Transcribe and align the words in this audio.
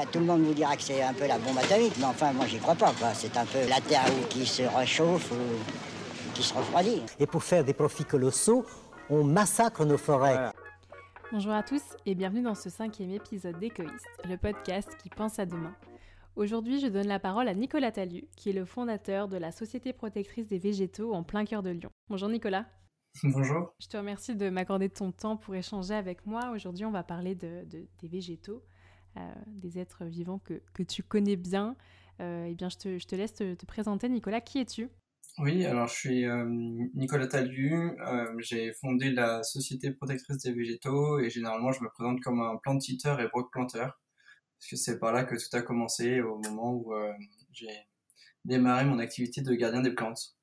Bah, 0.00 0.06
tout 0.10 0.18
le 0.18 0.24
monde 0.24 0.40
vous 0.40 0.54
dira 0.54 0.76
que 0.76 0.82
c'est 0.82 1.02
un 1.02 1.12
peu 1.12 1.26
la 1.26 1.36
bombe 1.36 1.58
atomique, 1.58 1.92
mais 1.98 2.06
enfin, 2.06 2.32
moi, 2.32 2.46
j'y 2.46 2.56
crois 2.56 2.74
pas. 2.74 2.90
Quoi. 2.98 3.12
C'est 3.12 3.36
un 3.36 3.44
peu 3.44 3.68
la 3.68 3.82
Terre 3.82 4.06
qui 4.30 4.46
se 4.46 4.62
réchauffe 4.62 5.30
ou 5.30 6.32
qui 6.32 6.42
se 6.42 6.54
refroidit. 6.54 7.02
Et 7.18 7.26
pour 7.26 7.44
faire 7.44 7.62
des 7.62 7.74
profits 7.74 8.06
colossaux, 8.06 8.64
on 9.10 9.24
massacre 9.24 9.84
nos 9.84 9.98
forêts. 9.98 10.52
Bonjour 11.30 11.52
à 11.52 11.62
tous 11.62 11.82
et 12.06 12.14
bienvenue 12.14 12.40
dans 12.40 12.54
ce 12.54 12.70
cinquième 12.70 13.10
épisode 13.10 13.58
d'Écoïste, 13.58 14.08
le 14.26 14.38
podcast 14.38 14.88
qui 15.02 15.10
pense 15.10 15.38
à 15.38 15.44
demain. 15.44 15.76
Aujourd'hui, 16.34 16.80
je 16.80 16.86
donne 16.86 17.08
la 17.08 17.18
parole 17.18 17.48
à 17.48 17.52
Nicolas 17.52 17.92
Tallu, 17.92 18.24
qui 18.36 18.48
est 18.48 18.54
le 18.54 18.64
fondateur 18.64 19.28
de 19.28 19.36
la 19.36 19.52
Société 19.52 19.92
protectrice 19.92 20.46
des 20.46 20.58
végétaux 20.58 21.12
en 21.12 21.24
plein 21.24 21.44
cœur 21.44 21.62
de 21.62 21.70
Lyon. 21.70 21.90
Bonjour 22.08 22.30
Nicolas. 22.30 22.64
Bonjour. 23.22 23.74
Je 23.78 23.88
te 23.88 23.98
remercie 23.98 24.34
de 24.34 24.48
m'accorder 24.48 24.88
ton 24.88 25.12
temps 25.12 25.36
pour 25.36 25.54
échanger 25.54 25.92
avec 25.94 26.24
moi. 26.24 26.52
Aujourd'hui, 26.54 26.86
on 26.86 26.90
va 26.90 27.02
parler 27.02 27.34
de, 27.34 27.66
des 27.66 28.08
végétaux, 28.08 28.62
des 29.46 29.78
êtres 29.78 30.04
vivants 30.04 30.40
que, 30.40 30.82
tu 30.82 31.02
connais 31.02 31.36
bien. 31.36 31.76
Euh, 32.20 32.46
eh 32.48 32.54
bien, 32.54 32.68
je 32.68 32.76
te, 32.76 33.16
laisse 33.16 33.34
te, 33.34 33.54
te, 33.54 33.66
présenter. 33.66 34.08
Nicolas, 34.08 34.40
qui 34.40 34.60
es-tu? 34.60 34.88
Oui, 35.38 35.64
alors 35.64 35.86
je 35.86 35.94
suis 35.94 36.26
euh, 36.26 36.44
Nicolas 36.94 37.26
Tallu. 37.26 37.72
Euh, 37.72 38.34
j'ai 38.38 38.72
fondé 38.74 39.10
la 39.10 39.42
Société 39.42 39.90
protectrice 39.90 40.38
des 40.38 40.52
végétaux 40.52 41.18
et 41.18 41.30
généralement, 41.30 41.72
je 41.72 41.82
me 41.82 41.88
présente 41.88 42.20
comme 42.20 42.40
un 42.40 42.56
plantiteur 42.56 43.20
et 43.20 43.28
broc 43.28 43.50
planteur. 43.50 43.98
Parce 44.58 44.70
que 44.70 44.76
c'est 44.76 44.98
par 44.98 45.12
là 45.12 45.24
que 45.24 45.36
tout 45.36 45.56
a 45.56 45.62
commencé 45.62 46.20
au 46.20 46.38
moment 46.38 46.72
où 46.74 46.94
euh, 46.94 47.12
j'ai 47.52 47.70
démarré 48.44 48.84
mon 48.84 48.98
activité 48.98 49.40
de 49.40 49.54
gardien 49.54 49.80
des 49.80 49.92
plantes. 49.94 50.36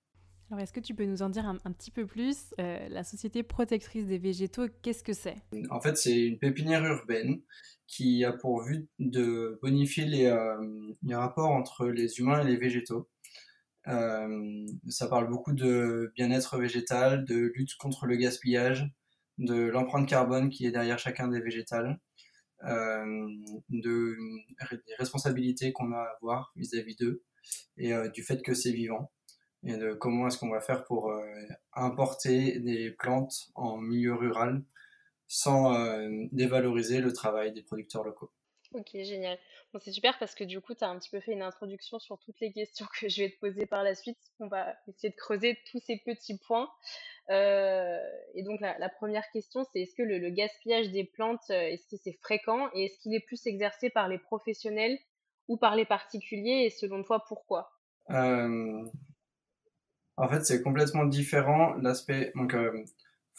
Alors, 0.49 0.61
est-ce 0.61 0.71
que 0.71 0.79
tu 0.79 0.95
peux 0.95 1.03
nous 1.03 1.21
en 1.21 1.29
dire 1.29 1.45
un, 1.45 1.71
petit 1.73 1.91
peu 1.91 2.05
plus 2.05 2.53
euh, 2.59 2.87
La 2.87 3.03
Société 3.03 3.43
protectrice 3.43 4.05
des 4.05 4.17
végétaux, 4.17 4.67
qu'est-ce 4.81 5.03
que 5.03 5.11
c'est? 5.11 5.35
En 5.69 5.81
fait, 5.81 5.97
c'est 5.97 6.17
une 6.17 6.39
pépinière 6.39 6.85
urbaine 6.85 7.41
qui 7.85 8.23
a 8.23 8.31
pour 8.31 8.63
but 8.63 8.87
de 8.99 9.59
bonifier 9.61 10.05
les, 10.05 10.25
euh, 10.25 10.55
les 11.03 11.15
rapports 11.15 11.49
entre 11.49 11.87
les 11.87 12.19
humains 12.19 12.41
et 12.41 12.49
les 12.49 12.55
végétaux. 12.55 13.09
Euh, 13.87 14.65
ça 14.87 15.07
parle 15.07 15.29
beaucoup 15.29 15.53
de 15.53 16.13
bien-être 16.15 16.57
végétal, 16.57 17.25
de 17.25 17.51
lutte 17.53 17.75
contre 17.75 18.05
le 18.05 18.15
gaspillage, 18.15 18.89
de 19.37 19.55
l'empreinte 19.55 20.07
carbone 20.07 20.49
qui 20.49 20.65
est 20.65 20.71
derrière 20.71 20.97
chacun 20.97 21.27
des 21.27 21.41
végétales, 21.41 21.99
de, 22.63 24.17
des 24.71 24.95
responsabilités 24.97 25.73
qu'on 25.73 25.91
a 25.91 25.97
à 25.97 26.15
avoir 26.15 26.51
vis-à-vis 26.55 26.95
d'eux 26.95 27.23
et 27.77 27.93
du 28.13 28.23
fait 28.23 28.41
que 28.41 28.55
c'est 28.55 28.71
vivant 28.71 29.11
et 29.63 29.75
de 29.75 29.93
comment 29.93 30.27
est-ce 30.27 30.37
qu'on 30.37 30.49
va 30.49 30.61
faire 30.61 30.83
pour 30.83 31.11
euh, 31.11 31.23
importer 31.73 32.59
des 32.59 32.91
plantes 32.91 33.49
en 33.55 33.77
milieu 33.77 34.13
rural 34.13 34.63
sans 35.27 35.73
euh, 35.73 36.09
dévaloriser 36.31 37.01
le 37.01 37.11
travail 37.11 37.51
des 37.51 37.63
producteurs 37.63 38.03
locaux. 38.03 38.31
Ok, 38.73 38.89
génial. 38.93 39.37
Bon, 39.73 39.79
c'est 39.81 39.91
super 39.91 40.17
parce 40.19 40.35
que 40.35 40.43
du 40.43 40.59
coup, 40.61 40.73
tu 40.73 40.83
as 40.83 40.89
un 40.89 40.99
petit 40.99 41.09
peu 41.09 41.19
fait 41.19 41.31
une 41.31 41.41
introduction 41.41 41.99
sur 41.99 42.19
toutes 42.19 42.39
les 42.41 42.51
questions 42.51 42.85
que 42.99 43.09
je 43.09 43.23
vais 43.23 43.29
te 43.31 43.39
poser 43.39 43.65
par 43.65 43.83
la 43.83 43.95
suite. 43.95 44.19
On 44.39 44.47
va 44.47 44.75
essayer 44.87 45.09
de 45.09 45.15
creuser 45.15 45.57
tous 45.71 45.79
ces 45.79 46.01
petits 46.05 46.37
points. 46.37 46.69
Euh, 47.29 47.97
et 48.35 48.43
donc, 48.43 48.61
la, 48.61 48.77
la, 48.77 48.89
première 48.89 49.29
question, 49.31 49.65
c'est 49.71 49.81
est-ce 49.81 49.95
que 49.95 50.03
le, 50.03 50.17
le, 50.17 50.29
gaspillage 50.29 50.91
des 50.91 51.03
plantes, 51.03 51.49
est-ce 51.49 51.87
que 51.87 51.97
c'est 52.01 52.17
fréquent 52.21 52.69
et 52.73 52.85
est-ce 52.85 52.97
qu'il 52.99 53.13
est 53.13 53.25
plus 53.25 53.45
exercé 53.47 53.89
par 53.89 54.07
les 54.07 54.17
professionnels 54.17 54.97
ou 55.47 55.57
par 55.57 55.75
les 55.75 55.85
particuliers 55.85 56.65
et 56.65 56.69
selon 56.69 57.03
toi, 57.03 57.23
pourquoi? 57.27 57.71
Euh, 58.09 58.85
En 60.17 60.27
fait, 60.27 60.45
c'est 60.45 60.61
complètement 60.61 61.05
différent. 61.05 61.75
L'aspect, 61.75 62.31
donc, 62.35 62.53
euh, 62.53 62.83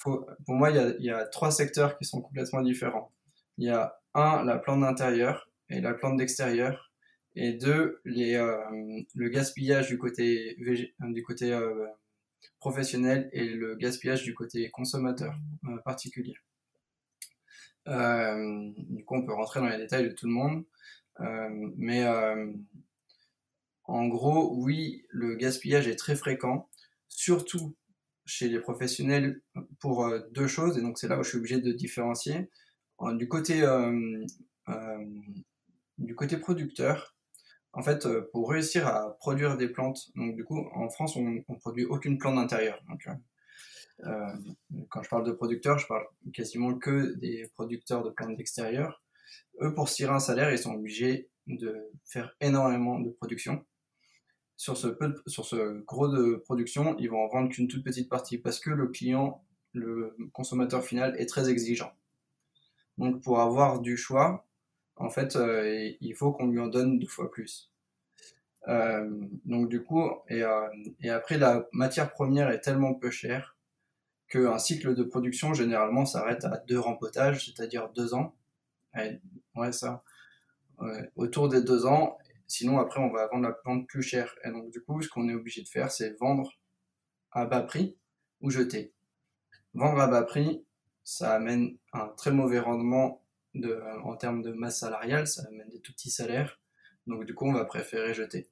pour 0.02 0.54
moi, 0.54 0.70
il 0.70 0.76
y, 0.76 0.78
a, 0.78 0.88
il 0.98 1.04
y, 1.04 1.10
a, 1.10 1.26
trois 1.26 1.50
secteurs 1.50 1.98
qui 1.98 2.04
sont 2.04 2.20
complètement 2.20 2.62
différents. 2.62 3.12
Il 3.58 3.66
y 3.66 3.70
a 3.70 3.98
un, 4.14 4.44
la 4.44 4.58
plante 4.58 4.80
d'intérieur 4.80 5.50
et 5.70 5.80
la 5.80 5.92
plante 5.94 6.16
d'extérieur, 6.16 6.88
et 7.34 7.52
deux, 7.52 8.00
les, 8.04 8.34
euh, 8.34 8.56
le 9.14 9.28
gaspillage 9.28 9.88
du 9.88 9.98
côté, 9.98 10.56
végé, 10.60 10.94
du 11.00 11.22
côté 11.22 11.52
euh, 11.52 11.86
professionnel 12.58 13.28
et 13.32 13.44
le 13.48 13.76
gaspillage 13.76 14.24
du 14.24 14.34
côté 14.34 14.70
consommateur 14.70 15.34
euh, 15.66 15.78
particulier. 15.84 16.34
du 17.86 19.04
coup, 19.04 19.14
on 19.14 19.24
peut 19.24 19.34
rentrer 19.34 19.60
dans 19.60 19.68
les 19.68 19.78
détails 19.78 20.08
de 20.08 20.12
tout 20.12 20.26
le 20.26 20.32
monde, 20.32 20.64
mais 21.76 22.04
en 23.84 24.06
gros, 24.06 24.54
oui, 24.56 25.06
le 25.08 25.34
gaspillage 25.36 25.88
est 25.88 25.96
très 25.96 26.16
fréquent, 26.16 26.68
surtout 27.08 27.76
chez 28.26 28.48
les 28.48 28.60
professionnels 28.60 29.40
pour 29.80 30.04
euh, 30.04 30.20
deux 30.32 30.46
choses, 30.46 30.76
et 30.78 30.82
donc 30.82 30.98
c'est 30.98 31.08
là 31.08 31.18
où 31.18 31.22
je 31.22 31.30
suis 31.30 31.38
obligé 31.38 31.60
de 31.60 31.72
différencier. 31.72 32.50
Du 33.14 33.28
côté, 33.28 33.62
euh, 33.62 34.24
euh, 34.68 35.04
du 35.98 36.14
côté 36.16 36.36
producteur, 36.36 37.14
en 37.72 37.82
fait, 37.82 38.08
pour 38.32 38.50
réussir 38.50 38.88
à 38.88 39.16
produire 39.18 39.56
des 39.56 39.68
plantes, 39.68 40.10
donc 40.16 40.34
du 40.34 40.44
coup, 40.44 40.66
en 40.74 40.88
France, 40.90 41.16
on, 41.16 41.44
on 41.46 41.54
produit 41.54 41.84
aucune 41.84 42.18
plante 42.18 42.34
d'intérieur. 42.34 42.82
Donc, 42.88 43.06
euh, 44.04 44.32
quand 44.90 45.02
je 45.02 45.08
parle 45.08 45.24
de 45.24 45.32
producteurs, 45.32 45.78
je 45.78 45.86
parle 45.86 46.04
quasiment 46.32 46.76
que 46.76 47.14
des 47.18 47.48
producteurs 47.54 48.02
de 48.02 48.10
plantes 48.10 48.36
d'extérieur. 48.36 49.02
Eux, 49.60 49.74
pour 49.74 49.88
tirer 49.88 50.12
un 50.12 50.18
salaire, 50.18 50.50
ils 50.50 50.58
sont 50.58 50.74
obligés 50.74 51.30
de 51.46 51.90
faire 52.04 52.34
énormément 52.40 52.98
de 53.00 53.10
production 53.10 53.64
sur 54.58 54.76
ce, 54.76 54.88
peu 54.88 55.14
sur 55.28 55.46
ce 55.46 55.78
gros 55.84 56.08
de 56.08 56.34
production, 56.34 56.96
ils 56.98 57.08
vont 57.08 57.24
en 57.24 57.28
vendre 57.28 57.48
qu'une 57.48 57.68
toute 57.68 57.84
petite 57.84 58.10
partie 58.10 58.38
parce 58.38 58.58
que 58.58 58.70
le 58.70 58.88
client, 58.88 59.42
le 59.72 60.16
consommateur 60.32 60.84
final 60.84 61.14
est 61.16 61.26
très 61.26 61.48
exigeant. 61.48 61.92
Donc 62.98 63.22
pour 63.22 63.40
avoir 63.40 63.80
du 63.80 63.96
choix, 63.96 64.44
en 64.96 65.10
fait, 65.10 65.36
euh, 65.36 65.92
il 66.00 66.14
faut 66.16 66.32
qu'on 66.32 66.48
lui 66.48 66.58
en 66.58 66.66
donne 66.66 66.98
deux 66.98 67.06
fois 67.06 67.30
plus. 67.30 67.70
Euh, 68.66 69.08
donc 69.44 69.68
du 69.68 69.84
coup, 69.84 70.10
et, 70.28 70.42
euh, 70.42 70.68
et 71.00 71.10
après 71.10 71.38
la 71.38 71.68
matière 71.72 72.12
première 72.12 72.50
est 72.50 72.60
tellement 72.60 72.94
peu 72.94 73.10
chère 73.10 73.56
qu'un 74.26 74.58
cycle 74.58 74.96
de 74.96 75.04
production 75.04 75.54
généralement 75.54 76.04
s'arrête 76.04 76.44
à 76.44 76.58
deux 76.66 76.80
rempotages, 76.80 77.46
c'est-à-dire 77.46 77.90
deux 77.94 78.12
ans. 78.12 78.34
Ouais 79.54 79.72
ça. 79.72 80.02
Autour 81.14 81.48
des 81.48 81.62
deux 81.62 81.86
ans, 81.86 82.18
Sinon, 82.48 82.78
après, 82.78 83.00
on 83.00 83.10
va 83.10 83.28
vendre 83.28 83.46
la 83.46 83.52
plante 83.52 83.86
plus 83.86 84.02
chère. 84.02 84.34
Et 84.44 84.50
donc, 84.50 84.70
du 84.70 84.82
coup, 84.82 85.00
ce 85.02 85.08
qu'on 85.08 85.28
est 85.28 85.34
obligé 85.34 85.62
de 85.62 85.68
faire, 85.68 85.92
c'est 85.92 86.18
vendre 86.18 86.50
à 87.30 87.44
bas 87.44 87.62
prix 87.62 87.98
ou 88.40 88.50
jeter. 88.50 88.94
Vendre 89.74 90.00
à 90.00 90.08
bas 90.08 90.22
prix, 90.22 90.64
ça 91.04 91.34
amène 91.34 91.76
un 91.92 92.08
très 92.08 92.32
mauvais 92.32 92.58
rendement 92.58 93.22
de, 93.54 93.80
en 94.02 94.16
termes 94.16 94.42
de 94.42 94.52
masse 94.52 94.80
salariale, 94.80 95.26
ça 95.26 95.42
amène 95.46 95.68
des 95.68 95.80
tout 95.80 95.92
petits 95.92 96.10
salaires. 96.10 96.58
Donc, 97.06 97.24
du 97.24 97.34
coup, 97.34 97.46
on 97.46 97.52
va 97.52 97.66
préférer 97.66 98.14
jeter. 98.14 98.50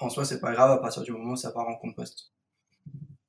En 0.00 0.08
soi, 0.08 0.24
c'est 0.24 0.40
pas 0.40 0.52
grave 0.52 0.70
à 0.70 0.78
partir 0.78 1.02
du 1.02 1.10
moment 1.10 1.32
où 1.32 1.36
ça 1.36 1.50
part 1.50 1.68
en 1.68 1.76
compost. 1.76 2.32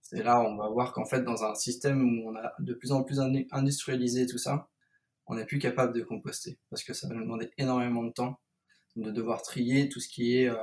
C'est 0.01 0.23
là 0.23 0.41
on 0.41 0.55
va 0.55 0.67
voir 0.69 0.91
qu'en 0.93 1.05
fait, 1.05 1.21
dans 1.21 1.43
un 1.43 1.53
système 1.53 2.01
où 2.01 2.29
on 2.29 2.35
a 2.35 2.53
de 2.57 2.73
plus 2.73 2.91
en 2.91 3.03
plus 3.03 3.19
industrialisé 3.51 4.25
tout 4.25 4.39
ça, 4.39 4.67
on 5.27 5.35
n'est 5.35 5.45
plus 5.45 5.59
capable 5.59 5.93
de 5.93 6.01
composter 6.01 6.57
parce 6.71 6.83
que 6.83 6.93
ça 6.93 7.07
va 7.07 7.13
nous 7.13 7.21
demander 7.21 7.51
énormément 7.57 8.03
de 8.03 8.11
temps 8.11 8.39
de 8.99 9.11
devoir 9.11 9.41
trier 9.41 9.89
tout 9.89 9.99
ce 9.99 10.07
qui 10.07 10.37
est 10.37 10.49
euh, 10.49 10.55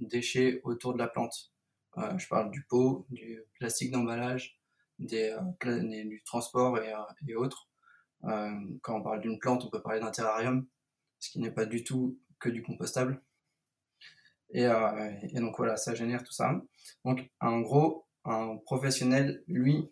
déchets 0.00 0.60
autour 0.64 0.94
de 0.94 0.98
la 0.98 1.08
plante. 1.08 1.52
Euh, 1.98 2.16
je 2.18 2.28
parle 2.28 2.50
du 2.50 2.62
pot, 2.64 3.06
du 3.10 3.42
plastique 3.58 3.90
d'emballage, 3.90 4.58
des, 4.98 5.36
euh, 5.64 6.04
du 6.04 6.22
transport 6.24 6.78
et, 6.78 7.34
autres. 7.34 7.68
quand 8.22 8.98
on 8.98 9.02
parle 9.02 9.20
d'une 9.20 9.38
plante, 9.38 9.64
on 9.64 9.70
peut 9.70 9.82
parler 9.82 10.00
d'un 10.00 10.10
terrarium, 10.10 10.66
ce 11.18 11.30
qui 11.30 11.40
n'est 11.40 11.50
pas 11.50 11.66
du 11.66 11.84
tout 11.84 12.18
que 12.38 12.48
du 12.48 12.62
compostable. 12.62 13.22
Et, 14.52 14.64
et, 14.64 15.40
donc 15.40 15.56
voilà, 15.56 15.76
ça 15.76 15.94
génère 15.94 16.22
tout 16.22 16.32
ça. 16.32 16.60
Donc 17.04 17.30
en 17.40 17.60
gros, 17.60 18.06
un 18.24 18.56
professionnel, 18.66 19.42
lui, 19.46 19.88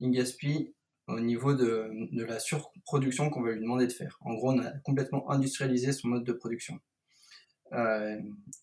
il 0.00 0.10
gaspille 0.10 0.74
au 1.08 1.20
niveau 1.20 1.54
de, 1.54 1.90
de 2.12 2.24
la 2.24 2.40
surproduction 2.40 3.30
qu'on 3.30 3.42
va 3.42 3.52
lui 3.52 3.60
demander 3.60 3.86
de 3.86 3.92
faire. 3.92 4.18
En 4.20 4.34
gros, 4.34 4.52
on 4.52 4.58
a 4.58 4.70
complètement 4.80 5.30
industrialisé 5.30 5.92
son 5.92 6.08
mode 6.08 6.24
de 6.24 6.32
production. 6.32 6.80
Euh, 7.72 8.20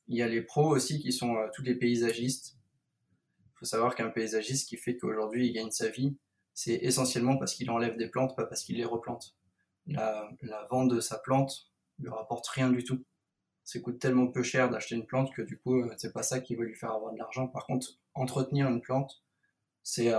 il 0.07 0.17
y 0.17 0.21
a 0.21 0.27
les 0.27 0.41
pros 0.41 0.69
aussi 0.69 0.99
qui 0.99 1.11
sont 1.11 1.35
euh, 1.35 1.47
tous 1.53 1.63
les 1.63 1.75
paysagistes. 1.75 2.57
Il 3.45 3.59
faut 3.59 3.65
savoir 3.65 3.95
qu'un 3.95 4.09
paysagiste 4.09 4.67
qui 4.67 4.77
fait 4.77 4.97
qu'aujourd'hui 4.97 5.47
il 5.47 5.53
gagne 5.53 5.71
sa 5.71 5.89
vie, 5.89 6.15
c'est 6.53 6.75
essentiellement 6.75 7.37
parce 7.37 7.53
qu'il 7.53 7.69
enlève 7.69 7.97
des 7.97 8.07
plantes, 8.07 8.35
pas 8.35 8.45
parce 8.45 8.63
qu'il 8.63 8.77
les 8.77 8.85
replante. 8.85 9.35
La, 9.87 10.29
vente 10.69 10.89
de 10.89 10.99
sa 11.01 11.17
plante 11.17 11.71
lui 11.99 12.09
rapporte 12.09 12.47
rien 12.47 12.69
du 12.69 12.83
tout. 12.83 13.03
Ça 13.65 13.79
coûte 13.79 13.99
tellement 13.99 14.27
peu 14.27 14.43
cher 14.43 14.69
d'acheter 14.69 14.95
une 14.95 15.05
plante 15.05 15.33
que 15.33 15.41
du 15.41 15.57
coup, 15.57 15.81
euh, 15.81 15.93
c'est 15.97 16.13
pas 16.13 16.23
ça 16.23 16.39
qui 16.39 16.55
va 16.55 16.63
lui 16.63 16.75
faire 16.75 16.91
avoir 16.91 17.13
de 17.13 17.17
l'argent. 17.17 17.47
Par 17.47 17.65
contre, 17.65 17.99
entretenir 18.13 18.67
une 18.67 18.81
plante, 18.81 19.23
c'est 19.83 20.13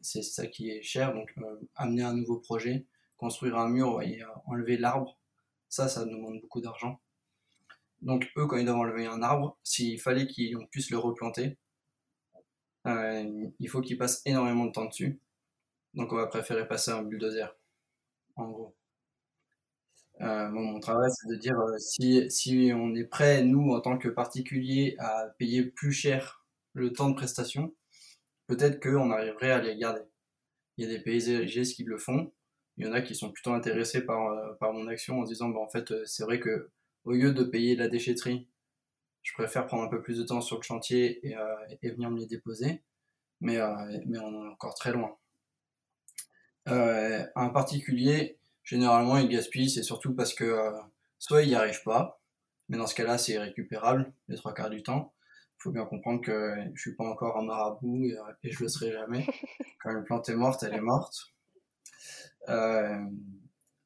ça 0.00 0.46
qui 0.46 0.70
est 0.70 0.82
cher. 0.82 1.12
Donc, 1.12 1.34
amener 1.74 2.02
un 2.02 2.14
nouveau 2.14 2.38
projet, 2.38 2.86
construire 3.16 3.58
un 3.58 3.68
mur 3.68 4.00
et 4.02 4.20
enlever 4.46 4.78
l'arbre, 4.78 5.18
ça, 5.68 5.88
ça 5.88 6.04
demande 6.04 6.40
beaucoup 6.40 6.60
d'argent. 6.60 7.00
Donc 8.02 8.30
eux, 8.36 8.46
quand 8.46 8.56
ils 8.56 8.66
doivent 8.66 8.78
enlever 8.78 9.06
un 9.06 9.22
arbre, 9.22 9.58
s'il 9.62 10.00
fallait 10.00 10.26
qu'on 10.26 10.66
puisse 10.66 10.90
le 10.90 10.98
replanter, 10.98 11.56
euh, 12.86 13.48
il 13.60 13.68
faut 13.68 13.80
qu'ils 13.80 13.98
passent 13.98 14.22
énormément 14.26 14.66
de 14.66 14.72
temps 14.72 14.86
dessus. 14.86 15.20
Donc 15.94 16.12
on 16.12 16.16
va 16.16 16.26
préférer 16.26 16.66
passer 16.66 16.90
un 16.90 17.02
bulldozer, 17.02 17.56
en 18.36 18.50
gros. 18.50 18.76
Euh, 20.20 20.48
mon 20.50 20.78
travail, 20.80 21.10
c'est 21.12 21.28
de 21.28 21.36
dire 21.36 21.56
si, 21.78 22.30
si 22.30 22.72
on 22.74 22.94
est 22.94 23.04
prêt, 23.04 23.42
nous, 23.42 23.72
en 23.72 23.80
tant 23.80 23.98
que 23.98 24.08
particulier, 24.08 24.96
à 24.98 25.26
payer 25.38 25.64
plus 25.64 25.92
cher 25.92 26.44
le 26.74 26.92
temps 26.92 27.10
de 27.10 27.14
prestation, 27.14 27.74
peut-être 28.46 28.80
qu'on 28.82 29.10
arriverait 29.10 29.52
à 29.52 29.60
les 29.60 29.76
garder. 29.76 30.02
Il 30.76 30.84
y 30.86 30.88
a 30.88 30.96
des 30.96 31.02
paysagers 31.02 31.64
qui 31.64 31.84
le 31.84 31.98
font. 31.98 32.32
Il 32.76 32.86
y 32.86 32.88
en 32.88 32.92
a 32.92 33.02
qui 33.02 33.14
sont 33.14 33.32
plutôt 33.32 33.52
intéressés 33.52 34.04
par, 34.04 34.56
par 34.58 34.72
mon 34.72 34.88
action 34.88 35.20
en 35.20 35.26
se 35.26 35.32
disant, 35.32 35.50
bah, 35.50 35.60
en 35.60 35.68
fait, 35.68 35.92
c'est 36.06 36.24
vrai 36.24 36.40
que 36.40 36.70
au 37.04 37.12
lieu 37.12 37.32
de 37.32 37.44
payer 37.44 37.76
la 37.76 37.88
déchetterie, 37.88 38.48
je 39.22 39.32
préfère 39.34 39.66
prendre 39.66 39.84
un 39.84 39.88
peu 39.88 40.02
plus 40.02 40.18
de 40.18 40.24
temps 40.24 40.40
sur 40.40 40.56
le 40.56 40.62
chantier 40.62 41.26
et, 41.26 41.36
et 41.80 41.90
venir 41.90 42.10
me 42.10 42.18
les 42.18 42.26
déposer. 42.26 42.82
Mais, 43.40 43.58
mais 44.06 44.18
on 44.18 44.44
est 44.44 44.48
encore 44.48 44.74
très 44.74 44.92
loin. 44.92 45.16
Euh, 46.68 47.24
un 47.34 47.48
particulier, 47.48 48.38
généralement, 48.62 49.16
il 49.16 49.28
gaspille, 49.28 49.68
c'est 49.70 49.82
surtout 49.82 50.14
parce 50.14 50.34
que 50.34 50.44
euh, 50.44 50.70
soit 51.18 51.42
il 51.42 51.48
n'y 51.48 51.54
arrive 51.54 51.82
pas, 51.82 52.20
mais 52.68 52.78
dans 52.78 52.86
ce 52.86 52.94
cas-là, 52.94 53.18
c'est 53.18 53.38
récupérable 53.38 54.12
les 54.28 54.36
trois 54.36 54.54
quarts 54.54 54.70
du 54.70 54.82
temps. 54.82 55.12
Il 55.58 55.62
faut 55.62 55.70
bien 55.70 55.84
comprendre 55.84 56.20
que 56.20 56.54
je 56.74 56.80
suis 56.80 56.94
pas 56.94 57.04
encore 57.04 57.36
un 57.36 57.44
marabout 57.44 58.04
et, 58.04 58.16
et 58.44 58.50
je 58.50 58.62
le 58.62 58.68
serai 58.68 58.92
jamais. 58.92 59.26
Quand 59.82 59.90
une 59.90 60.04
plante 60.04 60.28
est 60.28 60.36
morte, 60.36 60.62
elle 60.62 60.74
est 60.74 60.80
morte. 60.80 61.32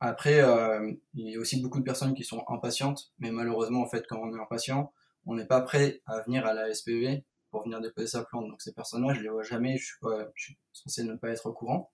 Euh, 0.03 0.07
après, 0.09 0.41
euh, 0.41 0.93
il 1.15 1.31
y 1.31 1.37
a 1.37 1.39
aussi 1.39 1.61
beaucoup 1.61 1.79
de 1.79 1.85
personnes 1.85 2.15
qui 2.15 2.25
sont 2.25 2.45
impatientes, 2.49 3.13
mais 3.19 3.31
malheureusement, 3.31 3.83
en 3.83 3.89
fait, 3.89 4.07
quand 4.09 4.19
on 4.19 4.35
est 4.35 4.41
impatient, 4.41 4.93
on 5.27 5.35
n'est 5.35 5.47
pas 5.47 5.61
prêt 5.61 6.03
à 6.07 6.21
venir 6.23 6.47
à 6.47 6.55
la 6.55 6.73
SPV 6.73 7.25
pour 7.51 7.65
venir 7.65 7.81
déposer 7.81 8.07
sa 8.07 8.25
plante. 8.25 8.49
Donc 8.49 8.63
ces 8.63 8.73
personnes-là, 8.73 9.15
je 9.15 9.21
les 9.21 9.29
vois 9.29 9.43
jamais, 9.43 9.77
je 9.77 9.87
suis, 9.87 9.99
pas, 10.01 10.29
je 10.35 10.45
suis 10.45 10.59
censé 10.73 11.05
ne 11.05 11.15
pas 11.15 11.31
être 11.31 11.47
au 11.47 11.53
courant. 11.53 11.91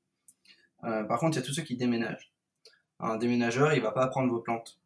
Euh, 0.85 1.05
par 1.05 1.19
contre, 1.19 1.37
il 1.37 1.41
y 1.41 1.43
a 1.43 1.47
tous 1.47 1.55
ceux 1.55 1.63
qui 1.63 1.77
déménagent. 1.77 2.33
Un 3.01 3.17
déménageur, 3.17 3.73
il 3.73 3.83
va 3.83 3.93
pas 3.93 4.07
prendre 4.09 4.31
vos 4.31 4.41
plantes. 4.41 4.79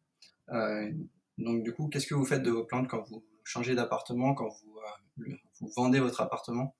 Euh, 0.49 0.91
donc 1.37 1.63
du 1.63 1.73
coup, 1.73 1.87
qu'est-ce 1.87 2.07
que 2.07 2.15
vous 2.15 2.25
faites 2.25 2.43
de 2.43 2.51
vos 2.51 2.63
plantes 2.63 2.87
quand 2.87 3.01
vous 3.09 3.23
changez 3.43 3.75
d'appartement, 3.75 4.33
quand 4.33 4.49
vous, 4.49 4.77
euh, 4.77 5.35
vous, 5.59 5.69
vendez 5.75 5.99
votre 5.99 6.21
appartement? 6.21 6.75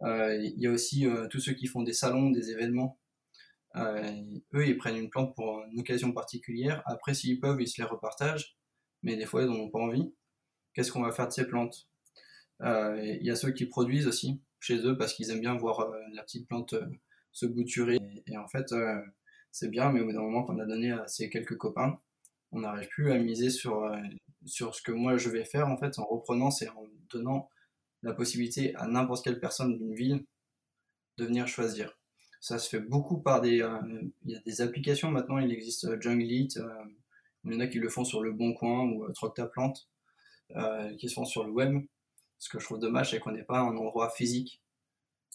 Il 0.00 0.54
y 0.56 0.66
a 0.68 0.70
aussi 0.70 1.08
tous 1.28 1.40
ceux 1.40 1.54
qui 1.54 1.66
font 1.66 1.82
des 1.82 1.92
salons, 1.92 2.30
des 2.30 2.52
événements. 2.52 2.98
Eux, 4.54 4.66
ils 4.66 4.76
prennent 4.76 4.96
une 4.96 5.10
plante 5.10 5.34
pour 5.34 5.62
une 5.70 5.80
occasion 5.80 6.12
particulière. 6.12 6.82
Après, 6.86 7.14
s'ils 7.14 7.40
peuvent, 7.40 7.60
ils 7.60 7.68
se 7.68 7.80
les 7.80 7.86
repartagent. 7.86 8.56
Mais 9.02 9.16
des 9.16 9.26
fois, 9.26 9.42
ils 9.42 9.48
n'en 9.48 9.54
ont 9.54 9.70
pas 9.70 9.78
envie. 9.78 10.12
Qu'est-ce 10.74 10.92
qu'on 10.92 11.02
va 11.02 11.12
faire 11.12 11.28
de 11.28 11.32
ces 11.32 11.46
plantes? 11.46 11.88
Il 12.60 13.20
y 13.22 13.30
a 13.30 13.36
ceux 13.36 13.52
qui 13.52 13.66
produisent 13.66 14.06
aussi 14.06 14.40
chez 14.60 14.78
eux 14.86 14.96
parce 14.96 15.14
qu'ils 15.14 15.30
aiment 15.30 15.40
bien 15.40 15.56
voir 15.56 15.88
la 16.12 16.22
petite 16.22 16.48
plante 16.48 16.74
se 17.32 17.46
bouturer. 17.46 17.98
Et, 18.26 18.36
en 18.36 18.48
fait, 18.48 18.72
euh, 18.72 19.00
c'est 19.52 19.68
bien, 19.68 19.92
mais 19.92 20.00
au 20.00 20.06
bout 20.06 20.12
d'un 20.12 20.22
moment 20.22 20.44
qu'on 20.44 20.58
a 20.58 20.66
donné 20.66 20.92
à 20.92 21.06
ces 21.06 21.30
quelques 21.30 21.56
copains, 21.56 22.00
on 22.52 22.60
n'arrive 22.60 22.88
plus 22.88 23.12
à 23.12 23.18
miser 23.18 23.50
sur, 23.50 23.84
euh, 23.84 23.98
sur 24.46 24.74
ce 24.74 24.82
que 24.82 24.92
moi 24.92 25.16
je 25.16 25.28
vais 25.28 25.44
faire 25.44 25.68
en 25.68 25.76
fait 25.76 25.98
en 25.98 26.06
reprenant, 26.06 26.50
c'est 26.50 26.68
en 26.68 26.84
donnant 27.10 27.50
la 28.02 28.14
possibilité 28.14 28.74
à 28.76 28.86
n'importe 28.86 29.24
quelle 29.24 29.40
personne 29.40 29.76
d'une 29.76 29.94
ville 29.94 30.24
de 31.18 31.24
venir 31.26 31.46
choisir. 31.46 31.97
Ça 32.40 32.58
se 32.58 32.68
fait 32.68 32.80
beaucoup 32.80 33.20
par 33.20 33.40
des. 33.40 33.62
Euh, 33.62 33.80
il 34.24 34.32
y 34.32 34.36
a 34.36 34.40
des 34.40 34.60
applications 34.60 35.10
maintenant, 35.10 35.38
il 35.38 35.52
existe 35.52 36.00
Jungleet, 36.00 36.48
il 37.44 37.52
y 37.52 37.56
en 37.56 37.60
a 37.60 37.66
qui 37.66 37.78
le 37.78 37.88
font 37.88 38.04
sur 38.04 38.22
le 38.22 38.32
Bon 38.32 38.52
Coin 38.54 38.84
ou 38.90 39.10
Trocta 39.12 39.46
Plante, 39.46 39.88
qui 40.98 41.08
se 41.08 41.14
font 41.14 41.24
sur 41.24 41.44
le 41.44 41.50
web. 41.50 41.78
Ce 42.38 42.48
que 42.48 42.60
je 42.60 42.64
trouve 42.64 42.78
dommage, 42.78 43.10
c'est 43.10 43.18
qu'on 43.18 43.32
n'est 43.32 43.42
pas 43.42 43.60
un 43.60 43.76
endroit 43.76 44.10
physique 44.10 44.62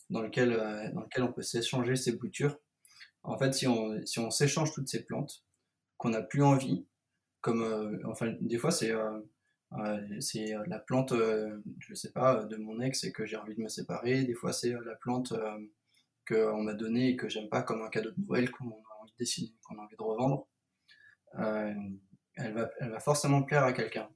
dans 0.09 0.21
lequel, 0.21 0.53
euh, 0.53 0.89
dans 0.91 1.01
lequel 1.01 1.23
on 1.23 1.33
peut 1.33 1.41
s'échanger 1.41 1.95
ces 1.95 2.13
boutures. 2.13 2.57
En 3.23 3.38
fait, 3.38 3.53
si 3.53 3.67
on, 3.67 4.05
si 4.05 4.19
on 4.19 4.31
s'échange 4.31 4.73
toutes 4.73 4.88
ces 4.88 5.03
plantes, 5.03 5.44
qu'on 5.97 6.09
n'a 6.09 6.21
plus 6.21 6.44
envie, 6.44 6.85
comme, 7.41 7.61
euh, 7.63 7.97
enfin, 8.05 8.33
des 8.41 8.57
fois, 8.57 8.71
c'est 8.71 8.91
euh, 8.91 9.19
c'est 10.19 10.53
la 10.67 10.77
plante, 10.77 11.15
je 11.79 11.94
sais 11.95 12.11
pas, 12.11 12.44
de 12.44 12.57
mon 12.57 12.79
ex 12.79 13.05
et 13.05 13.11
que 13.11 13.25
j'ai 13.25 13.38
envie 13.38 13.55
de 13.55 13.61
me 13.61 13.69
séparer. 13.69 14.23
Des 14.23 14.35
fois, 14.35 14.53
c'est 14.53 14.69
la 14.69 14.95
plante 14.95 15.33
qu'on 16.27 16.63
m'a 16.63 16.73
donnée 16.73 17.09
et 17.09 17.15
que 17.15 17.29
j'aime 17.29 17.49
pas 17.49 17.61
comme 17.61 17.81
un 17.81 17.89
cadeau 17.89 18.11
de 18.11 18.25
Noël 18.25 18.51
qu'on 18.51 18.65
a 18.65 19.01
envie 19.01 19.11
de 19.11 19.17
dessiner, 19.17 19.53
qu'on 19.63 19.77
a 19.77 19.81
envie 19.81 19.95
de 19.97 20.03
revendre. 20.03 20.47
elle, 21.35 22.53
va, 22.53 22.69
elle 22.79 22.89
va 22.89 22.99
forcément 22.99 23.43
plaire 23.43 23.63
à 23.63 23.73
quelqu'un. 23.73 24.09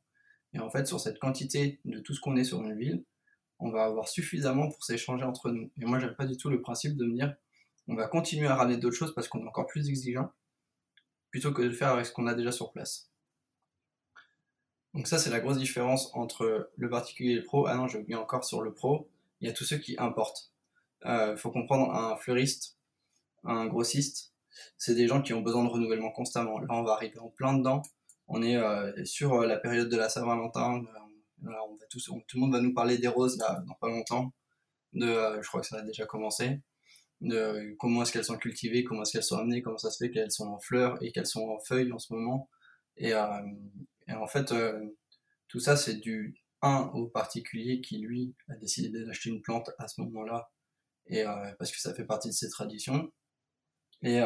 Et 0.53 0.59
en 0.59 0.69
fait, 0.69 0.87
sur 0.87 0.99
cette 0.99 1.19
quantité 1.19 1.79
de 1.85 1.99
tout 1.99 2.13
ce 2.13 2.21
qu'on 2.21 2.35
est 2.35 2.43
sur 2.43 2.61
une 2.61 2.77
ville, 2.77 3.03
on 3.59 3.71
va 3.71 3.85
avoir 3.85 4.07
suffisamment 4.07 4.69
pour 4.69 4.83
s'échanger 4.83 5.23
entre 5.23 5.51
nous. 5.51 5.71
Et 5.81 5.85
moi, 5.85 5.99
j'aime 5.99 6.15
pas 6.15 6.25
du 6.25 6.37
tout 6.37 6.49
le 6.49 6.61
principe 6.61 6.95
de 6.95 7.05
me 7.05 7.13
dire, 7.13 7.35
on 7.87 7.95
va 7.95 8.07
continuer 8.07 8.47
à 8.47 8.55
ramener 8.55 8.77
d'autres 8.77 8.95
choses 8.95 9.13
parce 9.13 9.27
qu'on 9.27 9.43
est 9.43 9.47
encore 9.47 9.67
plus 9.67 9.89
exigeant, 9.89 10.31
plutôt 11.31 11.53
que 11.53 11.61
de 11.61 11.71
faire 11.71 11.89
avec 11.89 12.05
ce 12.05 12.11
qu'on 12.11 12.27
a 12.27 12.33
déjà 12.33 12.51
sur 12.51 12.71
place. 12.71 13.11
Donc 14.93 15.07
ça, 15.07 15.17
c'est 15.17 15.29
la 15.29 15.39
grosse 15.39 15.57
différence 15.57 16.11
entre 16.15 16.71
le 16.75 16.89
particulier 16.89 17.33
et 17.33 17.35
le 17.35 17.43
pro. 17.43 17.67
Ah 17.67 17.75
non, 17.75 17.87
j'ai 17.87 17.99
oublié 17.99 18.15
encore 18.15 18.43
sur 18.43 18.61
le 18.61 18.73
pro, 18.73 19.09
il 19.41 19.47
y 19.47 19.51
a 19.51 19.53
tous 19.53 19.63
ceux 19.63 19.77
qui 19.77 19.95
importent. 19.99 20.51
Il 21.03 21.09
euh, 21.09 21.37
faut 21.37 21.51
comprendre, 21.51 21.93
un 21.93 22.15
fleuriste, 22.17 22.77
un 23.43 23.67
grossiste, 23.67 24.33
c'est 24.77 24.95
des 24.95 25.07
gens 25.07 25.21
qui 25.21 25.33
ont 25.33 25.41
besoin 25.41 25.63
de 25.63 25.69
renouvellement 25.69 26.11
constamment. 26.11 26.59
Là, 26.59 26.67
on 26.69 26.83
va 26.83 26.93
arriver 26.93 27.19
en 27.19 27.29
plein 27.29 27.53
dedans. 27.53 27.81
On 28.27 28.41
est 28.41 28.57
euh, 28.57 29.05
sur 29.05 29.33
euh, 29.35 29.45
la 29.45 29.57
période 29.57 29.89
de 29.89 29.97
la 29.97 30.09
Saint-Valentin, 30.09 30.83
tout 31.89 31.99
le 32.35 32.39
monde 32.39 32.51
va 32.51 32.61
nous 32.61 32.73
parler 32.73 32.97
des 32.97 33.07
roses 33.07 33.37
là, 33.37 33.63
dans 33.67 33.75
pas 33.75 33.89
longtemps. 33.89 34.33
Je 34.93 35.47
crois 35.47 35.61
que 35.61 35.67
ça 35.67 35.77
a 35.77 35.81
déjà 35.83 36.05
commencé. 36.05 36.61
De 37.21 37.75
comment 37.79 38.03
est-ce 38.03 38.11
qu'elles 38.11 38.25
sont 38.25 38.37
cultivées, 38.37 38.83
comment 38.83 39.03
est-ce 39.03 39.13
qu'elles 39.13 39.23
sont 39.23 39.37
amenées, 39.37 39.61
comment 39.61 39.77
ça 39.77 39.89
se 39.91 40.03
fait 40.03 40.11
qu'elles 40.11 40.31
sont 40.31 40.47
en 40.47 40.59
fleurs 40.59 41.01
et 41.01 41.11
qu'elles 41.11 41.27
sont 41.27 41.47
en 41.47 41.59
feuilles 41.59 41.91
en 41.91 41.99
ce 41.99 42.13
moment. 42.13 42.49
Et, 42.97 43.13
en 43.15 44.27
fait, 44.27 44.53
tout 45.47 45.59
ça, 45.59 45.77
c'est 45.77 45.95
du 45.95 46.35
un 46.61 46.89
au 46.93 47.07
particulier 47.07 47.81
qui 47.81 47.99
lui 47.99 48.35
a 48.49 48.55
décidé 48.55 49.05
d'acheter 49.05 49.29
une 49.29 49.41
plante 49.41 49.69
à 49.77 49.87
ce 49.87 50.01
moment-là, 50.01 50.49
et 51.09 51.23
parce 51.59 51.71
que 51.71 51.79
ça 51.79 51.93
fait 51.93 52.05
partie 52.05 52.29
de 52.29 52.33
ses 52.33 52.49
traditions. 52.49 53.11
Et, 54.03 54.19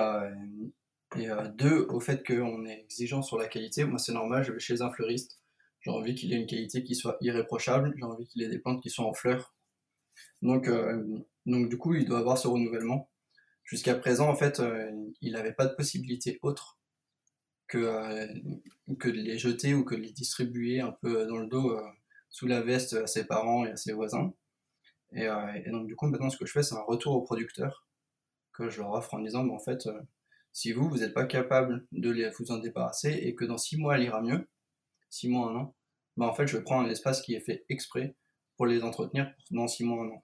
et 1.18 1.28
deux 1.56 1.86
au 1.90 2.00
fait 2.00 2.26
qu'on 2.26 2.66
est 2.66 2.80
exigeant 2.80 3.22
sur 3.22 3.38
la 3.38 3.48
qualité. 3.48 3.86
Moi, 3.86 4.00
c'est 4.00 4.14
normal, 4.14 4.44
je 4.44 4.52
vais 4.52 4.60
chez 4.60 4.82
un 4.82 4.92
fleuriste 4.92 5.42
j'ai 5.82 5.90
envie 5.90 6.16
qu'il 6.16 6.32
ait 6.34 6.38
une 6.38 6.46
qualité 6.46 6.84
qui 6.84 6.96
soit 6.96 7.18
irréprochable. 7.22 7.94
J'ai 7.98 8.04
envie 8.04 8.28
qu'il 8.28 8.44
ait 8.44 8.50
des 8.50 8.60
plantes 8.60 8.82
qui 8.82 8.90
soient 8.90 9.06
en 9.06 9.14
fleurs. 9.14 9.56
Donc, 10.42 10.68
euh, 10.68 11.04
donc 11.46 11.70
du 11.70 11.78
coup, 11.78 11.96
il 11.96 12.06
doit 12.06 12.20
avoir 12.20 12.38
ce 12.38 12.48
renouvellement. 12.48 13.10
Jusqu'à 13.64 13.96
présent, 13.96 14.30
en 14.30 14.36
fait, 14.36 14.60
euh, 14.60 14.92
il 15.22 15.34
n'avait 15.34 15.54
pas 15.54 15.66
de 15.66 15.74
possibilité 15.74 16.40
autre 16.44 16.80
que, 17.68 17.78
euh, 17.78 18.28
que 19.00 19.10
de 19.10 19.18
les 19.18 19.40
jeter 19.40 19.74
ou 19.74 19.84
que 19.84 19.96
de 19.96 20.02
les 20.02 20.12
distribuer 20.12 20.82
un 20.82 20.92
peu 21.02 21.26
dans 21.26 21.38
le 21.38 21.48
dos 21.48 21.76
sous 22.30 22.48
la 22.48 22.62
veste 22.62 22.94
à 22.94 23.08
ses 23.08 23.26
parents 23.26 23.66
et 23.66 23.72
à 23.72 23.76
ses 23.76 23.94
voisins. 23.94 24.34
Et, 25.14 25.28
donc, 25.70 25.88
du 25.88 25.96
coup, 25.96 26.08
maintenant, 26.08 26.30
ce 26.30 26.38
que 26.38 26.46
je 26.46 26.52
fais, 26.52 26.64
c'est 26.64 26.76
un 26.76 26.84
retour 26.84 27.14
au 27.14 27.22
producteur 27.22 27.86
que 28.54 28.70
je 28.70 28.80
leur 28.80 28.92
offre 28.92 29.14
en 29.14 29.20
disant, 29.20 29.48
en 29.50 29.60
fait, 29.60 29.90
si 30.54 30.72
vous, 30.72 30.90
vous 30.90 30.98
n'êtes 30.98 31.14
pas 31.14 31.26
capable 31.26 31.86
de 31.92 32.32
vous 32.38 32.52
en 32.52 32.58
débarrasser 32.58 33.12
et 33.12 33.36
que 33.36 33.46
dans 33.46 33.58
six 33.58 33.78
mois, 33.78 33.98
elle 33.98 34.04
ira 34.04 34.22
mieux, 34.22 34.48
6 35.12 35.30
mois, 35.30 35.52
un 35.52 35.56
an, 35.56 35.76
bah 36.18 36.26
en 36.26 36.34
fait, 36.34 36.48
je 36.48 36.58
prends 36.58 36.82
un 36.82 36.90
espace 36.90 37.22
qui 37.22 37.36
est 37.36 37.40
fait 37.42 37.66
exprès 37.70 38.16
pour 38.58 38.66
les 38.66 38.84
entretenir 38.84 39.34
pendant 39.50 39.68
6 39.68 39.84
mois, 39.84 40.04
un 40.04 40.10
an. 40.10 40.24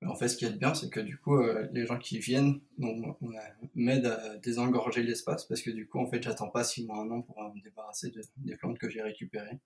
Mais 0.00 0.08
en 0.08 0.14
fait, 0.14 0.28
ce 0.28 0.36
qui 0.36 0.44
est 0.44 0.52
bien, 0.52 0.74
c'est 0.74 0.90
que 0.90 1.00
du 1.00 1.18
coup, 1.18 1.36
euh, 1.36 1.68
les 1.72 1.86
gens 1.86 1.98
qui 1.98 2.18
viennent 2.18 2.60
m'aident 3.74 4.06
à 4.06 4.36
désengorger 4.38 5.02
l'espace 5.02 5.44
parce 5.44 5.60
que 5.60 5.70
du 5.70 5.88
coup, 5.88 5.98
en 5.98 6.08
fait, 6.08 6.22
j'attends 6.22 6.50
pas 6.50 6.64
6 6.64 6.86
mois, 6.86 6.98
un 6.98 7.10
an 7.10 7.22
pour 7.22 7.40
me 7.42 7.60
débarrasser 7.62 8.12
des 8.36 8.56
plantes 8.56 8.78
que 8.78 8.88
j'ai 8.88 9.02
récupérées. 9.02 9.58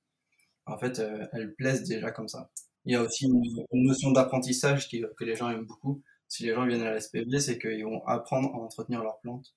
En 0.66 0.78
fait, 0.78 0.98
euh, 1.00 1.26
elles 1.32 1.54
plaisent 1.54 1.84
déjà 1.84 2.10
comme 2.12 2.28
ça. 2.28 2.50
Il 2.84 2.92
y 2.92 2.96
a 2.96 3.02
aussi 3.02 3.26
une, 3.26 3.84
notion 3.84 4.10
d'apprentissage 4.10 4.88
que 4.88 5.24
les 5.24 5.34
gens 5.34 5.50
aiment 5.50 5.66
beaucoup. 5.66 6.02
Si 6.28 6.44
les 6.44 6.54
gens 6.54 6.66
viennent 6.66 6.82
à 6.82 6.92
la 6.92 7.00
SPV, 7.00 7.38
c'est 7.38 7.58
qu'ils 7.58 7.84
vont 7.84 8.04
apprendre 8.06 8.48
à 8.54 8.58
entretenir 8.58 9.02
leurs 9.02 9.20
plantes 9.20 9.54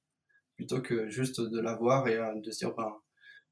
plutôt 0.56 0.82
que 0.82 1.10
juste 1.10 1.42
de 1.42 1.60
la 1.60 1.76
voir 1.76 2.08
et 2.08 2.16
euh, 2.16 2.34
de 2.36 2.52
se 2.52 2.60
dire, 2.60 2.74
ben, 2.76 2.96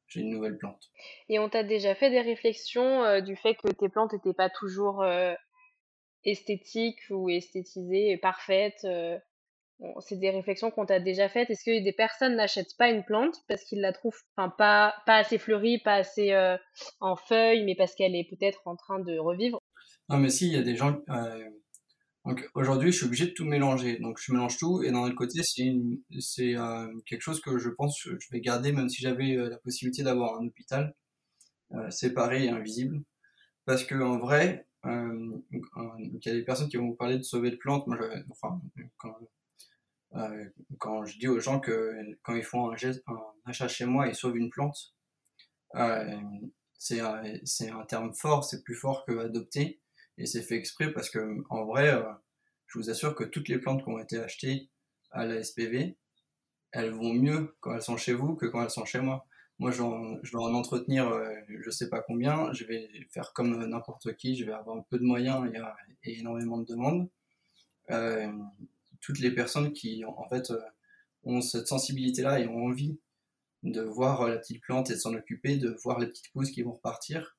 j'ai 0.08 0.22
une 0.22 0.30
nouvelle 0.30 0.58
plante. 0.58 0.92
Et 1.30 1.40
on 1.40 1.50
t'a 1.50 1.64
déjà 1.64 1.96
fait 1.96 2.10
des 2.10 2.22
réflexions 2.22 3.04
euh, 3.04 3.22
du 3.22 3.36
fait 3.36 3.56
que 3.56 3.72
tes 3.72 3.90
plantes 3.90 4.14
n'étaient 4.14 4.34
pas 4.34 4.50
toujours 4.50 5.02
euh, 5.02 5.34
esthétiques 6.24 7.02
ou 7.10 7.30
esthétisées 7.30 8.12
et 8.12 8.18
parfaites 8.18 8.86
C'est 10.00 10.20
des 10.20 10.30
réflexions 10.30 10.72
qu'on 10.72 10.86
t'a 10.86 11.00
déjà 11.00 11.30
faites. 11.30 11.50
Est-ce 11.50 11.64
que 11.64 11.84
des 11.84 11.94
personnes 11.94 12.36
n'achètent 12.36 12.78
pas 12.78 12.90
une 12.90 13.04
plante 13.04 13.36
parce 13.48 13.64
qu'ils 13.64 13.82
la 13.82 13.92
trouvent 13.92 14.22
pas, 14.36 14.96
pas 15.06 15.16
assez 15.16 15.38
fleurie, 15.38 15.80
pas 15.80 15.96
assez 15.96 16.34
en 17.00 17.16
feuilles, 17.16 17.66
mais 17.66 17.76
parce 17.76 17.94
qu'elle 17.96 18.16
est 18.16 18.28
peut-être 18.30 18.62
en 18.66 18.76
train 18.76 19.00
de 19.00 19.18
revivre? 19.18 19.60
Non, 20.10 20.18
mais 20.18 20.30
si, 20.30 20.48
il 20.48 20.54
y 20.54 20.58
a 20.58 20.64
des 20.64 20.76
gens 20.76 20.96
donc 22.26 22.50
aujourd'hui, 22.54 22.92
je 22.92 22.98
suis 22.98 23.06
obligé 23.06 23.26
de 23.26 23.32
tout 23.32 23.46
mélanger. 23.46 24.00
Donc 24.00 24.18
je 24.22 24.32
mélange 24.32 24.58
tout 24.58 24.82
et 24.84 24.92
d'un 24.92 25.02
autre 25.02 25.16
côté, 25.16 25.42
c'est 25.44 26.56
euh, 26.56 26.88
quelque 27.06 27.22
chose 27.22 27.42
que 27.42 27.58
je 27.58 27.70
pense 27.70 28.02
que 28.02 28.18
je 28.18 28.28
vais 28.32 28.40
garder 28.40 28.72
même 28.72 28.90
si 28.90 29.02
j'avais 29.02 29.36
euh, 29.36 29.50
la 29.50 29.58
possibilité 29.58 30.04
d'avoir 30.04 30.40
un 30.40 30.46
hôpital 30.46 30.96
euh, 31.74 31.90
séparé 31.90 32.46
et 32.46 32.50
invisible. 32.50 33.04
Parce 33.66 33.84
que 33.84 33.96
en 33.96 34.20
vrai, 34.20 34.68
il 34.86 36.20
y 36.26 36.30
a 36.30 36.34
des 36.34 36.44
personnes 36.44 36.70
qui 36.70 36.78
vont 36.78 36.88
vous 36.88 36.96
parler 36.96 37.18
de 37.18 37.24
sauver 37.24 37.52
de 37.52 37.58
plantes. 37.58 37.88
Moi, 37.88 37.98
enfin, 38.30 38.62
Euh, 40.16 40.46
quand 40.78 41.06
je 41.06 41.18
dis 41.18 41.28
aux 41.28 41.40
gens 41.40 41.60
que 41.60 41.96
quand 42.22 42.36
ils 42.36 42.44
font 42.44 42.72
un, 42.72 42.76
achat 43.46 43.68
chez 43.68 43.86
moi, 43.86 44.08
ils 44.08 44.16
sauvent 44.16 44.38
une 44.38 44.50
plante, 44.50 44.94
euh, 45.76 46.20
c'est 46.78 47.00
un, 47.00 47.24
un, 47.24 47.86
terme 47.86 48.14
fort, 48.14 48.44
c'est 48.44 48.64
plus 48.64 48.76
fort 48.76 49.06
que 49.06 49.18
adopter, 49.18 49.82
et 50.18 50.26
c'est 50.26 50.44
fait 50.44 50.56
exprès 50.56 50.94
parce 50.94 51.10
que 51.10 51.44
en 51.50 51.66
vrai, 51.66 51.94
euh, 51.94 52.04
je 52.68 52.80
vous 52.80 52.90
assure 52.90 53.16
que 53.16 53.24
toutes 53.24 53.48
les 53.50 53.58
plantes 53.60 53.84
qui 53.84 53.90
ont 53.90 54.00
été 54.00 54.20
achetées 54.20 54.70
à 55.12 55.26
la 55.26 55.44
SPV, 55.44 55.98
elles 56.72 56.92
vont 56.92 57.14
mieux 57.14 57.56
quand 57.60 57.74
elles 57.74 57.82
sont 57.82 57.98
chez 57.98 58.14
vous 58.14 58.36
que 58.36 58.46
quand 58.46 58.64
elles 58.64 58.70
sont 58.70 58.86
chez 58.86 59.00
moi. 59.00 59.26
Moi, 59.60 59.72
je 59.72 59.78
dois, 60.32 60.44
en 60.44 60.54
entretenir, 60.56 61.08
euh, 61.08 61.30
je 61.48 61.70
sais 61.70 61.88
pas 61.90 62.02
combien. 62.02 62.52
Je 62.54 62.66
vais 62.66 62.90
faire 63.12 63.34
comme 63.34 63.64
n'importe 63.66 64.16
qui. 64.16 64.36
Je 64.36 64.46
vais 64.46 64.52
avoir 64.52 64.78
un 64.78 64.82
peu 64.90 64.98
de 64.98 65.04
moyens 65.04 65.48
et, 65.54 66.10
et 66.10 66.20
énormément 66.20 66.58
de 66.58 66.66
demandes. 66.66 67.08
Euh, 67.92 68.32
toutes 69.04 69.20
les 69.20 69.32
personnes 69.32 69.74
qui, 69.74 70.04
euh, 70.04 70.60
ont 71.24 71.42
cette 71.42 71.68
sensibilité-là 71.68 72.40
et 72.40 72.48
ont 72.48 72.66
envie 72.66 73.00
de 73.64 73.82
voir 73.82 74.28
la 74.28 74.38
petite 74.38 74.62
plante 74.62 74.90
et 74.90 74.96
de 74.96 75.00
s'en 75.00 75.14
occuper, 75.14 75.58
de 75.58 75.76
voir 75.84 76.00
les 76.00 76.08
petites 76.08 76.32
pousses 76.34 76.52
qui 76.52 76.64
vont 76.64 76.74
repartir, 76.74 77.38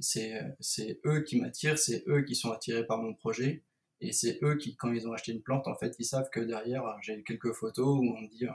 c'est 0.00 1.00
eux 1.04 1.20
qui 1.22 1.40
m'attirent, 1.40 1.78
c'est 1.78 2.04
eux 2.06 2.22
qui 2.22 2.34
sont 2.34 2.52
attirés 2.52 2.86
par 2.86 3.02
mon 3.02 3.12
projet. 3.12 3.64
Et 4.00 4.12
c'est 4.12 4.38
eux 4.42 4.56
qui, 4.56 4.76
quand 4.76 4.92
ils 4.92 5.06
ont 5.06 5.12
acheté 5.12 5.32
une 5.32 5.42
plante, 5.42 5.68
en 5.68 5.76
fait, 5.76 5.94
ils 5.98 6.04
savent 6.04 6.30
que 6.30 6.40
derrière, 6.40 6.84
j'ai 7.02 7.22
quelques 7.22 7.52
photos 7.52 7.98
où 7.98 8.14
on 8.16 8.20
me 8.22 8.28
dit 8.28 8.46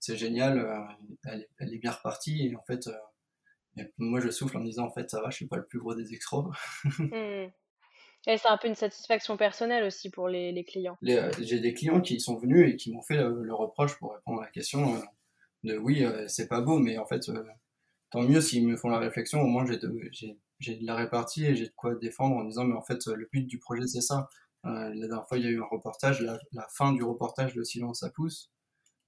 c'est 0.00 0.16
génial, 0.16 0.58
euh, 0.58 1.40
elle, 1.58 1.74
est 1.74 1.78
bien 1.78 1.90
repartie. 1.90 2.46
Et 2.46 2.56
en 2.56 2.62
fait, 2.62 2.86
euh, 2.86 3.84
moi, 3.98 4.20
je 4.20 4.30
souffle 4.30 4.56
en 4.56 4.60
me 4.60 4.66
disant, 4.66 4.86
en 4.86 4.92
fait, 4.92 5.10
ça 5.10 5.20
va, 5.20 5.30
je 5.30 5.36
suis 5.36 5.46
pas 5.46 5.56
le 5.56 5.66
plus 5.66 5.78
gros 5.78 5.94
des 5.94 6.12
escrocs. 6.12 6.54
Mmh. 6.98 7.50
Et 8.26 8.38
c'est 8.38 8.48
un 8.48 8.56
peu 8.56 8.68
une 8.68 8.74
satisfaction 8.74 9.36
personnelle 9.36 9.84
aussi 9.84 10.10
pour 10.10 10.28
les, 10.28 10.64
clients. 10.64 10.98
Euh, 11.04 11.30
j'ai 11.40 11.60
des 11.60 11.74
clients 11.74 12.00
qui 12.00 12.18
sont 12.20 12.36
venus 12.36 12.68
et 12.68 12.76
qui 12.76 12.92
m'ont 12.92 13.02
fait 13.02 13.16
le, 13.16 13.54
reproche 13.54 13.96
pour 13.98 14.14
répondre 14.14 14.42
à 14.42 14.46
la 14.46 14.50
question 14.50 15.00
de 15.62 15.76
oui, 15.76 16.04
c'est 16.26 16.48
pas 16.48 16.60
beau, 16.60 16.78
mais 16.78 16.98
en 16.98 17.06
fait, 17.06 17.30
tant 18.10 18.22
mieux 18.22 18.40
s'ils 18.40 18.66
me 18.66 18.76
font 18.76 18.88
la 18.88 18.98
réflexion, 18.98 19.40
au 19.40 19.46
moins 19.46 19.64
j'ai 19.66 19.78
de, 19.78 19.88
de, 19.88 20.86
la 20.86 20.94
répartie 20.96 21.46
et 21.46 21.54
j'ai 21.54 21.66
de 21.66 21.72
quoi 21.76 21.94
défendre 21.94 22.36
en 22.36 22.44
disant 22.44 22.64
mais 22.64 22.74
en 22.74 22.82
fait, 22.82 23.06
le 23.06 23.28
but 23.32 23.46
du 23.46 23.58
projet 23.58 23.86
c'est 23.86 24.00
ça. 24.00 24.28
la 24.64 24.90
dernière 24.90 25.28
fois, 25.28 25.38
il 25.38 25.44
y 25.44 25.46
a 25.46 25.50
eu 25.50 25.60
un 25.60 25.66
reportage, 25.70 26.20
la, 26.20 26.38
fin 26.76 26.92
du 26.92 27.04
reportage, 27.04 27.54
le 27.54 27.64
silence 27.64 28.02
à 28.02 28.10
pousse 28.10 28.50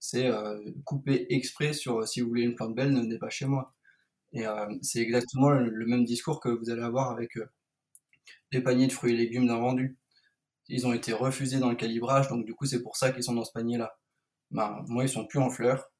c'est 0.00 0.26
euh, 0.26 0.58
couper 0.84 1.26
exprès 1.30 1.72
sur 1.72 1.98
euh, 1.98 2.06
si 2.06 2.20
vous 2.20 2.28
voulez 2.28 2.42
une 2.42 2.54
plante 2.54 2.74
belle, 2.74 2.92
ne 2.92 3.00
venez 3.00 3.18
pas 3.18 3.30
chez 3.30 3.46
moi. 3.46 3.74
Et 4.32 4.46
euh, 4.46 4.66
c'est 4.82 5.00
exactement 5.00 5.50
le, 5.50 5.86
même 5.86 6.04
discours 6.04 6.40
que 6.40 6.48
vous 6.48 6.70
allez 6.70 6.82
avoir 6.82 7.10
avec 7.10 7.38
les 8.52 8.62
paniers 8.62 8.86
de 8.86 8.92
fruits 8.92 9.14
et 9.14 9.16
légumes 9.16 9.46
d'un 9.46 9.58
vendu. 9.58 9.98
Ils 10.68 10.86
ont 10.86 10.92
été 10.92 11.12
refusés 11.12 11.58
dans 11.58 11.70
le 11.70 11.76
calibrage, 11.76 12.28
donc 12.28 12.44
du 12.44 12.54
coup 12.54 12.66
c'est 12.66 12.82
pour 12.82 12.96
ça 12.96 13.10
qu'ils 13.10 13.22
sont 13.22 13.34
dans 13.34 13.44
ce 13.44 13.52
panier-là. 13.52 13.96
Ben, 14.50 14.82
moi, 14.88 15.04
ils 15.04 15.08
sont 15.08 15.26
plus 15.26 15.38
en 15.38 15.50
fleurs, 15.50 15.90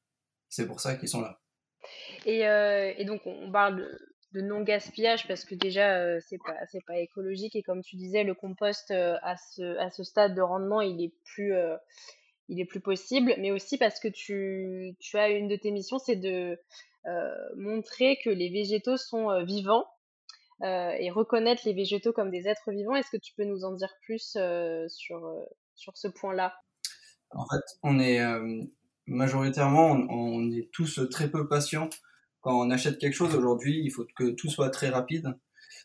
c'est 0.47 0.67
pour 0.67 0.79
ça 0.79 0.95
qu'ils 0.95 1.09
sont 1.09 1.21
là. 1.21 1.39
Et, 2.25 3.05
donc 3.05 3.21
on 3.25 3.51
parle 3.51 3.87
de, 4.33 4.41
non-gaspillage 4.41 5.27
parce 5.27 5.43
que 5.43 5.55
déjà 5.55 6.19
pas 6.45 6.55
c'est 6.71 6.85
pas 6.85 6.97
écologique 6.99 7.55
et 7.55 7.63
comme 7.63 7.81
tu 7.81 7.95
disais 7.95 8.23
le 8.23 8.35
compost 8.35 8.91
à 8.91 9.35
ce 9.37 9.77
à 9.77 9.89
ce 9.89 10.03
stade 10.03 10.35
de 10.35 10.41
rendement 10.41 10.81
il 10.81 11.03
est 11.03 11.13
plus 11.23 11.53
il 12.49 12.59
est 12.59 12.65
plus 12.65 12.81
possible, 12.81 13.35
mais 13.37 13.51
aussi 13.51 13.77
parce 13.77 13.99
que 13.99 14.07
tu, 14.07 14.95
as 15.13 15.29
une 15.29 15.47
de 15.47 15.55
tes 15.55 15.71
missions, 15.71 15.99
c'est 15.99 16.15
de 16.15 16.59
euh, 17.05 17.35
montrer 17.55 18.17
que 18.23 18.29
les 18.29 18.49
végétaux 18.49 18.97
sont 18.97 19.29
euh, 19.29 19.43
vivants 19.43 19.85
euh, 19.85 19.98
et 20.61 21.09
reconnaître 21.11 21.61
les 21.65 21.73
végétaux 21.73 22.11
comme 22.11 22.31
des 22.31 22.47
êtres 22.47 22.71
vivants. 22.71 22.95
Est-ce 22.95 23.11
que 23.11 23.21
tu 23.21 23.33
peux 23.35 23.45
nous 23.45 23.63
en 23.63 23.73
dire 23.73 23.93
plus 24.01 24.37
sur, 24.87 25.47
sur 25.75 25.97
ce 25.97 26.07
point-là? 26.07 26.53
En 27.31 27.45
fait, 27.47 27.63
on 27.83 27.99
est 27.99 28.19
majoritairement, 29.07 29.91
on, 29.91 30.51
est 30.51 30.69
tous 30.71 30.99
très 31.09 31.29
peu 31.29 31.47
patients. 31.47 31.89
Quand 32.41 32.59
on 32.59 32.69
achète 32.71 32.97
quelque 32.97 33.13
chose 33.13 33.35
aujourd'hui, 33.35 33.81
il 33.83 33.89
faut 33.89 34.05
que 34.17 34.31
tout 34.31 34.49
soit 34.49 34.69
très 34.69 34.89
rapide. 34.89 35.33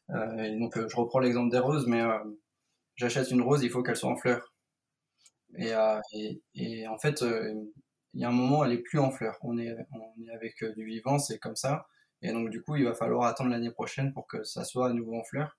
donc, 0.08 0.76
je 0.76 0.96
reprends 0.96 1.20
l'exemple 1.20 1.50
des 1.50 1.58
roses, 1.58 1.86
mais 1.86 2.02
j'achète 2.96 3.30
une 3.30 3.42
rose, 3.42 3.62
il 3.62 3.70
faut 3.70 3.82
qu'elle 3.82 3.96
soit 3.96 4.10
en 4.10 4.16
fleurs 4.16 4.54
euh, 5.60 6.00
et, 6.12 6.42
et, 6.54 6.86
en 6.88 6.98
fait, 6.98 7.22
euh, 7.22 7.54
il 8.14 8.20
y 8.20 8.24
a 8.24 8.28
un 8.28 8.32
moment, 8.32 8.64
elle 8.64 8.72
est 8.72 8.82
plus 8.82 8.98
en 8.98 9.10
fleurs. 9.10 9.38
On 9.42 9.58
est, 9.58 9.74
on 9.92 10.22
est 10.22 10.34
avec 10.34 10.62
euh, 10.62 10.72
du 10.74 10.84
vivant, 10.84 11.18
c'est 11.18 11.38
comme 11.38 11.56
ça. 11.56 11.86
Et 12.24 12.32
donc, 12.32 12.48
du 12.48 12.62
coup, 12.62 12.74
il 12.74 12.84
va 12.84 12.94
falloir 12.94 13.28
attendre 13.28 13.50
l'année 13.50 13.70
prochaine 13.70 14.14
pour 14.14 14.26
que 14.26 14.42
ça 14.44 14.64
soit 14.64 14.88
à 14.88 14.92
nouveau 14.94 15.14
en 15.14 15.24
fleurs. 15.24 15.58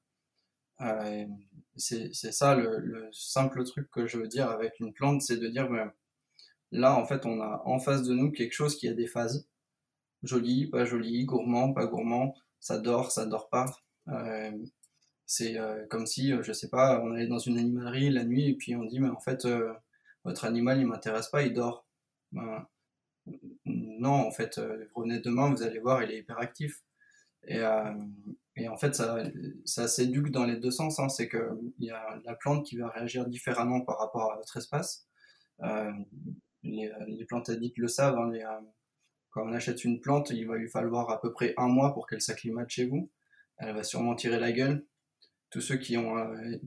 Euh, 0.81 1.25
c'est 1.77 2.11
ça 2.11 2.55
le, 2.55 2.79
le, 2.79 3.07
simple 3.13 3.63
truc 3.63 3.89
que 3.91 4.07
je 4.07 4.17
veux 4.17 4.27
dire 4.27 4.49
avec 4.49 4.79
une 4.79 4.91
plante, 4.91 5.21
c'est 5.21 5.37
de 5.37 5.47
dire, 5.47 5.69
ben, 5.69 5.93
là, 6.71 6.95
en 6.97 7.05
fait, 7.05 7.25
on 7.27 7.39
a 7.39 7.61
en 7.65 7.79
face 7.79 8.01
de 8.01 8.15
nous 8.15 8.31
quelque 8.31 8.53
chose 8.53 8.77
qui 8.77 8.87
a 8.87 8.93
des 8.93 9.05
phases. 9.05 9.47
Joli, 10.23 10.67
pas 10.67 10.85
joli, 10.85 11.25
gourmand, 11.25 11.71
pas 11.71 11.85
gourmand, 11.85 12.35
ça 12.59 12.79
dort, 12.79 13.11
ça 13.11 13.27
dort 13.27 13.47
pas. 13.49 13.67
Euh, 14.09 14.51
c'est 15.27 15.57
comme 15.89 16.07
si, 16.07 16.33
je 16.41 16.51
sais 16.51 16.69
pas, 16.69 16.99
on 17.01 17.11
allait 17.11 17.27
dans 17.27 17.39
une 17.39 17.59
animalerie 17.59 18.09
la 18.09 18.23
nuit 18.23 18.49
et 18.49 18.53
puis 18.55 18.75
on 18.75 18.85
dit, 18.85 18.99
mais 18.99 19.09
en 19.09 19.19
fait, 19.19 19.47
votre 20.23 20.45
animal 20.45 20.79
il 20.79 20.87
m'intéresse 20.87 21.29
pas, 21.29 21.43
il 21.43 21.53
dort. 21.53 21.85
Ben, 22.31 22.67
non, 23.65 24.27
en 24.27 24.31
fait, 24.31 24.57
euh, 24.57 24.85
revenez 24.93 25.19
demain, 25.19 25.49
vous 25.51 25.63
allez 25.63 25.79
voir, 25.79 26.03
il 26.03 26.11
est 26.11 26.19
hyper 26.19 26.39
actif. 26.39 26.83
Et, 27.47 27.59
euh, 27.59 27.93
et 28.55 28.67
en 28.67 28.77
fait, 28.77 28.95
ça, 28.95 29.23
ça 29.65 29.87
s'éduque 29.87 30.31
dans 30.31 30.45
les 30.45 30.57
deux 30.57 30.71
sens. 30.71 30.99
Hein. 30.99 31.09
C'est 31.09 31.29
qu'il 31.29 31.73
y 31.79 31.91
a 31.91 32.19
la 32.23 32.35
plante 32.35 32.65
qui 32.65 32.77
va 32.77 32.89
réagir 32.89 33.27
différemment 33.27 33.81
par 33.81 33.99
rapport 33.99 34.31
à 34.31 34.37
votre 34.37 34.57
espace. 34.57 35.07
Euh, 35.63 35.91
les, 36.63 37.25
plantes 37.27 37.49
addictes 37.49 37.77
le 37.77 37.87
savent. 37.87 38.17
Hein, 38.17 38.31
euh, 38.33 38.61
quand 39.31 39.45
on 39.47 39.53
achète 39.53 39.83
une 39.83 39.99
plante, 39.99 40.29
il 40.29 40.47
va 40.47 40.57
lui 40.57 40.69
falloir 40.69 41.09
à 41.09 41.19
peu 41.19 41.31
près 41.33 41.53
un 41.57 41.67
mois 41.67 41.93
pour 41.93 42.07
qu'elle 42.07 42.21
s'acclimate 42.21 42.69
chez 42.69 42.85
vous. 42.85 43.11
Elle 43.57 43.75
va 43.75 43.83
sûrement 43.83 44.15
tirer 44.15 44.39
la 44.39 44.51
gueule. 44.51 44.85
Tous 45.49 45.61
ceux 45.61 45.77
qui 45.77 45.95
ont, 45.97 46.15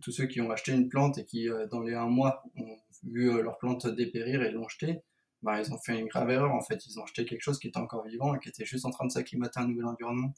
tous 0.01 0.13
ceux 0.13 0.27
qui 0.27 0.41
ont 0.41 0.51
acheté 0.51 0.73
une 0.73 0.89
plante 0.89 1.19
et 1.19 1.25
qui, 1.25 1.49
dans 1.71 1.81
les 1.81 1.95
un 1.95 2.07
mois, 2.07 2.43
ont 2.57 2.77
vu 3.03 3.43
leur 3.43 3.59
plante 3.59 3.87
dépérir 3.87 4.43
et 4.43 4.51
l'ont 4.51 4.69
jeté, 4.69 5.03
bah, 5.43 5.61
ils 5.61 5.73
ont 5.73 5.79
fait 5.79 5.99
une 5.99 6.09
grave 6.09 6.31
erreur 6.31 6.53
en 6.53 6.61
fait. 6.61 6.85
Ils 6.87 6.99
ont 6.99 7.05
acheté 7.05 7.25
quelque 7.25 7.43
chose 7.43 7.59
qui 7.59 7.69
était 7.69 7.79
encore 7.79 8.07
vivant 8.07 8.35
et 8.35 8.39
qui 8.39 8.49
était 8.49 8.65
juste 8.65 8.85
en 8.85 8.91
train 8.91 9.07
de 9.07 9.13
s'acclimater 9.13 9.61
à 9.61 9.63
un 9.63 9.69
nouvel 9.69 9.87
environnement. 9.87 10.35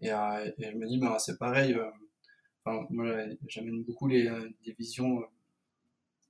Et, 0.00 0.12
euh, 0.12 0.50
je 0.58 0.76
me 0.76 0.86
dis, 0.86 0.98
bah, 0.98 1.18
c'est 1.18 1.38
pareil. 1.38 1.74
Euh, 1.74 1.90
j'amène 3.48 3.82
beaucoup 3.84 4.06
les, 4.06 4.30
des 4.64 4.72
visions 4.72 5.24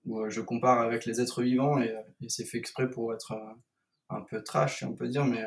où 0.07 0.28
je 0.30 0.40
compare 0.40 0.80
avec 0.80 1.04
les 1.04 1.21
êtres 1.21 1.42
vivants 1.42 1.80
et, 1.80 1.95
c'est 2.28 2.45
fait 2.45 2.59
exprès 2.59 2.88
pour 2.88 3.12
être 3.12 3.35
un 4.09 4.23
peu 4.23 4.42
trash, 4.42 4.83
on 4.83 4.95
peut 4.95 5.09
dire. 5.09 5.25
Mais 5.25 5.45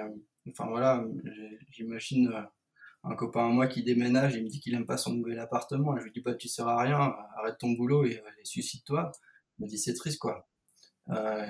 enfin 0.50 0.68
voilà, 0.68 1.04
j'imagine 1.72 2.32
un 3.04 3.16
copain 3.16 3.48
à 3.48 3.50
moi 3.50 3.68
qui 3.68 3.84
déménage, 3.84 4.36
il 4.36 4.44
me 4.44 4.50
dit 4.50 4.60
qu'il 4.60 4.76
aime 4.76 4.86
pas 4.86 4.98
son 4.98 5.14
nouvel 5.14 5.40
appartement. 5.40 5.98
je 5.98 6.04
lui 6.04 6.12
dis, 6.12 6.22
bah, 6.22 6.36
tu 6.36 6.48
sers 6.48 6.68
à 6.68 6.82
rien, 6.82 7.16
arrête 7.38 7.58
ton 7.58 7.72
boulot 7.72 8.06
et, 8.06 8.22
et 8.40 8.46
suicide-toi 8.46 9.12
me 9.60 9.68
dis 9.68 9.78
c'est 9.78 9.94
triste 9.94 10.20
quoi. 10.20 10.48
Euh, 11.10 11.46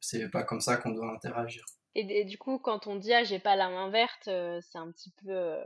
c'est 0.00 0.30
pas 0.30 0.44
comme 0.44 0.60
ça 0.60 0.76
qu'on 0.76 0.90
doit 0.90 1.12
interagir. 1.12 1.64
Et, 1.94 2.24
du 2.24 2.38
coup, 2.38 2.58
quand 2.58 2.86
on 2.86 2.96
dit 2.96 3.12
ah 3.12 3.24
j'ai 3.24 3.40
pas 3.40 3.56
la 3.56 3.68
main 3.68 3.90
verte, 3.90 4.28
euh, 4.28 4.60
c'est 4.62 4.78
un 4.78 4.90
petit 4.92 5.12
peu 5.22 5.30
euh, 5.30 5.64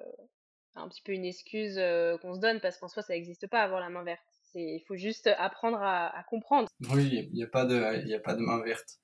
un 0.76 0.88
petit 0.88 1.02
peu 1.02 1.12
une 1.12 1.26
excuse 1.26 1.78
qu'on 2.22 2.34
se 2.34 2.40
donne 2.40 2.60
parce 2.60 2.78
qu'en 2.78 2.88
soi 2.88 3.02
ça 3.02 3.12
n'existe 3.12 3.46
pas 3.48 3.62
avoir 3.62 3.80
la 3.80 3.90
main 3.90 4.02
verte. 4.02 4.24
Il 4.54 4.82
faut 4.86 4.96
juste 4.96 5.28
apprendre 5.38 5.78
à, 5.82 6.24
comprendre. 6.28 6.68
Oui, 6.90 7.28
il 7.30 7.34
n'y 7.34 7.42
a 7.42 7.46
pas 7.46 7.64
de 7.64 8.02
il 8.06 8.14
a 8.14 8.18
pas 8.18 8.34
de 8.34 8.40
main 8.40 8.62
verte. 8.62 8.98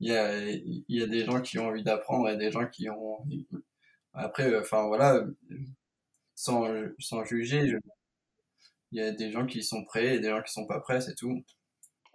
Il 0.00 0.08
y 0.12 0.16
a, 0.16 0.38
il 0.48 0.84
y 0.88 1.02
a 1.02 1.06
des 1.06 1.24
gens 1.24 1.40
qui 1.40 1.58
ont 1.58 1.68
envie 1.68 1.82
d'apprendre 1.82 2.28
et 2.28 2.36
des 2.36 2.52
gens 2.52 2.66
qui 2.68 2.88
ont 2.88 3.24
après 4.12 4.56
enfin 4.58 4.86
voilà 4.86 5.24
sans, 6.34 6.68
sans 7.00 7.24
juger 7.24 7.74
il 8.92 8.98
y 8.98 9.02
a 9.02 9.10
des 9.10 9.30
gens 9.32 9.46
qui 9.46 9.62
sont 9.62 9.84
prêts 9.84 10.16
et 10.16 10.20
des 10.20 10.28
gens 10.28 10.42
qui 10.42 10.52
sont 10.52 10.66
pas 10.66 10.80
prêts 10.80 11.00
c'est 11.00 11.14
tout 11.14 11.44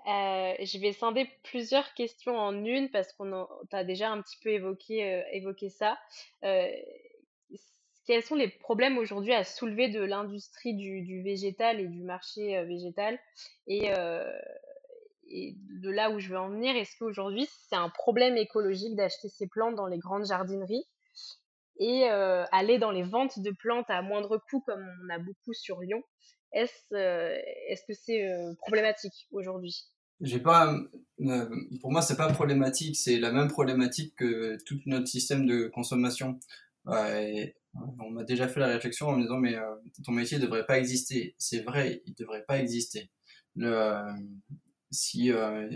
euh, 0.07 0.53
je 0.59 0.77
vais 0.79 0.91
scinder 0.91 1.29
plusieurs 1.43 1.93
questions 1.93 2.37
en 2.37 2.53
une 2.65 2.89
parce 2.89 3.13
qu'on 3.13 3.47
a 3.71 3.83
déjà 3.83 4.11
un 4.11 4.21
petit 4.21 4.37
peu 4.41 4.49
évoqué, 4.49 5.23
euh, 5.23 5.69
ça. 5.69 5.97
Euh, 6.43 6.69
quels 8.05 8.23
sont 8.23 8.35
les 8.35 8.49
problèmes 8.49 8.97
aujourd'hui 8.97 9.33
à 9.33 9.45
soulever 9.45 9.87
de 9.87 10.01
l'industrie 10.01 10.73
du, 10.73 11.21
végétal 11.23 11.79
et 11.79 11.87
du 11.87 12.03
marché 12.03 12.61
végétal? 12.65 13.17
Et, 13.67 13.91
de 15.31 15.89
là 15.89 16.11
où 16.11 16.19
je 16.19 16.29
veux 16.29 16.37
en 16.37 16.49
venir, 16.49 16.75
est-ce 16.75 16.97
qu'aujourd'hui 16.99 17.47
c'est 17.49 17.77
un 17.77 17.89
problème 17.89 18.35
écologique 18.35 18.95
d'acheter 18.95 19.29
ces 19.29 19.47
plantes 19.47 19.75
dans 19.75 19.87
les 19.87 19.99
grandes 19.99 20.25
jardineries? 20.25 20.85
Et 21.79 22.03
aller 22.09 22.77
dans 22.77 22.91
les 22.91 23.03
ventes 23.03 23.39
de 23.39 23.51
plantes 23.51 23.89
à 23.89 24.01
moindre 24.01 24.37
coût 24.49 24.61
comme 24.65 24.85
on 25.05 25.09
a 25.09 25.17
beaucoup 25.17 25.53
sur 25.53 25.79
Lyon 25.79 26.03
est-ce 26.53 27.85
que 27.87 27.93
c'est 27.93 28.27
problématique 28.59 29.27
aujourd'hui? 29.31 29.92
J'ai 30.23 30.39
pas, 30.39 30.75
euh, 31.21 31.49
pour 31.81 31.91
moi, 31.91 32.01
c'est 32.01 32.15
pas 32.17 32.31
problématique. 32.31 32.95
C'est 32.95 33.19
la 33.19 33.31
même 33.31 33.49
problématique 33.49 34.15
que 34.15 34.57
tout 34.65 34.79
notre 34.85 35.07
système 35.07 35.45
de 35.45 35.67
consommation. 35.67 36.39
on 36.85 38.11
m'a 38.11 38.23
déjà 38.23 38.47
fait 38.47 38.59
la 38.59 38.67
réflexion 38.67 39.07
en 39.09 39.17
me 39.17 39.23
disant, 39.23 39.37
mais 39.37 39.55
euh, 39.55 39.75
ton 40.05 40.13
métier 40.13 40.39
devrait 40.39 40.65
pas 40.65 40.79
exister. 40.79 41.35
C'est 41.37 41.61
vrai, 41.61 42.01
il 42.05 42.13
devrait 42.15 42.45
pas 42.47 42.59
exister. 42.59 43.09
Le, 43.55 44.01
si 44.91 45.31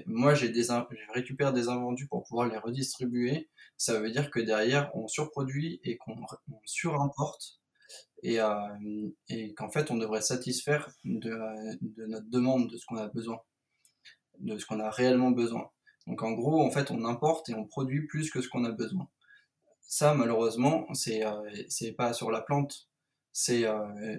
moi 0.08 0.34
j'ai 0.34 0.50
des 0.50 0.64
je 0.64 1.14
récupère 1.14 1.54
des 1.54 1.70
invendus 1.70 2.08
pour 2.08 2.24
pouvoir 2.24 2.48
les 2.48 2.58
redistribuer, 2.58 3.50
ça 3.78 4.00
veut 4.00 4.12
dire 4.12 4.32
que 4.32 4.40
derrière 4.40 4.92
on 4.96 5.08
surproduit 5.08 5.80
et 5.84 5.98
qu'on 5.98 6.16
surimporte 6.66 7.60
et, 8.24 8.40
et 9.30 9.54
qu'en 9.54 9.70
fait 9.70 9.92
on 9.92 9.98
devrait 9.98 10.22
satisfaire 10.22 10.90
de, 11.04 11.32
de 11.82 12.06
notre 12.08 12.30
demande, 12.30 12.70
de 12.72 12.78
ce 12.78 12.86
qu'on 12.86 12.98
a 12.98 13.08
besoin, 13.08 13.40
de 14.40 14.58
ce 14.58 14.66
qu'on 14.66 14.80
a 14.80 14.90
réellement 14.90 15.32
besoin. 15.32 15.70
Donc 16.08 16.24
en 16.24 16.32
gros, 16.32 16.64
en 16.64 16.72
fait, 16.72 16.92
on 16.92 17.06
importe 17.06 17.50
et 17.50 17.56
on 17.56 17.66
produit 17.66 18.08
plus 18.08 18.32
que 18.32 18.42
ce 18.42 18.50
qu'on 18.50 18.64
a 18.66 18.72
besoin. 18.72 19.08
Ça, 19.82 20.14
malheureusement, 20.14 20.88
c'est 20.94 21.24
c'est 21.70 21.94
pas 21.94 22.14
sur 22.14 22.32
la 22.32 22.42
plante, 22.42 22.90
c'est 23.34 23.66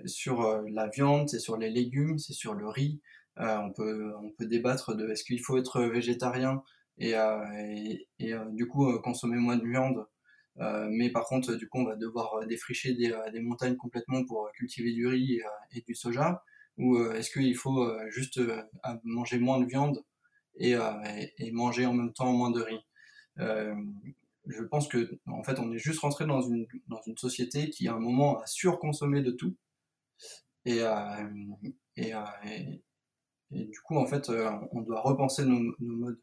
sur 0.07 0.63
la 0.71 0.89
viande, 0.89 1.29
c'est 1.29 1.39
sur 1.41 1.57
les 1.57 1.71
légumes, 1.71 2.19
c'est 2.19 2.33
sur 2.33 2.55
le 2.55 2.69
riz. 2.69 3.01
on 3.37 3.73
peut 3.73 4.15
on 4.23 4.31
peut 4.31 4.47
débattre 4.47 4.95
de 4.95 5.09
est-ce 5.11 5.25
qu'il 5.25 5.41
faut 5.41 5.59
être 5.59 5.83
végétarien 5.83 6.63
et, 6.99 7.15
et, 8.19 8.35
du 8.51 8.67
coup 8.69 8.99
consommer 9.01 9.37
moins 9.37 9.57
de 9.57 9.67
viande. 9.67 10.07
mais 10.91 11.11
par 11.11 11.25
contre, 11.27 11.55
du 11.55 11.69
coup, 11.69 11.79
on 11.81 11.85
va 11.85 11.97
devoir 11.97 12.47
défricher 12.47 12.95
des, 12.95 13.15
des 13.33 13.41
montagnes 13.41 13.77
complètement 13.77 14.25
pour 14.25 14.51
cultiver 14.55 14.93
du 14.93 15.07
riz 15.07 15.41
et, 15.73 15.83
du 15.83 15.95
soja. 15.95 16.43
Ou 16.79 16.99
est-ce 17.13 17.31
qu'il 17.31 17.57
faut 17.57 17.91
juste 18.11 18.41
manger 19.05 19.39
moins 19.39 19.61
de 19.61 19.67
viande 19.67 20.05
et, 20.57 20.77
et, 21.39 21.51
manger 21.51 21.87
en 21.87 21.93
même 21.93 22.13
temps 22.13 22.33
moins 22.33 22.51
de 22.51 22.63
riz? 22.63 22.81
Je 23.37 24.63
pense 24.63 24.89
que 24.89 25.19
en 25.27 25.43
fait 25.43 25.59
on 25.59 25.73
est 25.73 25.79
juste 25.79 26.01
rentré 26.01 26.25
dans 26.25 26.41
une 26.41 26.67
dans 26.87 27.03
une 27.07 27.19
société 27.19 27.69
qui 27.71 27.89
à 27.89 27.95
un 27.95 27.99
moment 27.99 28.41
a 28.41 28.47
surconsommé 28.47 29.23
de 29.23 29.33
tout. 29.33 29.57
Et 30.65 30.81
et, 31.97 32.13
et, 33.51 33.65
du 33.65 33.81
coup 33.81 33.97
en 33.97 34.07
fait 34.07 34.31
on 34.73 34.81
doit 34.83 35.01
repenser 35.01 35.45
nos, 35.45 35.75
nos 35.81 35.97
modes. 35.97 36.21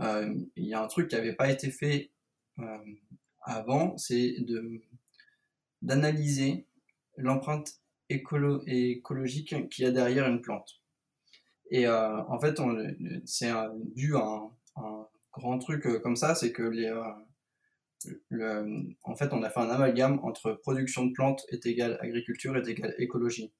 Euh, 0.00 0.34
il 0.56 0.66
y 0.66 0.74
a 0.74 0.82
un 0.82 0.88
truc 0.88 1.08
qui 1.08 1.16
n'avait 1.16 1.34
pas 1.34 1.50
été 1.50 1.70
fait 1.70 2.10
euh, 2.58 2.78
avant, 3.42 3.96
c'est 3.96 4.36
de 4.40 4.80
d'analyser 5.82 6.66
l'empreinte 7.16 7.80
écolo 8.08 8.62
écologique 8.66 9.68
qu'il 9.70 9.84
y 9.84 9.88
a 9.88 9.90
derrière 9.90 10.28
une 10.28 10.40
plante. 10.40 10.80
Et 11.70 11.86
euh, 11.86 12.22
en 12.28 12.38
fait, 12.38 12.60
c'est 13.24 13.50
dû 13.94 14.16
à 14.16 14.50
un, 14.76 15.06
grand 15.32 15.58
truc 15.58 15.88
comme 16.02 16.14
ça, 16.14 16.34
c'est 16.34 16.52
que 16.52 16.62
les, 16.62 16.92
le, 18.28 18.94
en 19.02 19.14
fait, 19.16 19.32
on 19.32 19.42
a 19.42 19.50
fait 19.50 19.60
un 19.60 19.70
amalgame 19.70 20.20
entre 20.22 20.52
production 20.52 21.06
de 21.06 21.12
plantes 21.12 21.44
est 21.48 21.66
égal 21.66 21.98
agriculture 22.00 22.56
est 22.56 22.68
égal 22.68 22.94
écologie. 22.98 23.52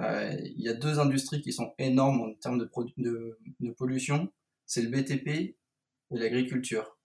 Euh, 0.00 0.36
il 0.44 0.60
y 0.60 0.68
a 0.68 0.74
deux 0.74 0.98
industries 1.00 1.40
qui 1.40 1.52
sont 1.52 1.74
énormes 1.78 2.20
en 2.20 2.34
termes 2.34 2.58
de, 2.58 2.70
de, 2.98 3.70
pollution, 3.72 4.32
c'est 4.64 4.82
le 4.82 4.90
BTP 4.90 5.28
et 5.28 5.56
l'agriculture. 6.10 6.98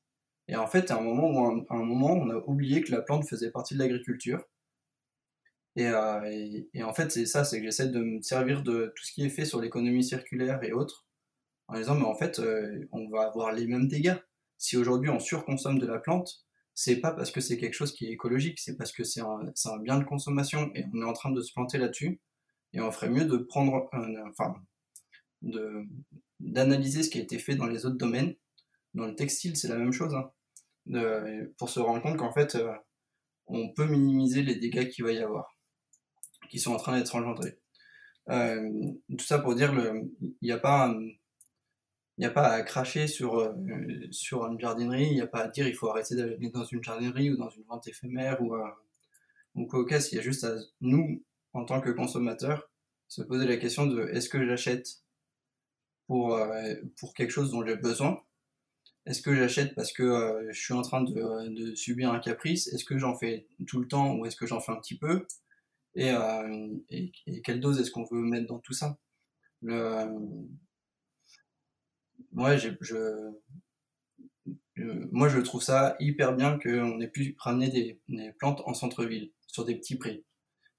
Et 0.48 0.56
en 0.56 0.68
fait, 0.68 0.92
à 0.92 0.98
un 0.98 1.02
moment 1.02 1.32
où 1.32 1.66
un 1.70 1.84
moment, 1.84 2.12
on 2.12 2.30
a 2.30 2.36
oublié 2.46 2.82
que 2.82 2.92
la 2.92 3.02
plante 3.02 3.28
faisait 3.28 3.52
partie 3.52 3.74
de 3.74 3.80
l'agriculture. 3.80 4.44
Et, 5.76 5.88
euh, 5.88 6.62
et, 6.74 6.84
en 6.84 6.94
fait, 6.94 7.12
c'est 7.12 7.26
ça, 7.26 7.44
c'est 7.44 7.60
que 7.60 7.66
j'essaie 7.66 7.90
de 7.90 8.00
me 8.00 8.22
servir 8.22 8.62
de 8.64 8.94
tout 8.96 9.04
ce 9.06 9.12
qui 9.12 9.26
est 9.26 9.30
fait 9.30 9.46
sur 9.46 9.60
l'économie 9.62 10.04
circulaire 10.04 10.64
et 10.64 10.72
autres, 10.72 11.06
en 11.68 11.76
disant, 11.78 11.96
mais 11.96 12.06
en 12.06 12.16
fait, 12.16 12.40
euh, 12.40 12.88
on 12.92 13.10
va 13.10 13.24
avoir 13.28 13.52
les 13.54 13.68
mêmes 13.68 13.88
dégâts. 13.88 14.16
Si 14.58 14.78
aujourd'hui 14.78 15.10
on 15.10 15.20
surconsomme 15.20 15.80
de 15.80 15.88
la 15.88 16.00
plante, 16.00 16.46
c'est 16.76 16.98
pas 16.98 17.12
parce 17.12 17.32
que 17.32 17.42
c'est 17.42 17.58
quelque 17.58 17.74
chose 17.74 17.94
qui 17.94 18.06
est 18.08 18.12
écologique, 18.12 18.60
c'est 18.60 18.78
parce 18.78 18.92
que 18.92 19.04
c'est 19.04 19.22
un, 19.22 19.42
un, 19.66 19.80
bien 19.80 20.00
de 20.00 20.04
consommation 20.06 20.72
et 20.76 20.86
on 20.94 21.02
est 21.02 21.06
en 21.06 21.14
train 21.14 21.32
de 21.32 21.42
se 21.42 21.54
planter 21.54 21.78
là-dessus. 21.78 22.22
Et 22.74 22.82
on 22.82 22.92
ferait 22.92 23.10
mieux 23.10 23.26
de 23.26 23.38
prendre, 23.38 23.90
enfin, 24.30 24.56
de 25.42 25.84
d'analyser 26.40 27.04
ce 27.04 27.10
qui 27.10 27.20
a 27.20 27.22
été 27.22 27.40
fait 27.40 27.56
dans 27.56 27.68
les 27.68 27.86
autres 27.86 27.98
domaines 27.98 28.36
dans 28.94 29.08
le 29.08 29.16
textile, 29.16 29.56
c'est 29.58 29.68
la 29.68 29.78
même 29.78 29.94
chose. 29.94 30.14
Hein. 30.16 30.32
pour 31.58 31.70
se 31.70 31.80
rendre 31.80 32.02
compte 32.02 32.18
qu'en 32.18 32.34
fait, 32.34 32.56
euh, 32.56 32.74
on 33.48 33.70
peut 33.74 33.86
minimiser 33.86 34.44
les 34.44 34.56
dégâts 34.56 34.90
qu'il 34.90 35.06
va 35.06 35.12
y 35.12 35.20
avoir, 35.20 35.53
qui 36.50 36.60
sont 36.60 36.74
en 36.74 36.78
train 36.78 36.98
d'être 36.98 37.16
engendrés. 37.16 37.58
Euh, 38.30 38.70
tout 39.18 39.26
ça 39.26 39.40
pour 39.40 39.56
dire, 39.56 39.74
il 40.22 40.34
n'y 40.42 40.52
a 40.52 40.58
pas, 40.58 40.94
a 42.22 42.30
pas 42.30 42.48
à 42.48 42.62
cracher 42.62 43.08
sur 43.08 43.40
euh, 43.40 43.54
sur 44.12 44.46
une 44.46 44.60
jardinerie, 44.60 45.08
il 45.08 45.16
n'y 45.16 45.22
a 45.22 45.28
pas 45.28 45.44
à 45.44 45.48
dire 45.50 45.68
il 45.68 45.76
faut 45.76 45.90
arrêter 45.90 46.16
d'aller 46.16 46.50
dans 46.50 46.64
une 46.64 46.84
jardinerie 46.84 47.32
ou 47.32 47.38
dans 47.38 47.50
une 47.50 47.64
vente 47.64 47.88
éphémère 47.88 48.42
ou 48.42 48.56
ou 49.56 49.66
quoi 49.68 49.80
au 49.80 49.86
cas. 49.86 50.00
Il 50.12 50.16
y 50.16 50.20
a 50.20 50.22
juste 50.22 50.44
à 50.44 50.56
nous, 50.82 51.24
en 51.54 51.66
tant 51.66 51.82
que 51.82 51.90
consommateurs, 51.92 52.70
se 53.08 53.22
poser 53.22 53.46
la 53.46 53.58
question 53.58 53.86
de 53.88 54.08
est-ce 54.08 54.30
que 54.30 54.46
j'achète 54.46 54.88
pour 56.08 56.40
pour 56.98 57.14
quelque 57.14 57.32
chose 57.32 57.52
dont 57.52 57.66
j'ai 57.66 57.76
besoin? 57.76 58.22
Est-ce 59.06 59.22
que 59.22 59.36
j'achète 59.36 59.76
parce 59.76 59.92
que 59.92 60.04
euh, 60.04 60.52
je 60.52 60.60
suis 60.60 60.74
en 60.74 60.82
train 60.82 61.02
de, 61.02 61.50
de 61.50 61.76
subir 61.76 62.12
un 62.12 62.20
caprice? 62.20 62.68
Est-ce 62.68 62.86
que 62.86 62.98
j'en 62.98 63.16
fais 63.16 63.48
tout 63.68 63.80
le 63.80 63.88
temps 63.88 64.16
ou 64.16 64.26
est-ce 64.26 64.38
que 64.38 64.48
j'en 64.48 64.62
fais 64.62 64.72
un 64.72 64.78
petit 64.78 64.98
peu? 64.98 65.26
Et, 65.96 66.12
euh, 66.12 66.68
et, 66.90 67.12
quelle 67.44 67.60
dose 67.60 67.80
est-ce 67.80 67.92
qu'on 67.92 68.06
veut 68.06 68.22
mettre 68.22 68.48
dans 68.48 68.60
tout 68.60 68.74
ça? 68.74 68.98
Ouais, 72.32 72.58
je, 72.58 72.70
moi, 74.76 75.30
je 75.30 75.40
trouve 75.40 75.62
ça 75.62 75.96
hyper 76.00 76.36
bien 76.36 76.60
qu'on 76.60 77.00
ait 77.00 77.08
pu 77.08 77.36
ramener 77.40 77.70
des, 77.70 78.02
plantes 78.40 78.62
en 78.66 78.74
centre-ville 78.74 79.32
sur 79.48 79.66
des 79.66 79.76
petits 79.76 79.98
prix. 79.98 80.26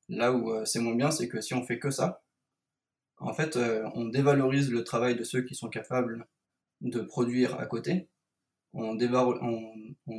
Là 0.08 0.32
où 0.32 0.52
euh, 0.52 0.64
c'est 0.64 0.80
moins 0.80 0.96
bien, 0.96 1.10
c'est 1.10 1.28
que 1.28 1.40
si 1.40 1.54
on 1.54 1.64
fait 1.64 1.78
que 1.78 1.90
ça, 1.90 2.22
en 3.18 3.32
fait, 3.32 3.56
on 3.94 4.06
dévalorise 4.06 4.70
le 4.70 4.84
travail 4.84 5.16
de 5.16 5.24
ceux 5.24 5.42
qui 5.42 5.54
sont 5.54 5.68
capables 5.68 6.26
de 6.80 7.00
produire 7.00 7.58
à 7.60 7.66
côté 7.66 8.08
on, 8.74 8.94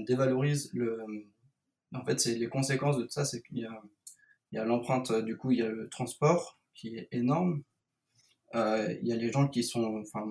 dévalorise 0.04 0.72
le. 0.74 1.04
En 1.94 2.04
fait, 2.04 2.20
c'est 2.20 2.36
les 2.36 2.48
conséquences 2.48 2.98
de 2.98 3.04
tout 3.04 3.12
ça, 3.12 3.26
c'est 3.26 3.42
qu'il 3.42 3.60
y 3.60 3.66
a, 3.66 3.82
il 4.56 4.60
y 4.60 4.62
a 4.62 4.64
l'empreinte, 4.64 5.12
du 5.12 5.36
coup, 5.36 5.52
il 5.52 5.58
y 5.58 5.62
a 5.62 5.68
le 5.68 5.90
transport 5.90 6.62
qui 6.74 6.96
est 6.96 7.10
énorme. 7.12 7.62
Euh, 8.56 8.96
il 9.02 9.08
y 9.10 9.12
a 9.12 9.18
les 9.18 9.30
gens 9.30 9.50
qui 9.50 9.66
sont. 9.66 9.98
Enfin, 9.98 10.26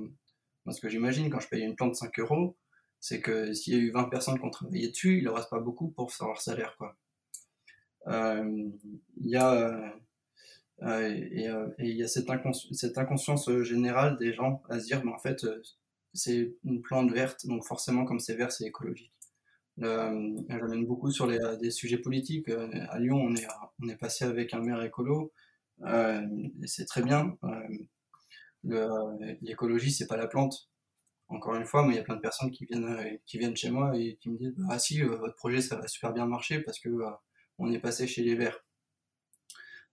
moi, 0.65 0.73
ce 0.73 0.81
que 0.81 0.89
j'imagine 0.89 1.29
quand 1.29 1.41
je 1.41 1.49
paye 1.49 1.63
une 1.63 1.77
plante 1.77 1.95
5 1.95 2.19
euros, 2.21 2.57
c'est 3.01 3.21
que 3.21 3.53
s'il 3.53 3.75
y 3.75 3.77
a 3.77 3.81
eu 3.81 3.91
20 3.91 4.05
personnes 4.05 4.39
qui 4.39 4.47
ont 4.47 4.51
travaillé 4.51 4.89
dessus, 4.89 5.19
il 5.19 5.25
ne 5.25 5.29
reste 5.29 5.51
pas 5.51 5.61
beaucoup 5.61 5.91
pour 5.91 6.11
faire 6.11 6.29
leur 6.29 6.41
salaire, 6.41 6.75
quoi. 6.79 6.97
Euh, 8.07 8.71
il 9.19 9.29
y 9.29 9.37
a. 9.37 9.93
Euh, 10.83 11.11
et, 11.29 11.47
il 11.81 11.97
y 11.97 12.03
a 12.03 12.09
cette, 12.09 12.27
cette, 12.73 12.97
inconscience 12.97 13.51
générale 13.61 14.17
des 14.17 14.33
gens 14.33 14.63
à 14.71 14.81
se 14.81 14.87
dire, 14.87 15.05
mais 15.05 15.13
en 15.13 15.19
fait, 15.19 15.45
c'est 16.15 16.57
une 16.65 16.81
plante 16.81 17.13
verte, 17.13 17.47
donc 17.47 17.63
forcément, 17.67 18.07
comme 18.07 18.21
c'est 18.21 18.37
vert, 18.37 18.51
c'est 18.53 18.65
écologique. 18.65 19.14
Euh, 19.83 20.37
J'amène 20.49 20.87
beaucoup 20.87 21.11
sur 21.11 21.27
les, 21.27 21.39
des 21.61 21.71
sujets 21.71 21.99
politiques. 21.99 22.49
Euh, 22.49 22.69
à 22.91 22.99
Lyon, 22.99 23.19
on 23.81 23.89
est, 23.89 23.97
passé 23.97 24.25
avec 24.25 24.55
un 24.55 24.61
maire 24.61 24.83
écolo, 24.83 25.33
euh, 25.83 26.23
c'est 26.67 26.87
très 26.87 27.03
bien. 27.03 27.37
Euh, 28.67 29.37
L'écologie, 29.43 29.93
c'est 29.93 30.07
pas 30.07 30.17
la 30.17 30.27
plante. 30.27 30.71
Encore 31.29 31.55
une 31.55 31.65
fois, 31.65 31.85
mais 31.87 31.95
il 31.95 31.97
y 31.97 32.01
a 32.01 32.05
plein 32.05 32.17
de 32.17 32.21
personnes 32.21 32.51
qui 32.51 32.67
viennent, 32.67 32.85
euh, 32.85 33.55
chez 33.55 33.71
moi 33.71 33.97
et 33.97 34.17
qui 34.21 34.31
me 34.31 34.37
disent 34.39 34.55
Ah 34.71 34.79
si, 34.79 35.03
euh, 35.03 35.17
votre 35.17 35.37
projet, 35.37 35.61
ça 35.61 35.77
va 35.77 35.89
super 35.89 36.13
bien 36.13 36.27
marcher 36.27 36.61
parce 36.61 36.79
que 36.79 36.91
on 37.59 37.73
est 37.73 37.79
passé 37.79 38.07
chez 38.07 38.23
les 38.23 38.35
Verts. 38.35 38.65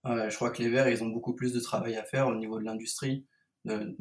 je 0.04 0.34
crois 0.34 0.50
que 0.50 0.62
les 0.62 0.68
Verts, 0.68 0.88
ils 0.88 1.02
ont 1.02 1.08
beaucoup 1.08 1.34
plus 1.34 1.52
de 1.52 1.60
travail 1.60 1.96
à 1.96 2.04
faire 2.04 2.28
au 2.28 2.34
niveau 2.34 2.58
de 2.58 2.64
l'industrie, 2.64 3.26
de, 3.64 3.94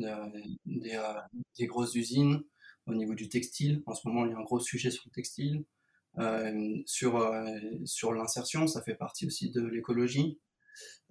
des, 0.65 0.95
euh, 0.95 1.19
des, 1.57 1.67
grosses 1.67 1.95
usines, 1.95 2.43
au 2.87 2.93
niveau 2.93 3.13
du 3.15 3.29
textile. 3.29 3.83
En 3.85 3.93
ce 3.93 4.07
moment, 4.07 4.25
il 4.25 4.31
y 4.31 4.33
a 4.33 4.37
un 4.37 4.43
gros 4.43 4.59
sujet 4.59 4.91
sur 4.91 5.03
le 5.05 5.11
textile. 5.11 5.63
Euh, 6.19 6.81
sur 6.85 7.17
euh, 7.17 7.45
sur 7.85 8.13
l'insertion, 8.13 8.67
ça 8.67 8.81
fait 8.81 8.95
partie 8.95 9.25
aussi 9.25 9.49
de 9.49 9.61
l'écologie. 9.61 10.39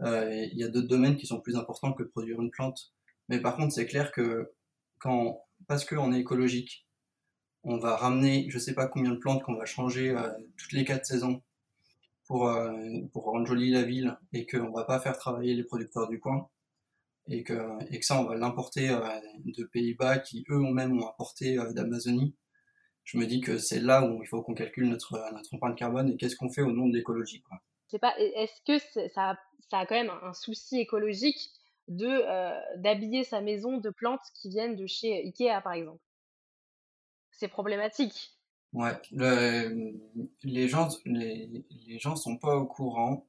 il 0.01 0.53
y 0.55 0.65
a 0.65 0.69
d'autres 0.69 0.89
domaines 0.89 1.17
qui 1.17 1.27
sont 1.27 1.41
plus 1.41 1.57
importants 1.57 1.93
que 1.93 2.03
produire 2.03 2.41
une 2.41 2.51
plante. 2.51 2.93
Mais 3.29 3.41
par 3.41 3.57
contre, 3.57 3.73
c'est 3.73 3.87
clair 3.87 4.13
que 4.13 4.53
quand, 4.99 5.43
parce 5.69 5.85
qu'on 5.85 6.13
est 6.13 6.21
écologique, 6.21 6.87
on 7.63 7.79
va 7.79 7.97
ramener, 7.97 8.47
je 8.51 8.59
sais 8.59 8.75
pas 8.75 8.87
combien 8.87 9.13
de 9.13 9.19
plantes 9.19 9.43
qu'on 9.43 9.57
va 9.57 9.67
changer 9.67 10.15
toutes 10.57 10.73
les 10.73 10.85
quatre 10.85 11.07
saisons 11.07 11.43
pour, 12.27 12.51
pour 13.13 13.25
rendre 13.25 13.47
jolie 13.47 13.71
la 13.71 13.83
ville 13.83 14.19
et 14.33 14.47
qu'on 14.47 14.73
va 14.73 14.85
pas 14.85 15.01
faire 15.01 15.17
travailler 15.19 15.55
les 15.55 15.65
producteurs 15.65 16.09
du 16.09 16.19
coin 16.19 16.49
et 17.31 17.45
que, 17.45 17.55
et 17.93 18.01
que 18.01 18.05
ça, 18.05 18.21
on 18.21 18.25
va 18.25 18.35
l'importer 18.35 18.91
euh, 18.91 19.01
de 19.45 19.65
Pays-Bas 19.65 20.19
qui 20.19 20.45
eux-mêmes 20.51 21.01
ont 21.01 21.09
importé 21.09 21.59
euh, 21.59 21.73
d'Amazonie. 21.73 22.35
Je 23.05 23.19
me 23.19 23.27
dis 23.27 23.41
que 23.41 23.57
c'est 23.57 23.81
là 23.81 24.05
où 24.05 24.23
il 24.23 24.27
faut 24.27 24.43
qu'on 24.43 24.55
calcule 24.55 24.89
notre, 24.89 25.17
notre 25.33 25.55
empreinte 25.55 25.79
carbone 25.79 26.11
et 26.11 26.17
qu'est-ce 26.17 26.37
qu'on 26.37 26.51
fait 26.51 26.63
au 26.63 26.73
nom 26.73 26.89
de 26.89 26.97
l'écologie. 26.97 27.43
pas, 28.01 28.15
est-ce 28.19 28.61
que 28.67 28.79
ça, 29.15 29.39
ça 29.71 29.79
a 29.79 29.87
quand 29.87 29.95
même 29.95 30.13
un 30.23 30.33
souci 30.33 30.81
écologique 30.81 31.51
de 31.89 32.07
euh, 32.07 32.61
d'habiller 32.77 33.25
sa 33.25 33.41
maison 33.41 33.79
de 33.79 33.91
plantes 33.91 34.21
qui 34.35 34.49
viennent 34.49 34.77
de 34.77 34.87
chez 34.87 35.25
Ikea, 35.25 35.63
par 35.63 35.73
exemple? 35.73 36.03
C'est 37.31 37.49
problématique. 37.49 38.33
Ouais, 38.73 38.93
les 40.45 40.69
gens 40.69 40.89
les, 41.05 41.65
les 41.89 41.99
gens 41.99 42.15
sont 42.15 42.37
pas 42.37 42.55
au 42.55 42.67
courant, 42.67 43.27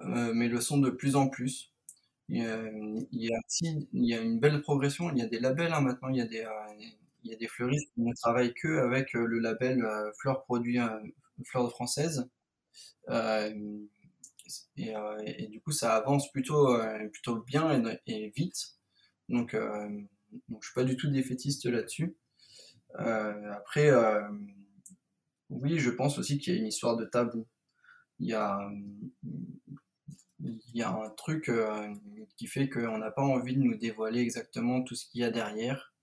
mais 0.00 0.48
le 0.48 0.60
sont 0.60 0.78
de 0.78 0.90
plus 0.90 1.14
en 1.14 1.28
plus. 1.28 1.75
Il 2.28 3.08
y 3.12 4.14
a, 4.14 4.20
une 4.20 4.40
belle 4.40 4.60
progression. 4.62 5.10
Il 5.10 5.18
y 5.18 5.22
a 5.22 5.26
des 5.26 5.38
labels 5.38 5.72
hein, 5.72 5.80
maintenant. 5.80 6.08
Il 6.08 6.16
y 6.16 6.20
a 6.20 6.26
des, 6.26 6.44
euh, 6.44 6.50
il 7.26 7.32
y 7.32 7.34
a 7.34 7.38
des 7.38 7.48
fleuristes 7.48 7.92
qui 7.94 8.02
ne 8.02 8.14
travaillent 8.14 8.54
que 8.54 8.78
avec 8.78 9.14
euh, 9.16 9.26
le 9.26 9.40
label 9.40 9.84
euh, 9.84 10.12
fleurs 10.20 10.44
produits 10.44 10.78
euh, 10.78 11.00
fleurs 11.44 11.70
françaises. 11.70 12.30
Et, 14.76 15.48
du 15.48 15.60
coup, 15.60 15.72
ça 15.72 15.96
avance 15.96 16.30
plutôt, 16.30 16.78
plutôt 17.12 17.42
bien 17.42 17.82
et, 18.06 18.30
vite. 18.30 18.76
Donc, 19.28 19.56
donc, 19.56 20.62
je 20.62 20.68
suis 20.68 20.74
pas 20.74 20.84
du 20.84 20.96
tout 20.96 21.10
défaitiste 21.10 21.66
là-dessus. 21.66 22.16
Après, 22.94 23.90
oui, 25.50 25.78
je 25.78 25.90
pense 25.90 26.18
aussi 26.18 26.38
qu'il 26.38 26.54
y 26.54 26.56
a 26.56 26.60
une 26.60 26.68
histoire 26.68 26.96
de 26.96 27.04
tabou. 27.04 27.46
Il 28.20 28.28
y 28.28 28.34
a, 28.34 28.56
il 30.40 30.60
y 30.74 30.82
a 30.82 30.90
un 30.90 31.10
truc 31.10 31.48
euh, 31.48 31.94
qui 32.36 32.46
fait 32.46 32.68
qu'on 32.68 32.98
n'a 32.98 33.10
pas 33.10 33.22
envie 33.22 33.56
de 33.56 33.62
nous 33.62 33.76
dévoiler 33.76 34.20
exactement 34.20 34.82
tout 34.82 34.94
ce 34.94 35.06
qu'il 35.06 35.20
y 35.20 35.24
a 35.24 35.30
derrière. 35.30 35.94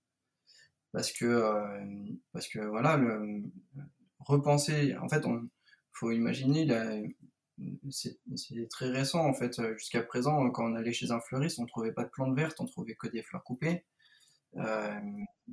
Parce 0.92 1.12
que, 1.12 1.24
euh, 1.24 2.68
voilà, 2.68 3.00
repenser, 4.20 4.96
en 4.96 5.08
fait, 5.08 5.26
on 5.26 5.48
faut 5.92 6.10
imaginer, 6.10 6.66
c'est 7.90 8.18
très 8.70 8.90
récent 8.90 9.24
en 9.24 9.34
fait. 9.34 9.60
Jusqu'à 9.76 10.02
présent, 10.02 10.50
quand 10.50 10.70
on 10.70 10.74
allait 10.74 10.92
chez 10.92 11.10
un 11.10 11.20
fleuriste, 11.20 11.58
on 11.58 11.66
trouvait 11.66 11.92
pas 11.92 12.04
de 12.04 12.10
plantes 12.10 12.36
vertes, 12.36 12.60
on 12.60 12.66
trouvait 12.66 12.94
que 12.96 13.08
des 13.08 13.22
fleurs 13.22 13.44
coupées. 13.44 13.84
Euh, 14.58 15.00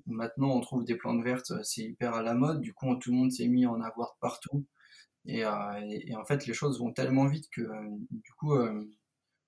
maintenant, 0.07 0.51
on 0.55 0.61
trouve 0.61 0.85
des 0.85 0.95
plantes 0.95 1.23
vertes, 1.23 1.53
c'est 1.63 1.83
hyper 1.83 2.13
à 2.15 2.21
la 2.23 2.33
mode. 2.33 2.61
Du 2.61 2.73
coup, 2.73 2.93
tout 2.95 3.11
le 3.11 3.17
monde 3.17 3.31
s'est 3.31 3.47
mis 3.47 3.65
en 3.65 3.81
avoir 3.81 4.17
partout. 4.21 4.65
Et, 5.25 5.45
euh, 5.45 5.51
et- 5.89 6.15
en 6.15 6.25
fait, 6.25 6.47
les 6.47 6.53
choses 6.53 6.79
vont 6.79 6.93
tellement 6.93 7.27
vite 7.27 7.49
que 7.51 7.61
euh, 7.61 7.89
du 8.11 8.33
coup, 8.33 8.55
euh, 8.55 8.89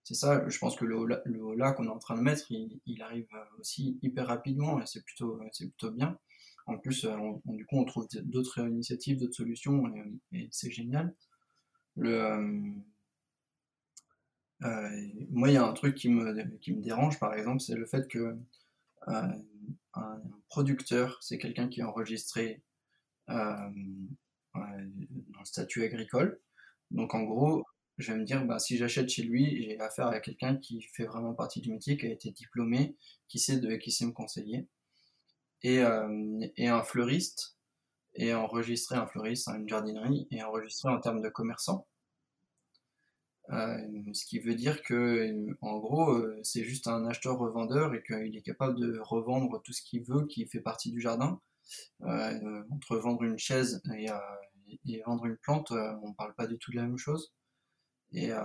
c'est 0.03 0.15
ça. 0.15 0.47
Je 0.49 0.57
pense 0.59 0.75
que 0.75 0.85
le 0.85 0.97
holà 0.97 1.73
qu'on 1.73 1.85
est 1.85 1.89
en 1.89 1.99
train 1.99 2.15
de 2.17 2.21
mettre, 2.21 2.45
il, 2.51 3.01
arrive 3.01 3.27
euh, 3.33 3.59
aussi 3.59 3.99
hyper 4.03 4.27
rapidement 4.27 4.81
et 4.81 4.85
c'est 4.85 5.03
plutôt, 5.03 5.39
c'est 5.53 5.67
plutôt 5.67 5.91
bien. 5.91 6.17
En 6.67 6.77
plus, 6.77 7.05
euh, 7.05 7.17
du 7.45 7.65
coup, 7.65 7.77
on 7.77 7.85
trouve 7.85 8.07
d'autres 8.23 8.59
initiatives, 8.67 9.19
d'autres 9.19 9.35
solutions 9.35 9.83
et, 10.33 10.47
c'est 10.51 10.71
génial. 10.71 11.15
Euh, 11.99 12.73
euh, 14.63 14.89
moi, 15.29 15.49
il 15.49 15.53
y 15.53 15.57
a 15.57 15.65
un 15.65 15.73
truc 15.73 15.95
qui 15.95 16.09
me, 16.09 16.33
qui 16.57 16.73
me 16.73 16.81
dérange, 16.81 17.19
par 17.19 17.33
exemple, 17.33 17.59
c'est 17.61 17.75
le 17.75 17.85
fait 17.85 18.07
que 18.07 18.19
euh, 18.19 18.33
un 19.07 20.21
producteur, 20.49 21.17
c'est 21.21 21.37
quelqu'un 21.37 21.67
qui 21.67 21.79
est 21.79 21.83
enregistré 21.83 22.61
euh, 23.29 23.33
euh, 24.55 24.59
dans 25.31 25.39
le 25.39 25.45
statut 25.45 25.83
agricole. 25.83 26.39
Donc 26.91 27.15
en 27.15 27.23
gros, 27.23 27.65
je 27.97 28.11
vais 28.11 28.19
me 28.19 28.25
dire, 28.25 28.45
bah, 28.45 28.59
si 28.59 28.77
j'achète 28.77 29.09
chez 29.09 29.23
lui, 29.23 29.63
j'ai 29.63 29.79
affaire 29.79 30.07
à 30.07 30.19
quelqu'un 30.19 30.57
qui 30.57 30.81
fait 30.81 31.05
vraiment 31.05 31.33
partie 31.33 31.61
du 31.61 31.71
métier, 31.71 31.97
qui 31.97 32.05
a 32.05 32.09
été 32.11 32.31
diplômé, 32.31 32.95
qui 33.27 33.39
sait, 33.39 33.59
de, 33.59 33.75
qui 33.75 33.91
sait 33.91 34.05
me 34.05 34.11
conseiller. 34.11 34.67
Et, 35.63 35.79
euh, 35.79 36.39
un 36.59 36.83
fleuriste, 36.83 37.57
et 38.15 38.33
enregistrer 38.33 38.95
un 38.95 39.07
fleuriste, 39.07 39.47
une 39.47 39.67
jardinerie, 39.67 40.27
et 40.29 40.43
enregistrer 40.43 40.89
en 40.89 40.99
termes 40.99 41.21
de 41.21 41.29
commerçant. 41.29 41.87
Euh, 43.51 43.77
ce 44.13 44.25
qui 44.25 44.39
veut 44.39 44.55
dire 44.55 44.81
que, 44.83 45.45
en 45.61 45.77
gros, 45.79 46.11
euh, 46.11 46.39
c'est 46.43 46.63
juste 46.63 46.87
un 46.87 47.05
acheteur-revendeur 47.05 47.93
et 47.93 48.03
qu'il 48.03 48.35
est 48.35 48.41
capable 48.41 48.79
de 48.79 48.99
revendre 48.99 49.61
tout 49.63 49.73
ce 49.73 49.81
qu'il 49.81 50.03
veut 50.03 50.25
qui 50.27 50.45
fait 50.47 50.61
partie 50.61 50.91
du 50.91 51.01
jardin. 51.01 51.41
Euh, 52.03 52.63
entre 52.71 52.97
vendre 52.97 53.23
une 53.23 53.37
chaise 53.37 53.81
et, 53.95 54.09
euh, 54.09 54.15
vendre 55.05 55.25
une 55.25 55.37
plante, 55.37 55.71
euh, 55.71 55.93
on 56.03 56.13
parle 56.13 56.33
pas 56.35 56.47
du 56.47 56.57
tout 56.57 56.71
de 56.71 56.77
la 56.77 56.83
même 56.83 56.97
chose. 56.97 57.33
Et, 58.11 58.31
euh, 58.31 58.41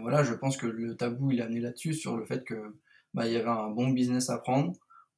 voilà, 0.00 0.24
je 0.24 0.34
pense 0.34 0.56
que 0.56 0.66
le 0.66 0.96
tabou 0.96 1.30
il 1.30 1.38
est 1.40 1.42
amené 1.42 1.60
là-dessus 1.60 1.94
sur 1.94 2.16
le 2.16 2.26
fait 2.26 2.44
que 2.44 2.76
bah, 3.14 3.28
y 3.28 3.36
avait 3.36 3.48
un 3.48 3.70
bon 3.70 3.90
business 3.90 4.28
à 4.30 4.38
prendre, 4.38 4.72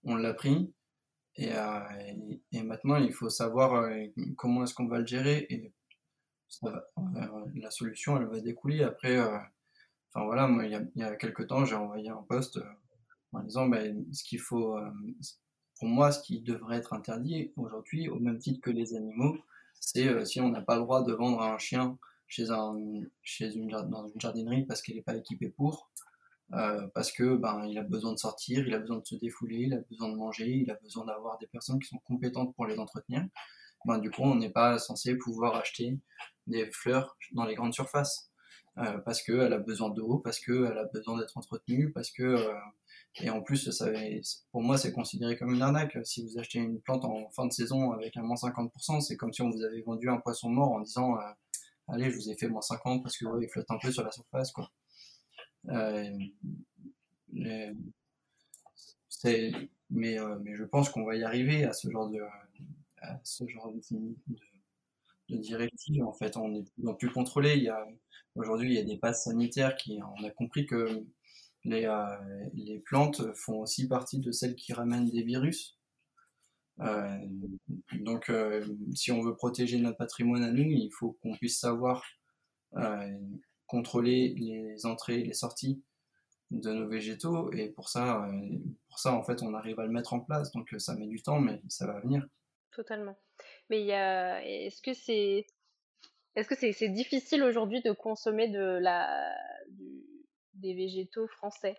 on 0.05 0.17
l'a 0.17 0.35
pris, 0.35 0.73
et, 1.37 1.53
euh, 1.53 1.81
et, 2.53 2.63
maintenant 2.63 2.97
il 2.97 3.13
faut 3.13 3.31
savoir 3.31 3.75
euh, 3.75 4.05
comment 4.37 4.65
est-ce 4.65 4.75
qu'on 4.75 4.87
va 4.87 4.99
le 4.99 5.07
gérer 5.07 5.47
euh, 6.65 7.47
la 7.57 7.71
solution 7.71 8.17
elle 8.17 8.27
va 8.27 8.41
découler 8.41 8.83
après. 8.83 9.17
euh, 9.19 9.39
Enfin 10.15 10.27
voilà, 10.27 10.47
il 10.65 10.71
y 10.71 10.75
a, 10.75 10.83
il 11.13 11.17
quelques 11.19 11.47
temps 11.47 11.65
j'ai 11.65 11.75
envoyé 11.75 12.11
un 12.11 12.23
post 12.29 12.59
euh, 12.59 12.65
en 13.33 13.41
disant 13.43 13.67
ben, 13.67 14.05
ce 14.13 14.23
qu'il 14.25 14.41
faut, 14.41 14.79
pour 15.79 15.89
moi, 15.89 16.13
ce 16.13 16.23
qui 16.23 16.43
devrait 16.43 16.77
être 16.77 16.93
interdit 16.93 17.53
aujourd'hui, 17.57 18.09
au 18.11 18.19
même 18.19 18.39
titre 18.39 18.61
que 18.61 18.71
les 18.71 18.95
animaux, 18.95 19.37
c'est 19.81 20.25
si 20.27 20.39
on 20.41 20.51
n'a 20.51 20.61
pas 20.61 20.77
le 20.77 20.83
droit 20.83 21.03
de 21.03 21.15
vendre 21.15 21.41
un 21.43 21.57
chien 21.57 21.99
chez 22.27 22.51
un, 22.51 22.77
chez 23.23 23.55
une, 23.55 23.69
dans 23.69 24.07
une 24.07 24.21
jardinerie 24.21 24.65
parce 24.67 24.83
qu'elle 24.83 24.97
n'est 24.97 25.03
pas 25.03 25.17
équipée 25.17 25.49
pour, 25.49 25.91
parce 26.51 27.11
que 27.11 27.37
ben 27.37 27.65
il 27.67 27.79
a 27.79 27.83
besoin 27.83 28.13
de 28.13 28.19
sortir, 28.19 28.67
il 28.67 28.75
a 28.75 28.79
besoin 28.79 28.99
de 28.99 29.07
se 29.07 29.15
défouler, 29.15 29.61
il 29.61 29.75
a 29.75 29.79
besoin 29.79 30.11
de 30.11 30.17
manger, 30.17 30.51
il 30.51 30.71
a 30.71 30.75
besoin 30.75 31.07
d'avoir 31.07 31.39
des 31.39 31.47
personnes 31.47 31.79
qui 31.81 31.89
sont 31.89 31.99
compétentes 32.05 32.55
pour 32.55 32.67
les 32.67 32.79
entretenir. 32.79 33.25
Ben, 33.85 33.99
du 33.99 34.11
coup, 34.11 34.23
on 34.23 34.37
n'est 34.37 34.51
pas 34.51 34.79
censé 34.79 35.17
pouvoir 35.17 35.57
acheter 35.57 35.99
des 36.47 36.71
fleurs 36.71 37.17
dans 37.33 37.45
les 37.45 37.55
grandes 37.55 37.75
surfaces. 37.75 38.29
Euh, 38.79 38.99
parce 39.05 39.23
qu'elle 39.23 39.53
a 39.53 39.59
besoin 39.59 39.91
d'eau, 39.91 40.19
parce 40.19 40.41
qu'elle 40.41 40.79
a 40.79 40.85
besoin 40.85 41.19
d'être 41.19 41.37
entretenue, 41.37 41.93
parce 41.93 42.11
que 42.11 42.23
euh, 42.23 42.55
et 43.21 43.29
en 43.29 43.43
plus, 43.43 43.71
ça, 43.71 43.91
pour 44.53 44.63
moi, 44.63 44.79
c'est 44.79 44.93
considéré 44.93 45.37
comme 45.37 45.53
une 45.53 45.61
arnaque. 45.61 45.99
Si 46.05 46.27
vous 46.27 46.39
achetez 46.39 46.59
une 46.59 46.81
plante 46.81 47.05
en 47.05 47.29
fin 47.31 47.47
de 47.47 47.53
saison 47.53 47.93
avec 47.93 48.17
un 48.17 48.23
moins 48.23 48.37
50%, 48.37 49.01
c'est 49.01 49.17
comme 49.17 49.33
si 49.33 49.43
on 49.43 49.51
vous 49.51 49.63
avait 49.63 49.83
vendu 49.83 50.09
un 50.09 50.17
poisson 50.19 50.49
mort 50.49 50.73
en 50.73 50.81
disant 50.81 51.19
euh, 51.19 51.23
Allez, 51.89 52.11
je 52.11 52.17
vous 52.17 52.31
ai 52.31 52.37
fait 52.37 52.49
moins 52.49 52.61
50% 52.61 53.03
parce 53.03 53.19
que 53.19 53.27
ouais, 53.27 53.45
il 53.45 53.49
flotte 53.51 53.71
un 53.71 53.79
peu 53.79 53.93
sur 53.93 54.03
la 54.03 54.11
surface. 54.11 54.53
Quoi. 54.53 54.71
Euh, 55.69 56.11
mais, 59.91 60.19
euh, 60.19 60.39
mais 60.43 60.57
je 60.57 60.65
pense 60.65 60.89
qu'on 60.89 61.05
va 61.05 61.17
y 61.17 61.23
arriver 61.23 61.65
à 61.65 61.73
ce 61.75 61.91
genre 61.91 62.09
de, 62.09 62.21
ce 63.25 63.47
genre 63.47 63.73
de, 63.73 63.81
directive. 65.29 66.05
En 66.05 66.13
fait, 66.13 66.37
on 66.37 66.55
est 66.55 66.65
plus 66.99 67.11
contrôlé. 67.11 67.71
Aujourd'hui, 68.35 68.71
il 68.71 68.75
y 68.75 68.79
a 68.79 68.85
des 68.85 68.99
passes 68.99 69.25
sanitaires 69.25 69.77
qui, 69.77 69.99
on 70.19 70.25
a 70.25 70.31
compris 70.31 70.67
que 70.67 71.05
les, 71.65 71.87
euh, 71.87 72.17
les 72.55 72.81
plantes 72.81 73.23
font 73.35 73.61
aussi 73.61 73.89
partie 73.89 74.19
de 74.19 74.33
celles 74.33 74.57
qui 74.57 74.73
ramènent 74.73 75.11
des 75.11 75.23
virus. 75.23 75.79
Euh, 76.81 77.19
donc, 78.01 78.31
euh, 78.31 78.65
si 78.95 79.13
on 79.13 79.21
veut 79.21 79.37
protéger 79.37 79.79
notre 79.79 79.99
patrimoine 79.99 80.43
à 80.43 80.51
nous, 80.51 80.65
il 80.65 80.91
faut 80.91 81.19
qu'on 81.23 81.37
puisse 81.37 81.59
savoir 81.59 82.05
contrôler 83.67 84.35
les 84.39 84.87
entrées 84.87 85.21
et 85.21 85.25
les 85.25 85.35
sorties 85.35 85.83
de 86.51 86.73
nos 86.73 86.89
végétaux. 86.89 87.53
Et 87.53 87.69
pour 87.69 87.91
ça, 87.91 88.27
pour 88.89 88.99
ça, 88.99 89.13
en 89.13 89.23
fait, 89.23 89.43
on 89.43 89.53
arrive 89.55 89.79
à 89.79 89.85
le 89.85 89.93
mettre 89.93 90.15
en 90.15 90.21
place. 90.21 90.53
Donc, 90.53 90.75
ça 90.79 90.95
met 90.97 91.07
du 91.07 91.23
temps, 91.23 91.39
mais 91.39 91.61
ça 91.69 91.87
va 91.87 92.01
venir. 92.01 92.27
Totalement. 92.75 93.19
Mais 93.69 93.81
il 93.81 93.87
y 93.87 93.93
a, 93.93 94.43
est-ce 94.45 94.81
que 94.81 94.95
c'est, 94.95 95.47
est-ce 96.35 96.49
que 96.49 96.55
c'est, 96.55 96.73
c'est 96.73 96.89
difficile 96.89 97.43
aujourd'hui 97.43 97.83
de 97.83 97.93
consommer 97.93 98.49
de 98.49 98.79
la, 98.81 99.35
du- 99.69 100.07
des 100.55 100.75
végétaux 100.75 101.29
français? 101.29 101.77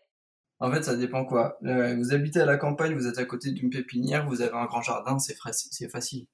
En 0.60 0.72
fait, 0.72 0.84
ça 0.84 0.96
dépend 0.96 1.26
quoi. 1.26 1.58
Euh, 1.64 1.96
vous 1.96 2.14
habitez 2.14 2.40
à 2.40 2.46
la 2.46 2.58
campagne, 2.58 2.94
vous 2.94 3.08
êtes 3.08 3.18
à 3.18 3.26
côté 3.26 3.52
d'une 3.52 3.70
pépinière, 3.70 4.28
vous 4.28 4.42
avez 4.42 4.54
un 4.56 4.66
grand 4.66 4.82
jardin, 4.82 5.18
c'est 5.20 5.34
faci- 5.38 5.70
c'est 5.72 5.90
facile. 5.90 6.28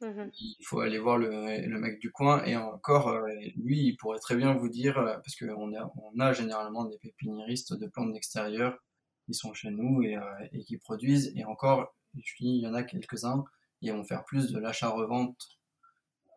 Mhm. 0.00 0.30
Il 0.38 0.64
faut 0.64 0.80
aller 0.80 0.98
voir 0.98 1.18
le, 1.18 1.28
le 1.66 1.78
mec 1.80 1.98
du 1.98 2.10
coin 2.10 2.44
et 2.44 2.56
encore, 2.56 3.08
euh, 3.08 3.26
lui, 3.56 3.80
il 3.86 3.96
pourrait 3.96 4.18
très 4.18 4.36
bien 4.36 4.54
vous 4.54 4.68
dire, 4.68 4.98
euh, 4.98 5.14
parce 5.14 5.36
qu'on 5.36 5.74
a, 5.74 5.92
on 5.96 6.20
a 6.20 6.32
généralement 6.32 6.84
des 6.84 6.98
pépiniéristes 6.98 7.74
de 7.78 7.86
plantes 7.86 8.12
d'extérieur 8.12 8.78
qui 9.26 9.34
sont 9.34 9.52
chez 9.52 9.70
nous 9.70 10.02
et, 10.02 10.16
euh, 10.16 10.22
et 10.52 10.64
qui 10.64 10.78
produisent. 10.78 11.32
Et 11.36 11.44
encore, 11.44 11.94
je 12.14 12.34
dis, 12.38 12.56
il 12.58 12.60
y 12.62 12.66
en 12.66 12.74
a 12.74 12.82
quelques-uns, 12.82 13.44
ils 13.84 13.92
vont 13.92 14.04
faire 14.04 14.24
plus 14.24 14.50
de 14.50 14.58
l'achat-revente 14.58 15.36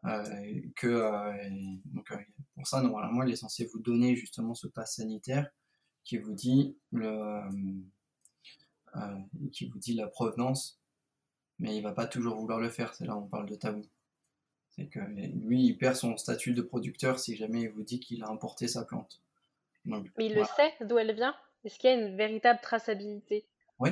euh, 0.06 0.62
que. 0.76 0.88
euh, 0.88 1.50
donc, 1.86 2.12
euh, 2.12 2.18
pour 2.56 2.68
ça, 2.68 2.82
normalement, 2.82 3.24
il 3.24 3.32
est 3.32 3.38
censé 3.38 3.66
vous 3.66 3.80
donner 3.80 4.16
justement 4.16 4.54
ce 4.54 4.68
pass 4.68 4.96
sanitaire 4.96 5.50
qui 6.04 6.18
vous 6.18 6.34
dit 6.34 6.78
le, 6.92 7.42
qui 9.52 9.68
vous 9.68 9.78
dit 9.78 9.94
la 9.94 10.08
provenance, 10.08 10.80
mais 11.60 11.76
il 11.76 11.82
va 11.82 11.92
pas 11.92 12.08
toujours 12.08 12.38
vouloir 12.38 12.60
le 12.60 12.70
faire. 12.70 12.94
C'est 12.94 13.06
là 13.06 13.16
où 13.16 13.24
on 13.24 13.28
parle 13.28 13.48
de 13.48 13.56
tabou. 13.56 13.86
C'est 14.70 14.88
que 14.88 15.00
lui, 15.00 15.66
il 15.66 15.78
perd 15.78 15.96
son 15.96 16.18
statut 16.18 16.54
de 16.54 16.62
producteur 16.62 17.20
si 17.20 17.36
jamais 17.36 17.64
il 17.64 17.70
vous 17.70 17.84
dit 17.84 18.00
qu'il 18.00 18.24
a 18.24 18.30
importé 18.30 18.68
sa 18.68 18.86
plante. 18.86 19.22
Donc, 19.86 20.12
Mais 20.18 20.28
il 20.28 20.34
voilà. 20.34 20.48
le 20.50 20.56
sait 20.56 20.86
d'où 20.86 20.98
elle 20.98 21.14
vient? 21.14 21.36
Est-ce 21.64 21.80
qu'il 21.80 21.90
y 21.90 21.94
a 21.94 21.98
une 21.98 22.16
véritable 22.16 22.60
traçabilité? 22.62 23.46
Oui, 23.80 23.90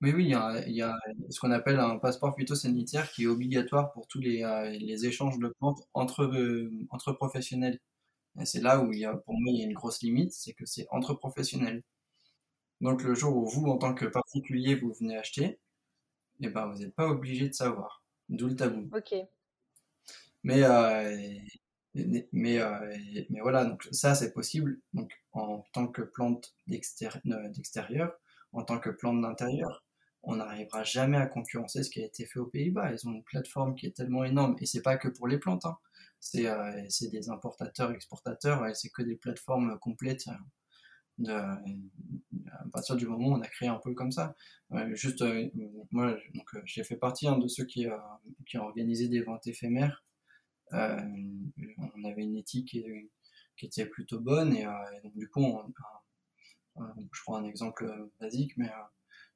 mais 0.00 0.12
oui, 0.12 0.24
il 0.24 0.30
y 0.30 0.34
a, 0.34 0.64
il 0.66 0.74
y 0.76 0.82
a 0.82 0.96
ce 1.30 1.40
qu'on 1.40 1.50
appelle 1.50 1.80
un 1.80 1.98
passeport 1.98 2.34
phytosanitaire 2.36 3.10
qui 3.10 3.24
est 3.24 3.26
obligatoire 3.26 3.92
pour 3.92 4.06
tous 4.06 4.20
les, 4.20 4.44
euh, 4.44 4.70
les 4.70 5.06
échanges 5.06 5.38
de 5.38 5.48
plantes 5.58 5.80
entre, 5.94 6.24
euh, 6.24 6.70
entre 6.90 7.12
professionnels. 7.12 7.80
Et 8.40 8.46
c'est 8.46 8.60
là 8.60 8.80
où 8.80 8.92
il 8.92 9.00
y 9.00 9.04
a, 9.04 9.14
pour 9.16 9.34
moi, 9.34 9.52
il 9.52 9.58
y 9.58 9.62
a 9.62 9.66
une 9.66 9.74
grosse 9.74 10.02
limite, 10.02 10.32
c'est 10.32 10.52
que 10.54 10.66
c'est 10.66 10.86
entre 10.90 11.14
professionnels. 11.14 11.82
Donc 12.80 13.02
le 13.02 13.14
jour 13.14 13.36
où 13.36 13.46
vous, 13.48 13.66
en 13.66 13.78
tant 13.78 13.94
que 13.94 14.06
particulier, 14.06 14.76
vous 14.76 14.92
venez 14.92 15.16
acheter, 15.16 15.58
eh 16.40 16.48
ben, 16.48 16.66
vous 16.68 16.78
n'êtes 16.80 16.94
pas 16.94 17.08
obligé 17.08 17.48
de 17.48 17.54
savoir. 17.54 18.04
D'où 18.28 18.48
le 18.48 18.56
tabou. 18.56 18.88
Ok. 18.96 19.14
Mais 20.44 20.62
euh, 20.62 21.16
mais, 21.94 22.28
mais 22.32 23.40
voilà, 23.40 23.64
donc 23.64 23.88
ça 23.90 24.14
c'est 24.14 24.32
possible 24.32 24.80
donc, 24.92 25.12
en 25.32 25.64
tant 25.72 25.88
que 25.88 26.02
plante 26.02 26.54
d'extérieur, 26.68 28.12
en 28.52 28.62
tant 28.62 28.78
que 28.78 28.90
plante 28.90 29.20
d'intérieur 29.20 29.84
on 30.22 30.36
n'arrivera 30.36 30.82
jamais 30.84 31.16
à 31.16 31.26
concurrencer 31.26 31.82
ce 31.82 31.90
qui 31.90 32.02
a 32.02 32.06
été 32.06 32.26
fait 32.26 32.38
aux 32.38 32.46
Pays-Bas. 32.46 32.92
Ils 32.92 33.08
ont 33.08 33.12
une 33.12 33.24
plateforme 33.24 33.74
qui 33.74 33.86
est 33.86 33.96
tellement 33.96 34.24
énorme, 34.24 34.56
et 34.60 34.66
c'est 34.66 34.82
pas 34.82 34.96
que 34.96 35.08
pour 35.08 35.28
les 35.28 35.38
plantes, 35.38 35.64
hein. 35.64 35.78
euh, 36.36 36.86
c'est 36.88 37.10
des 37.10 37.30
importateurs, 37.30 37.92
exportateurs, 37.92 38.66
et 38.66 38.74
c'est 38.74 38.90
que 38.90 39.02
des 39.02 39.16
plateformes 39.16 39.78
complètes. 39.78 40.28
Euh, 40.28 40.32
de, 41.18 41.32
à 41.32 42.64
partir 42.72 42.94
du 42.94 43.04
moment 43.08 43.30
où 43.30 43.32
on 43.32 43.40
a 43.40 43.48
créé 43.48 43.68
un 43.68 43.80
peu 43.82 43.92
comme 43.92 44.12
ça. 44.12 44.36
juste, 44.92 45.20
euh, 45.22 45.48
moi, 45.90 46.16
j'ai 46.64 46.84
fait 46.84 46.96
partie 46.96 47.26
hein, 47.26 47.38
de 47.38 47.48
ceux 47.48 47.64
qui, 47.64 47.88
qui 48.46 48.56
ont 48.56 48.62
organisé 48.62 49.08
des 49.08 49.22
ventes 49.22 49.44
éphémères. 49.48 50.04
on 50.70 52.04
avait 52.04 52.22
une 52.22 52.36
éthique 52.36 52.68
qui, 52.68 52.84
qui 53.56 53.66
était 53.66 53.86
plutôt 53.86 54.20
bonne, 54.20 54.54
et, 54.54 54.64
donc 55.02 55.16
du 55.16 55.28
coup, 55.28 55.44
je 56.76 57.22
prends 57.24 57.36
un 57.36 57.44
exemple 57.44 58.08
basique, 58.20 58.56
mais 58.56 58.70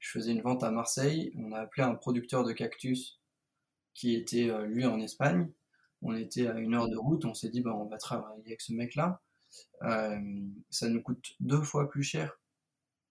je 0.03 0.11
faisais 0.11 0.33
une 0.33 0.43
vente 0.43 0.65
à 0.65 0.73
Marseille, 0.73 1.33
on 1.37 1.53
a 1.53 1.61
appelé 1.61 1.85
un 1.85 1.95
producteur 1.95 2.43
de 2.43 2.53
cactus 2.53 3.21
qui 3.95 4.17
était 4.17 4.51
euh, 4.51 4.67
lui 4.67 4.85
en 4.85 5.01
Espagne. 5.01 5.49
On 6.03 6.17
était 6.17 6.49
à 6.49 6.59
une 6.59 6.75
heure 6.75 6.88
de 6.88 6.97
route, 6.97 7.25
on 7.25 7.35
s'est 7.35 7.51
dit 7.51 7.61
bah, 7.61 7.73
on 7.73 7.87
va 7.87 7.99
travailler 7.99 8.43
avec 8.45 8.61
ce 8.61 8.73
mec-là. 8.73 9.23
Euh, 9.83 10.19
ça 10.71 10.88
nous 10.88 11.01
coûte 11.01 11.37
deux 11.38 11.62
fois 11.62 11.88
plus 11.88 12.03
cher 12.03 12.41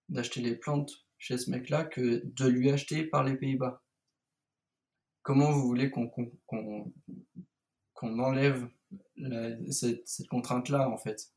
d'acheter 0.09 0.41
les 0.41 0.55
plantes 0.55 0.91
chez 1.17 1.37
ce 1.37 1.49
mec-là 1.49 1.85
que 1.85 2.23
de 2.25 2.47
lui 2.47 2.69
acheter 2.69 3.05
par 3.05 3.23
les 3.23 3.37
Pays-Bas. 3.37 3.81
Comment 5.21 5.51
vous 5.51 5.61
voulez 5.61 5.89
qu'on 5.91 6.91
enlève 8.01 8.67
cette, 9.69 10.05
cette 10.05 10.27
contrainte-là 10.27 10.89
en 10.89 10.97
fait? 10.97 11.31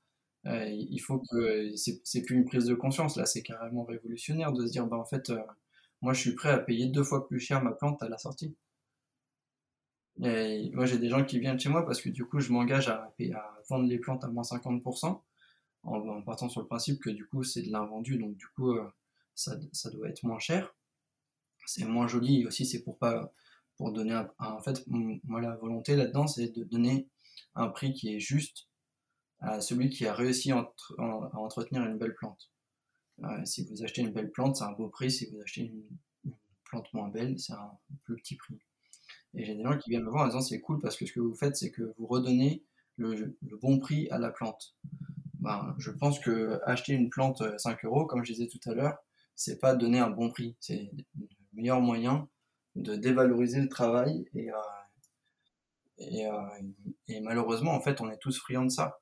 Euh, 0.47 0.69
il 0.69 0.99
faut 1.01 1.21
que 1.21 1.75
c'est 1.77 2.23
plus 2.23 2.37
une 2.37 2.45
prise 2.45 2.67
de 2.67 2.75
conscience 2.75 3.17
là, 3.17 3.25
c'est 3.25 3.43
carrément 3.43 3.85
révolutionnaire 3.85 4.53
de 4.53 4.67
se 4.67 4.73
dire 4.73 4.87
bah 4.87 4.99
en 4.99 5.05
fait 5.05 5.31
euh, 5.31 5.41
moi 6.03 6.13
je 6.13 6.21
suis 6.21 6.35
prêt 6.35 6.51
à 6.51 6.59
payer 6.59 6.87
deux 6.87 7.03
fois 7.05 7.27
plus 7.27 7.41
cher 7.41 7.63
ma 7.63 7.73
plante 7.73 8.03
à 8.03 8.09
la 8.09 8.19
sortie. 8.19 8.55
Et 10.23 10.71
moi 10.75 10.85
j'ai 10.85 10.99
des 10.99 11.09
gens 11.09 11.25
qui 11.25 11.39
viennent 11.41 11.59
chez 11.59 11.71
moi 11.71 11.85
parce 11.87 12.01
que 12.01 12.11
du 12.11 12.27
coup 12.27 12.41
je 12.41 12.53
m'engage 12.53 12.89
à, 12.89 13.15
vendre 13.71 13.87
les 13.87 13.99
plantes 13.99 14.23
à 14.25 14.29
moins 14.29 14.43
50% 14.43 15.21
en, 15.85 16.23
partant 16.23 16.49
sur 16.49 16.61
le 16.61 16.67
principe 16.67 17.01
que 17.01 17.11
du 17.11 17.27
coup 17.27 17.43
c'est 17.43 17.63
de 17.63 17.73
l'invendu 17.73 18.19
donc 18.19 18.37
du 18.37 18.47
coup 18.49 18.73
euh, 18.73 18.87
ça, 19.35 19.57
ça, 19.73 19.91
doit 19.91 20.09
être 20.09 20.23
moins 20.25 20.39
cher. 20.39 20.75
C'est 21.67 21.87
moins 21.87 22.07
joli 22.07 22.47
aussi 22.47 22.67
c'est 22.67 22.83
pour 22.83 22.99
pas 22.99 23.33
pour 23.77 23.93
donner 23.93 24.13
un, 24.13 24.31
en 24.39 24.61
fait 24.61 24.85
moi 24.87 25.41
la 25.41 25.57
volonté 25.57 25.97
là-dedans 25.97 26.27
c'est 26.27 26.55
de 26.55 26.65
donner 26.65 27.09
un 27.55 27.69
prix 27.69 27.93
qui 27.95 28.15
est 28.15 28.21
juste 28.21 28.69
à 29.45 29.61
celui 29.61 29.91
qui 29.91 30.07
a 30.07 30.15
réussi 30.15 30.53
à, 30.53 30.73
entretenir 30.99 31.85
une 31.85 31.99
belle 31.99 32.15
plante. 32.15 32.51
Euh, 33.23 33.45
si 33.45 33.65
vous 33.65 33.85
achetez 33.85 34.03
une 34.03 34.13
belle 34.13 34.31
plante, 34.31 34.57
c'est 34.57 34.65
un 34.65 34.73
beau 34.73 34.89
prix. 34.89 35.11
Si 35.11 35.31
vous 35.31 35.41
achetez 35.41 35.63
une, 35.63 35.85
plante 36.65 36.93
moins 36.95 37.09
belle, 37.09 37.39
c'est 37.39 37.53
un 37.53 37.71
plus 38.05 38.17
petit 38.17 38.37
prix. 38.37 38.59
Et 39.35 39.45
j'ai 39.45 39.55
des 39.55 39.63
gens 39.63 39.77
qui 39.77 39.91
viennent 39.91 40.05
me 40.05 40.11
voir 40.11 40.25
en 40.25 40.27
disant 40.29 40.41
c'est 40.41 40.61
cool 40.61 40.81
parce 40.81 40.97
que 40.97 41.07
ce 41.07 41.13
que 41.13 41.21
vous 41.21 41.35
faites, 41.35 41.57
c'est 41.57 41.71
que 41.71 41.95
vous 41.99 42.07
redonnez 42.07 42.65
le, 42.97 43.37
bon 43.61 43.79
prix 43.79 44.09
à 44.11 44.19
la 44.19 44.31
plante. 44.31 44.75
Ben, 45.41 45.75
je 45.79 45.91
pense 45.91 46.19
que 46.19 46.59
acheter 46.65 46.95
une 46.95 47.11
plante 47.11 47.43
5 47.59 47.85
euros, 47.85 48.07
comme 48.07 48.25
je 48.25 48.33
disais 48.33 48.49
tout 48.49 48.61
à 48.69 48.75
l'heure, 48.75 48.97
c'est 49.37 49.61
pas 49.61 49.75
donner 49.75 49.99
un 49.99 50.11
bon 50.11 50.31
prix. 50.31 50.57
C'est 50.59 50.91
le 50.95 51.27
meilleur 51.53 51.81
moyen 51.81 52.29
de 52.77 52.97
dévaloriser 52.97 53.61
le 53.61 53.69
travail 53.69 54.25
et, 54.35 54.51
euh, 54.51 54.57
euh, 56.01 57.21
malheureusement, 57.23 57.73
en 57.73 57.81
fait, 57.81 58.01
on 58.01 58.11
est 58.11 58.19
tous 58.19 58.39
friands 58.39 58.65
de 58.65 58.71
ça 58.71 58.99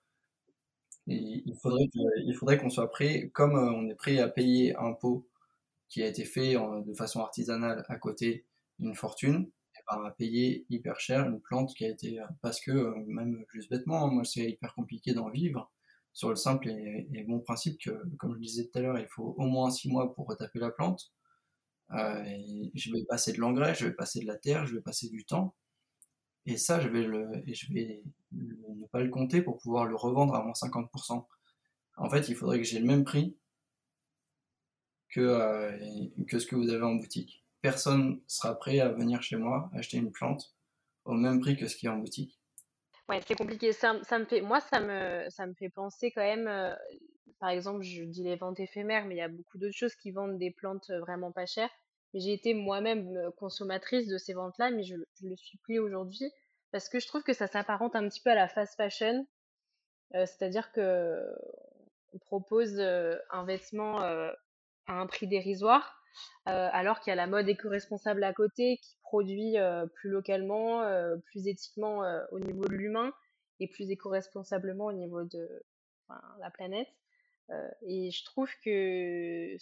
il 1.07 2.35
faudrait 2.35 2.59
qu'on 2.59 2.71
soit 2.71 2.91
prêt, 2.91 3.31
comme 3.35 3.57
euh, 3.57 3.73
on 3.73 3.89
est 3.89 3.95
prêt 3.95 4.19
à 4.19 4.29
payer 4.29 4.77
un 4.77 4.93
pot 4.93 5.29
qui 5.89 6.03
a 6.03 6.07
été 6.07 6.25
fait 6.25 6.55
de 6.55 6.95
façon 6.95 7.21
artisanale 7.21 7.85
à 7.89 7.97
côté 7.97 8.47
d'une 8.79 8.95
fortune, 8.95 9.51
et 9.77 9.81
ben, 9.91 10.05
à 10.05 10.11
payer 10.13 10.67
hyper 10.71 10.99
cher 11.01 11.27
une 11.29 11.41
plante 11.41 11.75
qui 11.75 11.85
a 11.85 11.89
été, 11.89 12.21
euh, 12.21 12.27
parce 12.41 12.61
que 12.61 12.71
euh, 12.71 12.95
même 13.07 13.45
juste 13.53 13.71
bêtement, 13.71 14.09
moi 14.09 14.25
c'est 14.25 14.49
hyper 14.51 14.75
compliqué 14.75 15.13
d'en 15.15 15.31
vivre 15.31 15.71
sur 16.13 16.31
le 16.31 16.37
simple 16.37 16.69
et, 16.69 17.25
bon 17.27 17.41
principe 17.41 17.79
que, 17.81 17.91
comme 18.19 18.35
je 18.37 18.41
disais 18.41 18.69
tout 18.69 18.79
à 18.79 18.83
l'heure, 18.83 18.99
il 18.99 19.07
faut 19.09 19.35
au 19.39 19.47
moins 19.47 19.71
six 19.71 19.89
mois 19.89 20.15
pour 20.15 20.27
retaper 20.29 20.59
la 20.59 20.71
plante. 20.71 21.13
je 21.91 22.93
vais 22.93 23.05
passer 23.09 23.33
de 23.33 23.39
l'engrais, 23.41 23.75
je 23.75 23.87
vais 23.87 23.95
passer 23.95 24.21
de 24.21 24.27
la 24.27 24.37
terre, 24.37 24.67
je 24.67 24.75
vais 24.75 24.83
passer 24.83 25.09
du 25.11 25.25
temps. 25.25 25.55
Et 26.47 26.57
ça, 26.57 26.81
je 26.81 26.89
vais, 26.89 27.03
le, 27.03 27.31
je 27.47 27.73
vais 27.73 28.03
ne 28.33 28.87
pas 28.87 29.01
le 29.01 29.11
compter 29.11 29.43
pour 29.43 29.59
pouvoir 29.59 29.87
le 29.87 29.95
revendre 29.95 30.35
à 30.35 30.43
moins 30.43 30.53
50%. 30.53 31.25
En 31.97 32.11
fait, 32.11 32.29
il 32.29 32.35
faudrait 32.35 32.59
que 32.59 32.65
j'ai 32.65 32.81
le 32.81 32.87
même 32.87 33.05
prix 33.05 33.37
que, 35.11 35.21
euh, 35.21 35.79
que 36.27 36.39
ce 36.39 36.47
que 36.47 36.57
vous 36.57 36.71
avez 36.71 36.83
en 36.83 36.95
boutique. 36.95 37.45
Personne 37.61 38.21
sera 38.27 38.59
prêt 38.59 38.81
à 38.81 38.89
venir 38.89 39.23
chez 39.23 39.37
moi 39.37 39.71
acheter 39.75 39.99
une 39.99 40.11
plante 40.11 40.55
au 41.05 41.13
même 41.13 41.41
prix 41.41 41.57
que 41.57 41.69
ce 41.69 41.77
qui 41.77 41.87
est 41.87 41.91
en 41.91 41.99
boutique. 41.99 42.41
Ouais, 43.09 43.21
c'est 43.27 43.37
compliqué. 43.37 43.73
Ça, 43.73 43.99
ça, 44.03 44.19
me 44.19 44.25
fait, 44.25 44.41
moi, 44.41 44.61
ça 44.61 44.81
me, 44.81 45.29
ça 45.31 45.47
me 45.47 45.55
fait 45.55 45.69
penser 45.69 46.11
quand 46.13 46.23
même. 46.23 46.49
Euh, 46.49 46.75
par 47.39 47.51
exemple, 47.51 47.83
je 47.83 48.05
dis 48.05 48.23
les 48.23 48.37
ventes 48.37 48.59
éphémères, 48.59 49.05
mais 49.05 49.17
il 49.17 49.19
y 49.19 49.23
a 49.23 49.29
beaucoup 49.29 49.59
d'autres 49.59 49.77
choses 49.77 49.95
qui 49.97 50.13
vendent 50.13 50.39
des 50.39 50.51
plantes 50.51 50.91
vraiment 50.91 51.31
pas 51.31 51.47
chères. 51.47 51.71
J'ai 52.15 52.33
été 52.33 52.55
moi-même 52.55 53.31
consommatrice 53.39 54.07
de 54.07 54.19
ces 54.19 54.35
ventes-là, 54.35 54.71
mais 54.71 54.83
je 54.83 54.97
ne 54.97 55.31
le 55.31 55.37
suis 55.37 55.59
plus 55.59 55.79
aujourd'hui 55.79 56.31
parce 56.71 56.89
que 56.89 57.01
je 57.01 57.07
trouve 57.07 57.23
que 57.23 57.33
ça 57.33 57.47
s'apparente 57.47 57.95
un 57.97 58.09
petit 58.09 58.21
peu 58.21 58.31
à 58.31 58.35
la 58.35 58.49
fast 58.49 58.77
fashion. 58.77 59.27
C'est-à-dire 60.13 60.73
que 60.73 61.23
on 62.13 62.19
propose 62.19 62.79
un 62.79 63.45
vêtement 63.47 64.01
à 64.01 64.35
un 64.87 65.07
prix 65.07 65.27
dérisoire, 65.27 66.03
alors 66.45 67.01
qu'il 67.01 67.11
y 67.11 67.13
a 67.13 67.17
la 67.17 67.27
mode 67.27 67.49
éco-responsable 67.49 68.25
à 68.25 68.35
côté 68.35 68.79
qui 68.79 68.97
produit 69.03 69.57
plus 69.95 70.11
localement, 70.11 70.83
plus 71.27 71.47
éthiquement 71.47 72.03
au 72.31 72.39
niveau 72.41 72.65
de 72.65 72.75
l'humain 72.75 73.13
et 73.61 73.69
plus 73.69 73.91
éco-responsablement 73.91 74.87
au 74.87 74.93
niveau 74.93 75.25
de 75.25 75.63
la 76.41 76.51
planète. 76.51 76.89
et 77.87 78.11
je 78.11 78.25
trouve 78.25 78.51
que 78.65 79.57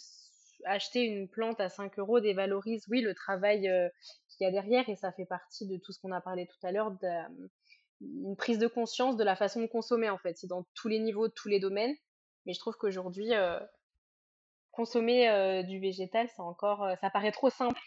acheter 0.64 1.02
une 1.02 1.28
plante 1.28 1.60
à 1.60 1.68
5 1.68 1.98
euros 1.98 2.20
dévalorise, 2.20 2.84
oui, 2.88 3.00
le 3.00 3.14
travail 3.14 3.68
euh, 3.68 3.88
qu'il 4.28 4.44
y 4.44 4.48
a 4.48 4.50
derrière 4.50 4.88
et 4.88 4.96
ça 4.96 5.12
fait 5.12 5.26
partie 5.26 5.66
de 5.66 5.76
tout 5.76 5.92
ce 5.92 6.00
qu'on 6.00 6.12
a 6.12 6.20
parlé 6.20 6.46
tout 6.46 6.66
à 6.66 6.72
l'heure, 6.72 6.96
d'une 8.00 8.36
prise 8.36 8.58
de 8.58 8.66
conscience 8.66 9.16
de 9.16 9.24
la 9.24 9.36
façon 9.36 9.60
de 9.60 9.66
consommer 9.66 10.10
en 10.10 10.18
fait. 10.18 10.36
C'est 10.36 10.46
dans 10.46 10.66
tous 10.74 10.88
les 10.88 10.98
niveaux, 10.98 11.28
tous 11.28 11.48
les 11.48 11.60
domaines. 11.60 11.94
Mais 12.46 12.54
je 12.54 12.58
trouve 12.58 12.76
qu'aujourd'hui, 12.76 13.34
euh, 13.34 13.58
consommer 14.70 15.28
euh, 15.28 15.62
du 15.62 15.78
végétal, 15.78 16.28
c'est 16.34 16.42
encore, 16.42 16.86
ça 17.00 17.10
paraît 17.10 17.32
trop 17.32 17.50
simple. 17.50 17.80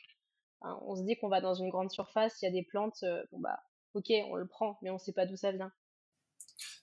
Hein. 0.61 0.79
on 0.85 0.95
se 0.95 1.03
dit 1.03 1.17
qu'on 1.17 1.29
va 1.29 1.41
dans 1.41 1.55
une 1.55 1.69
grande 1.69 1.91
surface, 1.91 2.41
il 2.41 2.45
y 2.45 2.47
a 2.47 2.51
des 2.51 2.63
plantes, 2.63 3.03
bon 3.31 3.39
bah, 3.39 3.59
ok, 3.95 4.11
on 4.29 4.35
le 4.35 4.47
prend, 4.47 4.77
mais 4.81 4.89
on 4.89 4.93
ne 4.93 4.99
sait 4.99 5.11
pas 5.11 5.25
d'où 5.25 5.35
ça 5.35 5.51
vient. 5.51 5.71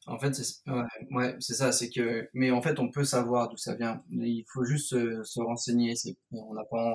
En 0.06 0.18
fait, 0.18 0.34
c'est 0.34 0.70
ouais, 1.10 1.36
c'est 1.40 1.54
ça, 1.54 1.72
c'est 1.72 1.90
que, 1.90 2.28
mais 2.32 2.50
en 2.50 2.62
fait, 2.62 2.78
on 2.78 2.90
peut 2.90 3.04
savoir 3.04 3.48
d'où 3.48 3.56
ça 3.56 3.74
vient. 3.74 4.02
Il 4.10 4.44
faut 4.48 4.64
juste 4.64 4.88
se, 4.88 5.40
renseigner. 5.40 5.94
C'est, 5.94 6.16
on 6.32 6.54
n'a 6.54 6.64
pas, 6.64 6.94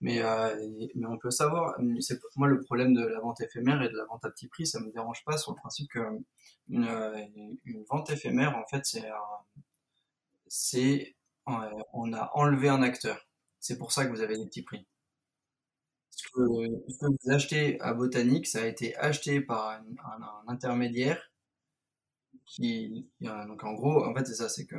mais 0.00 0.22
euh, 0.22 0.56
mais 0.94 1.06
on 1.06 1.18
peut 1.18 1.30
savoir. 1.30 1.76
C'est 2.00 2.18
moi 2.36 2.48
le 2.48 2.60
problème 2.60 2.94
de 2.94 3.04
la 3.04 3.20
vente 3.20 3.40
éphémère 3.40 3.82
et 3.82 3.88
de 3.90 3.96
la 3.96 4.04
vente 4.06 4.24
à 4.24 4.30
petit 4.30 4.48
prix, 4.48 4.66
ça 4.66 4.80
me 4.80 4.90
dérange 4.92 5.24
pas 5.24 5.36
sur 5.36 5.52
le 5.52 5.56
principe 5.56 5.90
que 5.90 6.00
une, 6.68 6.88
une 7.64 7.84
vente 7.90 8.10
éphémère, 8.10 8.56
en 8.56 8.66
fait, 8.66 8.84
c'est 8.84 9.04
c'est 10.48 11.16
on 11.46 12.12
a 12.12 12.30
enlevé 12.34 12.68
un 12.68 12.82
acteur. 12.82 13.26
C'est 13.60 13.78
pour 13.78 13.92
ça 13.92 14.04
que 14.06 14.10
vous 14.10 14.20
avez 14.20 14.36
des 14.38 14.46
petits 14.46 14.62
prix. 14.62 14.86
Ce 16.10 16.28
que, 16.28 16.40
vous 16.42 17.30
achetez 17.30 17.80
à 17.80 17.94
Botanique, 17.94 18.46
ça 18.46 18.62
a 18.62 18.66
été 18.66 18.96
acheté 18.96 19.40
par 19.40 19.70
un, 19.70 20.44
intermédiaire 20.46 21.31
qui, 22.52 23.08
donc 23.20 23.64
en 23.64 23.72
gros, 23.72 24.04
en 24.04 24.14
fait, 24.14 24.26
c'est 24.26 24.34
ça, 24.34 24.48
c'est 24.50 24.66
que 24.66 24.76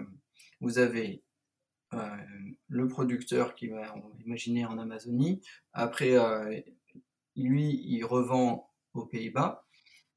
vous 0.62 0.78
avez 0.78 1.24
euh, 1.94 2.18
le 2.68 2.88
producteur 2.88 3.56
qui 3.56 3.68
va, 3.68 3.96
imaginer 4.26 4.66
en 4.66 4.78
Amazonie. 4.78 5.42
Après, 5.74 6.16
euh, 6.16 6.60
lui, 7.36 7.82
il 7.86 8.04
revend 8.04 8.70
aux 8.94 9.06
Pays-Bas. 9.06 9.66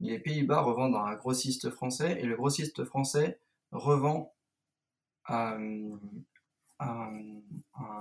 Les 0.00 0.18
Pays-Bas 0.18 0.60
revendent 0.60 0.96
à 0.96 1.00
un 1.00 1.14
grossiste 1.14 1.70
français 1.70 2.18
et 2.20 2.26
le 2.26 2.36
grossiste 2.36 2.84
français 2.84 3.40
revend 3.70 4.34
à, 5.24 5.56
à 6.74 7.98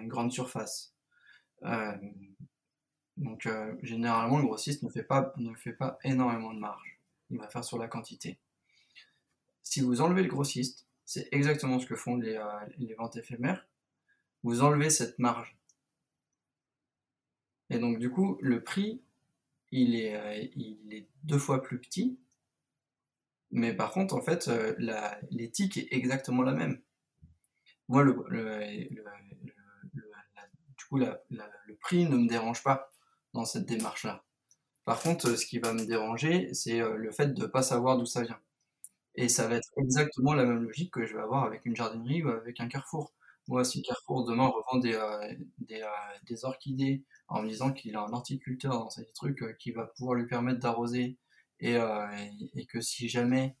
une 0.00 0.08
grande 0.08 0.30
surface. 0.30 0.94
Euh, 1.64 1.96
donc 3.16 3.44
euh, 3.46 3.74
généralement 3.82 4.38
le 4.38 4.46
grossiste 4.46 4.82
ne 4.82 4.88
fait 4.88 5.02
pas 5.02 5.34
ne 5.36 5.54
fait 5.54 5.74
pas 5.74 5.98
énormément 6.04 6.54
de 6.54 6.58
marge. 6.58 6.99
Il 7.30 7.38
va 7.38 7.48
faire 7.48 7.64
sur 7.64 7.78
la 7.78 7.88
quantité. 7.88 8.38
Si 9.62 9.80
vous 9.80 10.00
enlevez 10.00 10.22
le 10.22 10.28
grossiste, 10.28 10.86
c'est 11.04 11.28
exactement 11.32 11.78
ce 11.78 11.86
que 11.86 11.96
font 11.96 12.16
les, 12.16 12.36
euh, 12.36 12.94
ventes 12.98 13.16
éphémères. 13.16 13.66
Vous 14.42 14.62
enlevez 14.62 14.90
cette 14.90 15.18
marge. 15.18 15.56
Et 17.68 17.78
donc 17.78 17.98
du 17.98 18.10
coup, 18.10 18.38
le 18.40 18.62
prix, 18.62 19.02
il 19.70 19.94
est, 19.94 20.12
est 20.90 21.08
deux 21.22 21.38
fois 21.38 21.62
plus 21.62 21.78
petit. 21.78 22.18
Mais 23.52 23.74
par 23.74 23.92
contre, 23.92 24.14
en 24.14 24.20
fait, 24.20 24.50
l'éthique 25.30 25.76
est 25.76 25.88
exactement 25.92 26.42
la 26.42 26.52
même. 26.52 26.80
Moi, 27.88 28.04
le 28.04 28.14
prix 31.80 32.08
ne 32.08 32.16
me 32.16 32.28
dérange 32.28 32.62
pas 32.62 32.90
dans 33.34 33.44
cette 33.44 33.66
démarche-là. 33.66 34.24
Par 34.90 35.00
contre, 35.00 35.38
ce 35.38 35.46
qui 35.46 35.60
va 35.60 35.72
me 35.72 35.86
déranger, 35.86 36.52
c'est 36.52 36.80
le 36.80 37.12
fait 37.12 37.28
de 37.28 37.42
ne 37.42 37.46
pas 37.46 37.62
savoir 37.62 37.96
d'où 37.96 38.06
ça 38.06 38.22
vient. 38.22 38.40
Et 39.14 39.28
ça 39.28 39.46
va 39.46 39.54
être 39.54 39.70
exactement 39.76 40.34
la 40.34 40.44
même 40.44 40.64
logique 40.64 40.92
que 40.92 41.06
je 41.06 41.14
vais 41.14 41.22
avoir 41.22 41.44
avec 41.44 41.64
une 41.64 41.76
jardinerie 41.76 42.24
ou 42.24 42.30
avec 42.30 42.58
un 42.58 42.66
carrefour. 42.66 43.12
Moi, 43.46 43.62
si 43.62 43.82
Carrefour 43.82 44.24
demain 44.24 44.48
revend 44.48 44.80
des, 44.80 44.94
euh, 44.94 45.32
euh, 45.70 46.36
orchidées 46.42 47.04
en 47.28 47.42
me 47.42 47.48
disant 47.48 47.72
qu'il 47.72 47.94
a 47.94 48.00
un 48.02 48.12
horticulteur 48.12 48.72
dans 48.72 48.90
ces 48.90 49.06
trucs 49.12 49.40
euh, 49.44 49.52
qui 49.60 49.70
va 49.70 49.86
pouvoir 49.86 50.16
lui 50.16 50.26
permettre 50.26 50.58
d'arroser 50.58 51.18
et, 51.60 51.76
que 52.68 52.80
si 52.80 53.08
jamais, 53.08 53.54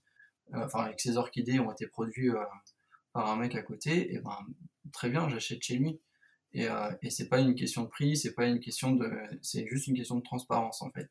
enfin, 0.52 0.92
que 0.92 1.00
ces 1.00 1.16
orchidées 1.16 1.60
ont 1.60 1.70
été 1.70 1.86
produites 1.86 2.34
par 3.12 3.30
un 3.30 3.36
mec 3.36 3.54
à 3.54 3.62
côté, 3.62 4.12
et 4.14 4.18
ben 4.18 4.36
très 4.92 5.10
bien, 5.10 5.28
j'achète 5.28 5.62
chez 5.62 5.76
lui. 5.76 6.00
Et, 6.54 6.66
et 7.02 7.10
c'est 7.10 7.28
pas 7.28 7.38
une 7.38 7.54
question 7.54 7.84
de 7.84 7.88
prix, 7.88 8.16
c'est 8.16 8.34
pas 8.34 8.46
une 8.46 8.58
question 8.58 8.90
de, 8.92 9.08
c'est 9.42 9.68
juste 9.68 9.86
une 9.86 9.94
question 9.96 10.16
de 10.16 10.22
transparence 10.22 10.82
en 10.82 10.90
fait. 10.90 11.08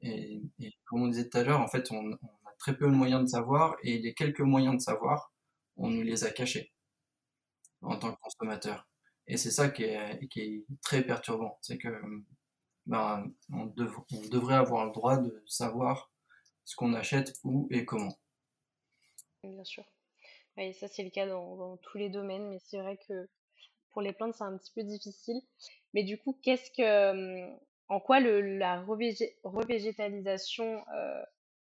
Et, 0.00 0.40
comme 0.86 1.02
on 1.02 1.08
disait 1.08 1.28
tout 1.28 1.38
à 1.38 1.44
l'heure, 1.44 1.60
en 1.60 1.68
fait, 1.68 1.90
on, 1.90 2.12
a 2.12 2.18
très 2.58 2.76
peu 2.76 2.86
de 2.86 2.94
moyens 2.94 3.22
de 3.22 3.28
savoir 3.28 3.76
et 3.82 3.98
les 3.98 4.14
quelques 4.14 4.40
moyens 4.40 4.76
de 4.76 4.80
savoir, 4.80 5.32
on 5.76 5.90
nous 5.90 6.02
les 6.02 6.24
a 6.24 6.30
cachés 6.30 6.72
en 7.82 7.98
tant 7.98 8.12
que 8.12 8.20
consommateur. 8.20 8.88
Et 9.26 9.36
c'est 9.36 9.50
ça 9.50 9.68
qui 9.68 9.84
est, 9.84 10.64
très 10.82 11.02
perturbant. 11.02 11.58
C'est 11.60 11.78
que 11.78 12.00
ben, 12.86 13.30
devrait 14.30 14.56
avoir 14.56 14.86
le 14.86 14.92
droit 14.92 15.18
de 15.18 15.42
savoir 15.46 16.10
ce 16.64 16.74
qu'on 16.76 16.94
achète, 16.94 17.34
où 17.44 17.68
et 17.70 17.84
comment. 17.84 18.18
Bien 19.42 19.64
sûr. 19.64 19.84
Et 20.56 20.72
ça, 20.72 20.88
c'est 20.88 21.04
le 21.04 21.10
cas 21.10 21.26
dans, 21.26 21.76
tous 21.78 21.98
les 21.98 22.08
domaines, 22.08 22.48
mais 22.50 22.58
c'est 22.58 22.78
vrai 22.78 22.98
que 23.08 23.28
pour 23.90 24.02
les 24.02 24.12
plantes, 24.12 24.34
c'est 24.34 24.44
un 24.44 24.56
petit 24.56 24.72
peu 24.74 24.82
difficile. 24.82 25.40
Mais 25.94 26.02
du 26.02 26.18
coup, 26.18 26.38
qu'est-ce 26.42 26.70
que, 26.70 27.46
en 27.88 28.00
quoi 28.00 28.20
le, 28.20 28.58
la 28.58 28.84
revégétalisation 29.44 30.84
euh, 30.94 31.22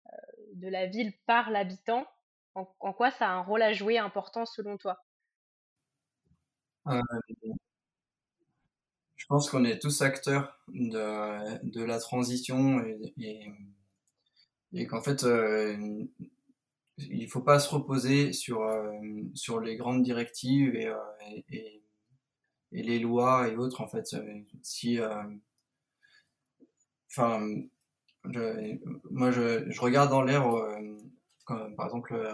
euh, 0.07 0.17
de 0.55 0.67
la 0.67 0.87
ville 0.87 1.13
par 1.25 1.51
l'habitant, 1.51 2.07
en, 2.55 2.65
quoi 2.93 3.11
ça 3.11 3.29
a 3.29 3.33
un 3.33 3.41
rôle 3.41 3.61
à 3.61 3.71
jouer 3.71 3.99
important 3.99 4.45
selon 4.47 4.77
toi? 4.77 5.03
Euh, 6.87 7.01
je 9.15 9.25
pense 9.27 9.49
qu'on 9.49 9.63
est 9.63 9.79
tous 9.79 10.01
acteurs 10.01 10.59
de, 10.69 11.63
de 11.69 11.83
la 11.83 11.99
transition 11.99 12.83
et, 12.83 13.53
et, 14.73 14.87
qu'en 14.87 15.01
fait, 15.01 15.23
euh, 15.23 16.05
il 16.97 17.29
faut 17.29 17.41
pas 17.41 17.59
se 17.59 17.69
reposer 17.69 18.33
sur, 18.33 18.63
euh, 18.63 18.91
sur 19.35 19.59
les 19.59 19.75
grandes 19.75 20.01
directives 20.01 20.75
et, 20.75 20.91
et, 21.49 21.83
et, 22.71 22.83
les 22.83 22.97
lois 22.97 23.49
et 23.49 23.55
autres. 23.55 23.81
En 23.81 23.87
fait, 23.87 24.15
si, 24.63 24.99
enfin, 27.09 27.45
moi, 29.11 29.31
je, 29.31 29.69
je, 29.69 29.81
regarde 29.81 30.09
dans 30.09 30.21
l'air, 30.21 30.45
par 31.45 31.85
exemple, 31.85 32.27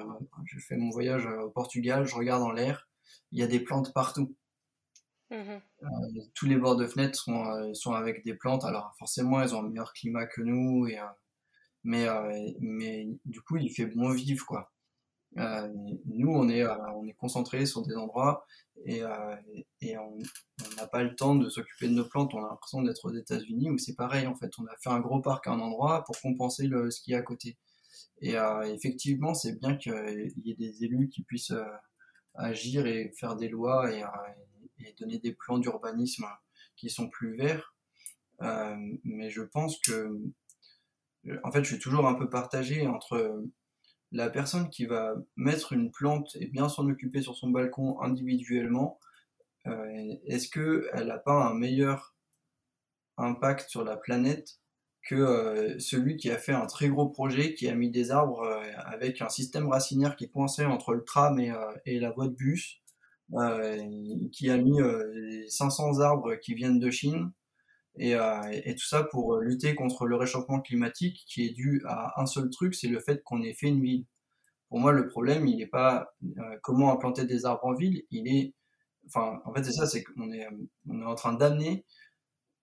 je 0.45 0.59
fais 0.59 0.77
mon 0.77 0.89
voyage 0.89 1.25
au 1.25 1.49
Portugal, 1.49 2.05
je 2.05 2.15
regarde 2.15 2.41
dans 2.41 2.51
l'air, 2.51 2.87
il 3.31 3.39
y 3.39 3.43
a 3.43 3.47
des 3.47 3.59
plantes 3.59 3.93
partout. 3.93 4.35
Mmh 5.31 5.61
euh, 5.83 6.21
tous 6.35 6.45
les 6.45 6.57
bords 6.57 6.75
de 6.75 6.85
fenêtres 6.85 7.19
sont, 7.19 7.45
euh, 7.45 7.73
sont, 7.73 7.93
avec 7.93 8.23
des 8.23 8.35
plantes. 8.35 8.63
Alors 8.63 8.93
forcément, 8.99 9.41
elles 9.41 9.55
ont 9.55 9.59
un 9.59 9.69
meilleur 9.69 9.91
climat 9.93 10.25
que 10.27 10.41
nous, 10.41 10.87
et, 10.87 10.99
euh, 10.99 11.05
mais, 11.83 12.07
mais 12.59 13.07
du 13.25 13.41
coup, 13.41 13.57
il 13.57 13.69
fait 13.69 13.87
bon 13.87 14.11
vivre, 14.11 14.45
quoi. 14.45 14.72
Nous, 15.35 16.29
on 16.29 16.49
est, 16.49 16.65
on 16.65 17.07
est 17.07 17.13
concentré 17.13 17.65
sur 17.65 17.81
des 17.81 17.95
endroits 17.95 18.45
et, 18.85 19.01
et 19.81 19.97
on 19.97 20.17
n'a 20.77 20.87
pas 20.87 21.03
le 21.03 21.15
temps 21.15 21.35
de 21.35 21.49
s'occuper 21.49 21.87
de 21.87 21.93
nos 21.93 22.05
plantes. 22.05 22.33
On 22.33 22.43
a 22.43 22.49
l'impression 22.49 22.81
d'être 22.81 23.05
aux 23.05 23.13
États-Unis 23.13 23.69
où 23.69 23.77
c'est 23.77 23.95
pareil, 23.95 24.27
en 24.27 24.35
fait. 24.35 24.51
On 24.59 24.65
a 24.65 24.75
fait 24.81 24.89
un 24.89 24.99
gros 24.99 25.21
parc 25.21 25.47
à 25.47 25.51
un 25.51 25.59
endroit 25.59 26.03
pour 26.03 26.19
compenser 26.21 26.67
le, 26.67 26.91
ce 26.91 27.01
qui 27.01 27.13
est 27.13 27.17
à 27.17 27.21
côté. 27.21 27.57
Et 28.21 28.35
effectivement, 28.65 29.33
c'est 29.33 29.59
bien 29.59 29.75
qu'il 29.75 30.31
y 30.43 30.51
ait 30.51 30.55
des 30.55 30.83
élus 30.83 31.09
qui 31.09 31.23
puissent 31.23 31.53
agir 32.35 32.85
et 32.85 33.11
faire 33.17 33.35
des 33.35 33.49
lois 33.49 33.91
et, 33.91 34.03
et 34.79 34.93
donner 34.99 35.19
des 35.19 35.33
plans 35.33 35.57
d'urbanisme 35.57 36.25
qui 36.75 36.89
sont 36.89 37.09
plus 37.09 37.35
verts. 37.35 37.75
Euh, 38.41 38.75
mais 39.03 39.29
je 39.29 39.41
pense 39.41 39.79
que, 39.79 40.19
en 41.43 41.51
fait, 41.51 41.63
je 41.63 41.73
suis 41.73 41.79
toujours 41.79 42.07
un 42.07 42.15
peu 42.15 42.29
partagé 42.29 42.87
entre 42.87 43.43
la 44.13 44.29
personne 44.29 44.69
qui 44.69 44.85
va 44.85 45.15
mettre 45.35 45.73
une 45.73 45.91
plante 45.91 46.37
et 46.39 46.47
bien 46.47 46.69
s'en 46.69 46.87
occuper 46.89 47.21
sur 47.21 47.35
son 47.35 47.49
balcon 47.49 47.99
individuellement. 48.01 48.99
Euh, 49.67 50.15
est-ce 50.25 50.49
qu'elle 50.49 51.07
n'a 51.07 51.17
pas 51.17 51.45
un 51.45 51.53
meilleur 51.53 52.15
impact 53.17 53.69
sur 53.69 53.83
la 53.83 53.97
planète 53.97 54.59
que 55.03 55.15
euh, 55.15 55.79
celui 55.79 56.15
qui 56.15 56.31
a 56.31 56.37
fait 56.37 56.53
un 56.53 56.65
très 56.65 56.87
gros 56.87 57.09
projet, 57.09 57.53
qui 57.55 57.67
a 57.67 57.75
mis 57.75 57.91
des 57.91 58.11
arbres 58.11 58.63
avec 58.85 59.21
un 59.21 59.29
système 59.29 59.67
racinaire 59.67 60.15
qui 60.15 60.29
coincé 60.29 60.63
entre 60.63 60.93
le 60.93 61.03
tram 61.03 61.39
et, 61.39 61.99
la 61.99 62.11
voie 62.11 62.27
de 62.27 62.33
bus, 62.33 62.83
euh, 63.35 63.77
qui 64.31 64.49
a 64.49 64.57
mis 64.57 64.79
500 65.49 65.99
euh, 65.99 66.03
arbres 66.03 66.35
qui 66.35 66.53
viennent 66.53 66.79
de 66.79 66.91
Chine. 66.91 67.31
Et, 67.97 68.15
euh, 68.15 68.41
et, 68.51 68.75
tout 68.75 68.85
ça 68.85 69.03
pour 69.03 69.37
lutter 69.37 69.75
contre 69.75 70.05
le 70.05 70.15
réchauffement 70.15 70.61
climatique 70.61 71.23
qui 71.27 71.45
est 71.45 71.51
dû 71.51 71.83
à 71.85 72.19
un 72.21 72.25
seul 72.25 72.49
truc, 72.49 72.75
c'est 72.75 72.87
le 72.87 72.99
fait 72.99 73.21
qu'on 73.23 73.43
ait 73.43 73.53
fait 73.53 73.67
une 73.67 73.81
ville. 73.81 74.05
Pour 74.69 74.79
moi, 74.79 74.91
le 74.91 75.07
problème, 75.07 75.47
il 75.47 75.57
n'est 75.57 75.67
pas 75.67 76.15
comment 76.63 76.91
implanter 76.91 77.25
des 77.25 77.45
arbres 77.45 77.65
en 77.65 77.75
ville, 77.75 78.03
il 78.09 78.27
est, 78.27 78.53
enfin, 79.07 79.39
en 79.45 79.53
fait, 79.53 79.63
c'est 79.63 79.73
ça, 79.73 79.85
c'est 79.85 80.03
qu'on 80.03 80.31
est, 80.31 80.47
on 80.89 81.01
est 81.01 81.05
en 81.05 81.15
train 81.15 81.33
d'amener 81.33 81.85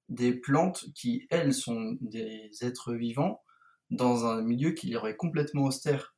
des 0.09 0.35
plantes 0.35 0.87
qui, 0.95 1.27
elles, 1.31 1.55
sont 1.55 1.97
des 2.01 2.51
êtres 2.63 2.95
vivants 2.95 3.43
dans 3.91 4.27
un 4.27 4.43
milieu 4.43 4.73
qui 4.73 4.91
leur 4.91 5.07
est 5.09 5.17
complètement 5.17 5.65
austère. 5.65 6.15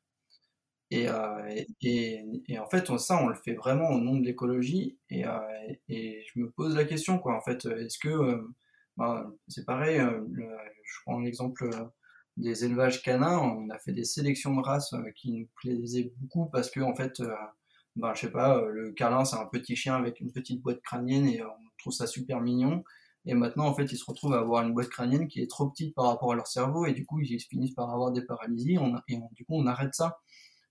Euh, 0.92 1.62
et, 1.82 2.58
en 2.58 2.68
fait, 2.68 2.98
ça, 2.98 3.22
on 3.22 3.28
le 3.28 3.34
fait 3.34 3.54
vraiment 3.54 3.90
au 3.90 3.98
nom 3.98 4.16
de 4.16 4.24
l'écologie. 4.24 4.98
Et, 5.10 5.26
euh, 5.26 5.38
je 5.88 6.38
me 6.40 6.50
pose 6.50 6.74
la 6.76 6.84
question, 6.84 7.18
quoi. 7.18 7.36
En 7.36 7.40
fait, 7.40 7.64
est-ce 7.66 7.98
que, 7.98 8.08
euh, 8.08 8.42
c'est 9.48 9.64
pareil, 9.64 9.98
je 9.98 10.96
prends 11.04 11.20
l'exemple 11.20 11.68
des 12.36 12.64
élevages 12.64 13.02
canins, 13.02 13.38
on 13.38 13.68
a 13.70 13.78
fait 13.78 13.92
des 13.92 14.04
sélections 14.04 14.54
de 14.54 14.62
races 14.62 14.94
qui 15.16 15.32
nous 15.32 15.48
plaisaient 15.56 16.12
beaucoup 16.18 16.46
parce 16.50 16.70
que, 16.70 16.80
en 16.80 16.94
fait, 16.94 17.22
ben, 17.96 18.14
je 18.14 18.20
sais 18.20 18.30
pas, 18.30 18.62
le 18.70 18.92
câlin, 18.92 19.24
c'est 19.24 19.36
un 19.36 19.46
petit 19.46 19.76
chien 19.76 19.94
avec 19.96 20.20
une 20.20 20.32
petite 20.32 20.62
boîte 20.62 20.80
crânienne 20.82 21.26
et 21.26 21.42
on 21.42 21.68
trouve 21.78 21.92
ça 21.92 22.06
super 22.06 22.40
mignon. 22.40 22.84
Et 23.24 23.34
maintenant, 23.34 23.66
en 23.66 23.74
fait, 23.74 23.84
ils 23.92 23.96
se 23.96 24.04
retrouvent 24.04 24.34
à 24.34 24.40
avoir 24.40 24.66
une 24.66 24.74
boîte 24.74 24.88
crânienne 24.88 25.28
qui 25.28 25.40
est 25.40 25.48
trop 25.48 25.68
petite 25.68 25.94
par 25.94 26.06
rapport 26.06 26.32
à 26.32 26.34
leur 26.34 26.46
cerveau 26.46 26.86
et 26.86 26.92
du 26.92 27.06
coup, 27.06 27.20
ils 27.20 27.38
finissent 27.40 27.74
par 27.74 27.90
avoir 27.90 28.10
des 28.12 28.22
paralysies 28.22 28.78
et 29.08 29.16
du 29.32 29.44
coup, 29.44 29.54
on 29.56 29.66
arrête 29.66 29.94
ça. 29.94 30.18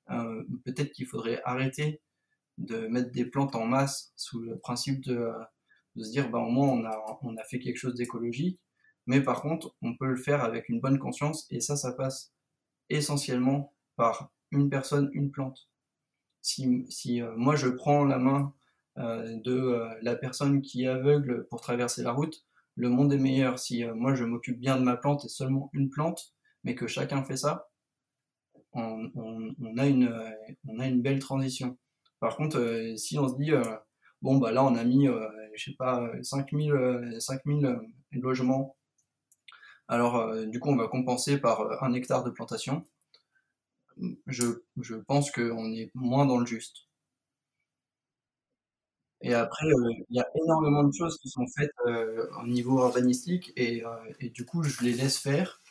Euh, 0.10 0.44
peut-être 0.66 0.92
qu'il 0.92 1.06
faudrait 1.06 1.42
arrêter 1.46 2.02
de 2.58 2.88
mettre 2.88 3.12
des 3.12 3.26
plantes 3.26 3.56
en 3.56 3.66
masse 3.66 4.12
sous 4.18 4.42
le 4.42 4.60
principe 4.60 5.02
de, 5.02 5.16
euh, 5.16 5.34
de 5.96 6.04
se 6.04 6.12
dire 6.12 6.30
bah, 6.30 6.40
au 6.40 6.50
moins 6.50 6.70
on 7.22 7.38
a, 7.38 7.44
fait 7.44 7.60
quelque 7.60 7.78
chose 7.78 7.96
d'écologique, 7.96 8.60
mais 9.08 9.22
par 9.22 9.42
contre 9.42 9.76
on 9.82 9.96
peut 9.96 10.08
le 10.08 10.16
faire 10.16 10.44
avec 10.44 10.70
une 10.70 10.80
bonne 10.80 11.00
conscience 11.00 11.48
et 11.50 11.60
ça 11.60 11.76
ça 11.76 11.94
passe 11.94 12.34
essentiellement 12.90 13.74
par 13.96 14.32
une 14.52 14.70
personne, 14.70 15.10
une 15.14 15.32
plante. 15.32 15.70
Si, 16.42 17.22
euh, 17.22 17.34
moi 17.36 17.56
je 17.56 17.68
prends 17.68 18.04
la 18.06 18.18
main 18.18 18.54
de 18.98 19.88
la 20.02 20.18
personne 20.18 20.62
qui 20.62 20.84
est 20.84 20.88
aveugle 20.88 21.48
pour 21.50 21.62
traverser 21.62 22.04
la 22.04 22.12
route, 22.12 22.46
le 22.76 22.90
monde 22.90 23.14
est 23.14 23.18
meilleur. 23.18 23.58
Si 23.58 23.86
moi 23.86 24.16
je 24.16 24.26
m'occupe 24.26 24.60
bien 24.60 24.78
de 24.78 24.84
ma 24.84 24.98
plante 24.98 25.24
et 25.24 25.30
seulement 25.30 25.70
une 25.74 25.90
plante, 25.90 26.36
mais 26.64 26.76
que 26.76 26.88
chacun 26.88 27.24
fait 27.24 27.38
ça, 27.38 27.72
on, 28.74 29.78
a 29.78 29.86
une, 29.86 31.02
belle 31.02 31.20
transition. 31.20 31.78
Par 32.20 32.36
contre, 32.38 32.58
euh, 32.60 32.96
si 32.98 33.18
on 33.18 33.28
se 33.28 33.36
dit, 33.36 33.52
euh, 33.52 33.64
bon, 34.22 34.38
bah 34.38 34.52
là, 34.52 34.64
on 34.64 34.76
a 34.76 34.84
mis, 34.84 35.08
euh, 35.08 35.28
je 35.56 35.72
sais 35.72 35.76
pas, 35.78 36.10
5000, 36.24 37.18
5000 37.20 37.80
logements, 38.14 38.76
alors 39.88 40.36
du 40.48 40.60
coup, 40.60 40.70
on 40.70 40.78
va 40.78 40.88
compenser 40.88 41.38
par 41.38 41.84
un 41.84 41.94
hectare 41.94 42.24
de 42.24 42.30
plantation, 42.32 42.86
je, 44.28 44.46
je 44.82 44.96
pense 44.96 45.32
qu'on 45.32 45.72
est 45.74 45.92
moins 45.94 46.26
dans 46.26 46.38
le 46.38 46.46
juste. 46.46 46.88
Et 49.22 49.34
après, 49.34 49.68
il 50.10 50.16
y 50.16 50.20
a 50.20 50.28
énormément 50.44 50.84
de 50.84 50.94
choses 50.94 51.18
qui 51.20 51.30
sont 51.30 51.46
faites 51.56 51.72
au 51.86 52.48
niveau 52.48 52.80
urbanistique 52.80 53.54
et, 53.56 53.84
et, 54.20 54.30
du 54.30 54.46
coup, 54.46 54.64
je 54.64 54.84
les 54.84 54.94
laisse 54.94 55.18
faire. 55.20 55.62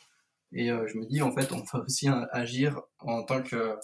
Et 0.53 0.71
euh, 0.71 0.87
je 0.87 0.97
me 0.97 1.05
dis, 1.05 1.21
en 1.21 1.31
fait, 1.33 1.51
on 1.51 1.63
va 1.63 1.79
aussi 1.85 2.07
agir 2.31 2.81
en 2.99 3.23
tant 3.23 3.41
que 3.43 3.75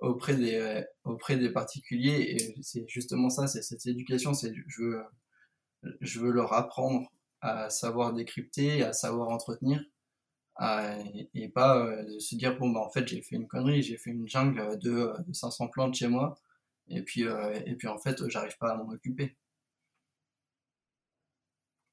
auprès 0.00 0.34
des 0.36 0.84
auprès 1.04 1.36
des 1.36 1.50
particuliers. 1.50 2.36
Et 2.38 2.62
c'est 2.62 2.86
justement 2.88 3.30
ça 3.30 3.46
c'est 3.48 3.62
cette 3.62 3.86
éducation 3.86 4.34
c'est 4.34 4.52
je 4.68 4.82
veux 4.82 5.02
je 6.00 6.20
veux 6.20 6.30
leur 6.30 6.52
apprendre 6.52 7.08
à 7.40 7.70
savoir 7.70 8.12
décrypter 8.12 8.82
à 8.82 8.92
savoir 8.92 9.28
entretenir 9.30 9.82
et 11.34 11.48
pas 11.48 12.02
de 12.02 12.18
se 12.18 12.34
dire 12.34 12.58
bon 12.58 12.70
bah 12.70 12.80
en 12.80 12.90
fait 12.90 13.06
j'ai 13.06 13.22
fait 13.22 13.36
une 13.36 13.46
connerie, 13.46 13.82
j'ai 13.82 13.96
fait 13.96 14.10
une 14.10 14.28
jungle 14.28 14.78
de, 14.78 15.12
500 15.32 15.68
plantes 15.68 15.94
chez 15.94 16.08
moi 16.08 16.36
et 16.88 17.02
puis 17.02 17.22
et 17.22 17.74
puis 17.76 17.88
en 17.88 17.98
fait 17.98 18.28
j'arrive 18.28 18.56
pas 18.58 18.72
à 18.72 18.76
m'en 18.76 18.88
occuper. 18.90 19.36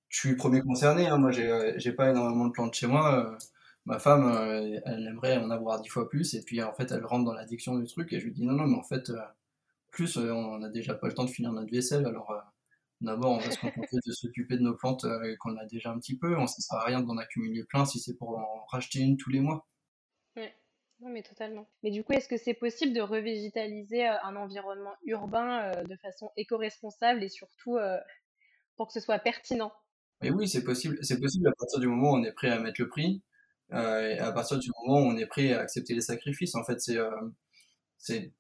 Je 0.09 0.19
suis 0.19 0.29
le 0.29 0.37
premier 0.37 0.61
concerné, 0.61 1.07
hein. 1.07 1.17
moi 1.17 1.31
j'ai 1.31 1.91
pas 1.93 2.09
énormément 2.09 2.45
de 2.47 2.51
plantes 2.51 2.73
chez 2.73 2.87
moi. 2.87 3.37
ma 3.85 3.99
femme, 3.99 4.31
elle 4.85 5.07
aimerait 5.07 5.37
en 5.37 5.49
avoir 5.51 5.81
dix 5.81 5.89
fois 5.89 6.09
plus, 6.09 6.33
et 6.35 6.41
puis 6.41 6.61
en 6.63 6.73
fait 6.73 6.91
elle 6.91 7.05
rentre 7.05 7.25
dans 7.25 7.33
l'addiction 7.33 7.77
du 7.77 7.85
truc, 7.85 8.13
et 8.13 8.19
je 8.19 8.25
lui 8.25 8.31
dis 8.33 8.45
non, 8.45 8.53
non, 8.53 8.67
mais 8.67 8.77
en 8.77 8.83
fait, 8.83 9.11
plus 9.91 10.17
on 10.17 10.61
a 10.63 10.69
déjà 10.69 10.95
pas 10.95 11.07
le 11.07 11.13
temps 11.13 11.25
de 11.25 11.29
finir 11.29 11.51
notre 11.53 11.71
vaisselle, 11.71 12.05
alors 12.05 12.33
D'abord, 13.01 13.33
on 13.33 13.37
va 13.39 13.51
se 13.51 13.59
contenter 13.59 13.97
de 14.05 14.11
s'occuper 14.11 14.57
de 14.57 14.63
nos 14.63 14.75
plantes 14.75 15.03
euh, 15.03 15.35
qu'on 15.39 15.55
a 15.57 15.65
déjà 15.65 15.91
un 15.91 15.99
petit 15.99 16.17
peu. 16.17 16.35
On 16.37 16.43
ne 16.43 16.47
sert 16.47 16.77
à 16.79 16.85
rien 16.85 17.01
d'en 17.01 17.17
accumuler 17.17 17.63
plein 17.65 17.85
si 17.85 17.99
c'est 17.99 18.15
pour 18.15 18.37
en 18.37 18.65
racheter 18.71 18.99
une 18.99 19.17
tous 19.17 19.29
les 19.29 19.41
mois. 19.41 19.67
Oui, 20.37 20.47
non, 21.01 21.09
mais 21.09 21.21
totalement. 21.21 21.67
Mais 21.83 21.91
du 21.91 22.03
coup, 22.03 22.13
est-ce 22.13 22.29
que 22.29 22.37
c'est 22.37 22.53
possible 22.53 22.93
de 22.93 23.01
revégétaliser 23.01 24.07
euh, 24.07 24.15
un 24.23 24.37
environnement 24.37 24.95
urbain 25.05 25.73
euh, 25.73 25.83
de 25.83 25.95
façon 25.97 26.31
éco-responsable 26.37 27.21
et 27.21 27.29
surtout 27.29 27.77
pour 28.77 28.87
que 28.87 28.93
ce 28.93 29.01
soit 29.01 29.19
pertinent? 29.19 29.73
Mais 30.21 30.31
oui, 30.31 30.47
c'est 30.47 30.63
possible. 30.63 30.97
C'est 31.01 31.19
possible 31.19 31.49
à 31.49 31.53
partir 31.57 31.79
du 31.79 31.87
moment 31.87 32.13
où 32.13 32.15
on 32.15 32.23
est 32.23 32.31
prêt 32.31 32.49
à 32.49 32.59
mettre 32.59 32.81
le 32.81 32.87
prix, 32.87 33.21
et 33.71 34.19
à 34.19 34.31
partir 34.31 34.57
du 34.57 34.69
moment 34.79 35.01
où 35.01 35.11
on 35.11 35.17
est 35.17 35.25
prêt 35.25 35.51
à 35.51 35.59
accepter 35.59 35.93
les 35.93 36.01
sacrifices. 36.01 36.55
En 36.55 36.63
fait, 36.63 36.79
c'est, 36.79 36.97
c'est, 37.97 38.31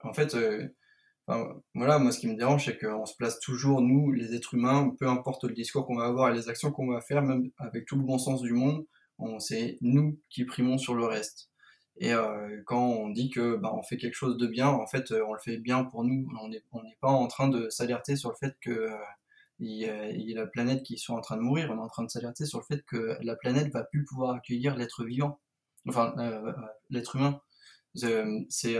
en 0.00 0.12
fait 0.12 0.36
voilà, 1.74 1.98
moi 1.98 2.12
ce 2.12 2.18
qui 2.18 2.26
me 2.26 2.36
dérange, 2.36 2.64
c'est 2.64 2.78
qu'on 2.78 3.06
se 3.06 3.14
place 3.16 3.38
toujours, 3.40 3.80
nous, 3.82 4.12
les 4.12 4.34
êtres 4.34 4.54
humains, 4.54 4.94
peu 4.98 5.06
importe 5.08 5.44
le 5.44 5.54
discours 5.54 5.86
qu'on 5.86 5.96
va 5.96 6.06
avoir 6.06 6.30
et 6.30 6.34
les 6.34 6.48
actions 6.48 6.72
qu'on 6.72 6.90
va 6.90 7.00
faire, 7.00 7.22
même 7.22 7.50
avec 7.58 7.86
tout 7.86 7.96
le 7.96 8.02
bon 8.02 8.18
sens 8.18 8.40
du 8.42 8.52
monde, 8.52 8.86
c'est 9.38 9.78
nous 9.80 10.18
qui 10.30 10.44
primons 10.44 10.78
sur 10.78 10.94
le 10.94 11.04
reste. 11.04 11.50
Et 12.00 12.12
euh, 12.12 12.62
quand 12.66 12.80
on 12.80 13.10
dit 13.10 13.30
que 13.30 13.56
bah, 13.56 13.72
on 13.74 13.82
fait 13.82 13.96
quelque 13.96 14.14
chose 14.14 14.36
de 14.36 14.46
bien, 14.46 14.68
en 14.68 14.86
fait, 14.86 15.12
on 15.12 15.32
le 15.32 15.40
fait 15.40 15.58
bien 15.58 15.84
pour 15.84 16.04
nous. 16.04 16.28
On 16.40 16.48
n'est 16.48 16.62
on 16.72 16.82
pas 17.00 17.08
en 17.08 17.26
train 17.26 17.48
de 17.48 17.68
s'alerter 17.70 18.16
sur 18.16 18.30
le 18.30 18.36
fait 18.36 18.56
que 18.60 18.70
euh, 18.70 18.96
il, 19.58 19.72
y 19.72 19.88
a, 19.88 20.40
la 20.40 20.46
planète 20.46 20.84
qui 20.84 20.96
soit 20.98 21.16
en 21.16 21.20
train 21.20 21.36
de 21.36 21.42
mourir. 21.42 21.70
On 21.72 21.76
est 21.76 21.80
en 21.80 21.88
train 21.88 22.04
de 22.04 22.08
s'alerter 22.08 22.46
sur 22.46 22.60
le 22.60 22.64
fait 22.64 22.84
que 22.86 23.18
la 23.22 23.34
planète 23.34 23.72
va 23.72 23.82
plus 23.82 24.04
pouvoir 24.04 24.36
accueillir 24.36 24.76
l'être 24.76 25.04
vivant, 25.04 25.40
enfin 25.88 26.14
euh, 26.18 26.52
l'être 26.90 27.16
humain. 27.16 27.40
C'est 27.94 28.78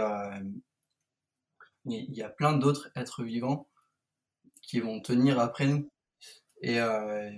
il 1.91 2.15
y 2.15 2.23
a 2.23 2.29
plein 2.29 2.57
d'autres 2.57 2.91
êtres 2.97 3.25
vivants 3.25 3.69
qui 4.63 4.81
vont 4.81 5.01
tenir 5.01 5.41
après 5.41 5.67
nous. 5.67 5.91
Et, 6.61 6.81
euh, 6.81 7.31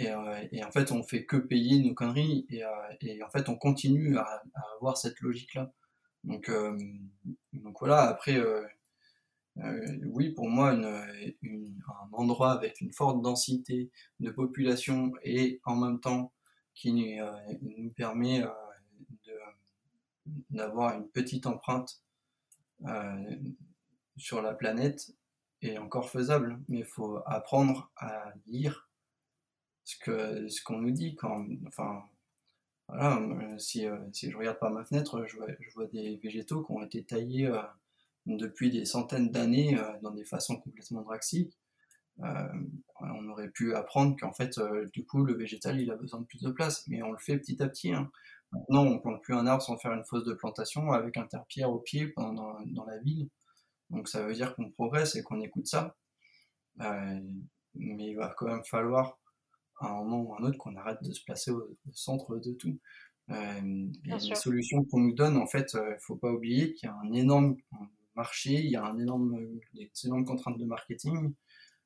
euh, 0.00 0.44
et, 0.50 0.64
en 0.64 0.70
fait, 0.70 0.90
on 0.90 1.02
fait 1.02 1.24
que 1.24 1.36
payer 1.36 1.82
nos 1.82 1.94
conneries 1.94 2.46
et, 2.50 2.64
euh, 2.64 3.24
en 3.24 3.30
fait, 3.30 3.48
on 3.48 3.56
continue 3.56 4.18
à, 4.18 4.42
avoir 4.76 4.96
cette 4.96 5.20
logique-là. 5.20 5.72
Donc, 6.24 6.50
donc 7.52 7.76
voilà, 7.78 8.02
après, 8.02 8.42
oui, 9.56 10.30
pour 10.30 10.48
moi, 10.48 10.72
un 10.72 11.06
endroit 12.12 12.52
avec 12.52 12.80
une 12.80 12.92
forte 12.92 13.22
densité 13.22 13.90
de 14.20 14.30
population 14.30 15.12
et 15.22 15.60
en 15.64 15.76
même 15.76 16.00
temps 16.00 16.32
qui 16.74 16.92
nous 16.92 17.90
permet 17.90 18.44
d'avoir 20.50 20.98
une 20.98 21.08
petite 21.08 21.46
empreinte 21.46 22.02
sur 24.18 24.42
la 24.42 24.54
planète 24.54 25.12
est 25.62 25.78
encore 25.78 26.10
faisable, 26.10 26.60
mais 26.68 26.78
il 26.78 26.84
faut 26.84 27.20
apprendre 27.26 27.90
à 27.96 28.32
lire 28.46 28.88
ce 29.88 29.96
que 29.98 30.48
ce 30.48 30.62
qu'on 30.62 30.78
nous 30.78 30.90
dit 30.90 31.16
enfin 31.66 32.02
voilà 32.88 33.18
si, 33.58 33.86
euh, 33.86 33.96
si 34.12 34.30
je 34.30 34.36
regarde 34.36 34.58
par 34.58 34.70
ma 34.70 34.84
fenêtre 34.84 35.24
je 35.26 35.36
vois, 35.74 35.86
des 35.86 36.16
végétaux 36.22 36.62
qui 36.62 36.72
ont 36.72 36.82
été 36.82 37.04
taillés 37.04 37.46
euh, 37.46 37.62
depuis 38.26 38.70
des 38.70 38.84
centaines 38.84 39.30
d'années 39.30 39.78
euh, 39.78 39.98
dans 40.02 40.10
des 40.10 40.24
façons 40.24 40.56
complètement 40.60 41.02
draxiques 41.02 41.58
on 43.00 43.28
aurait 43.28 43.48
pu 43.48 43.74
apprendre 43.74 44.16
qu'en 44.18 44.32
fait 44.32 44.58
du 44.92 45.06
coup 45.06 45.24
le 45.24 45.34
végétal 45.34 45.80
il 45.80 45.90
a 45.90 45.96
besoin 45.96 46.20
de 46.20 46.26
plus 46.26 46.42
de 46.42 46.50
place 46.50 46.86
mais 46.88 47.00
on 47.00 47.12
le 47.12 47.18
fait 47.18 47.38
petit 47.38 47.62
à 47.62 47.68
petit 47.68 47.92
hein. 47.92 48.10
maintenant 48.52 48.84
on 48.84 48.98
plante 48.98 49.22
plus 49.22 49.34
un 49.34 49.46
arbre 49.46 49.62
sans 49.62 49.78
faire 49.78 49.92
une 49.92 50.04
fosse 50.04 50.24
de 50.24 50.34
plantation 50.34 50.90
avec 50.90 51.16
un 51.16 51.26
terre-pierre 51.26 51.70
au 51.70 51.78
pied 51.78 52.12
dans 52.16 52.84
la 52.86 52.98
ville 52.98 53.28
donc 53.90 54.08
ça 54.08 54.26
veut 54.26 54.34
dire 54.34 54.54
qu'on 54.54 54.70
progresse 54.70 55.16
et 55.16 55.22
qu'on 55.22 55.40
écoute 55.40 55.66
ça. 55.66 55.96
Euh, 56.80 57.20
mais 57.74 58.10
il 58.10 58.14
va 58.14 58.34
quand 58.36 58.46
même 58.46 58.64
falloir 58.64 59.18
à 59.80 59.88
un 59.88 60.04
moment 60.04 60.22
ou 60.22 60.34
à 60.34 60.40
un 60.40 60.44
autre 60.44 60.58
qu'on 60.58 60.76
arrête 60.76 61.02
de 61.02 61.12
se 61.12 61.22
placer 61.24 61.50
au, 61.50 61.76
centre 61.92 62.36
de 62.38 62.52
tout. 62.52 62.78
Euh, 63.30 63.86
les 64.04 64.34
solutions 64.34 64.84
qu'on 64.84 65.00
nous 65.00 65.14
donne, 65.14 65.36
en 65.36 65.46
fait, 65.46 65.72
il 65.74 65.78
euh, 65.78 65.94
ne 65.94 65.98
faut 65.98 66.16
pas 66.16 66.30
oublier 66.30 66.72
qu'il 66.72 66.88
y 66.88 66.92
a 66.92 66.96
un 66.96 67.12
énorme 67.12 67.56
marché, 68.16 68.54
il 68.54 68.70
y 68.70 68.76
a 68.76 68.84
un 68.84 68.98
énorme, 68.98 69.38
des 69.74 69.90
énormes 70.04 70.24
contraintes 70.24 70.58
de 70.58 70.64
marketing. 70.64 71.34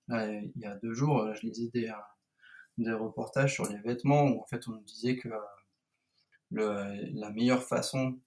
il 0.09 0.53
y 0.57 0.65
a 0.65 0.77
deux 0.77 0.95
jours, 0.95 1.35
je 1.35 1.47
lisais 1.47 1.69
des, 1.75 1.93
des 2.79 2.93
reportages 2.93 3.55
sur 3.55 3.69
les 3.69 3.79
vêtements 3.79 4.25
où 4.25 4.41
en 4.41 4.47
fait 4.47 4.67
on 4.69 4.73
nous 4.73 4.85
disait 4.85 5.17
que 5.17 5.29
le, 6.51 7.11
la 7.19 7.31
meilleure 7.31 7.65
façon 7.65 8.19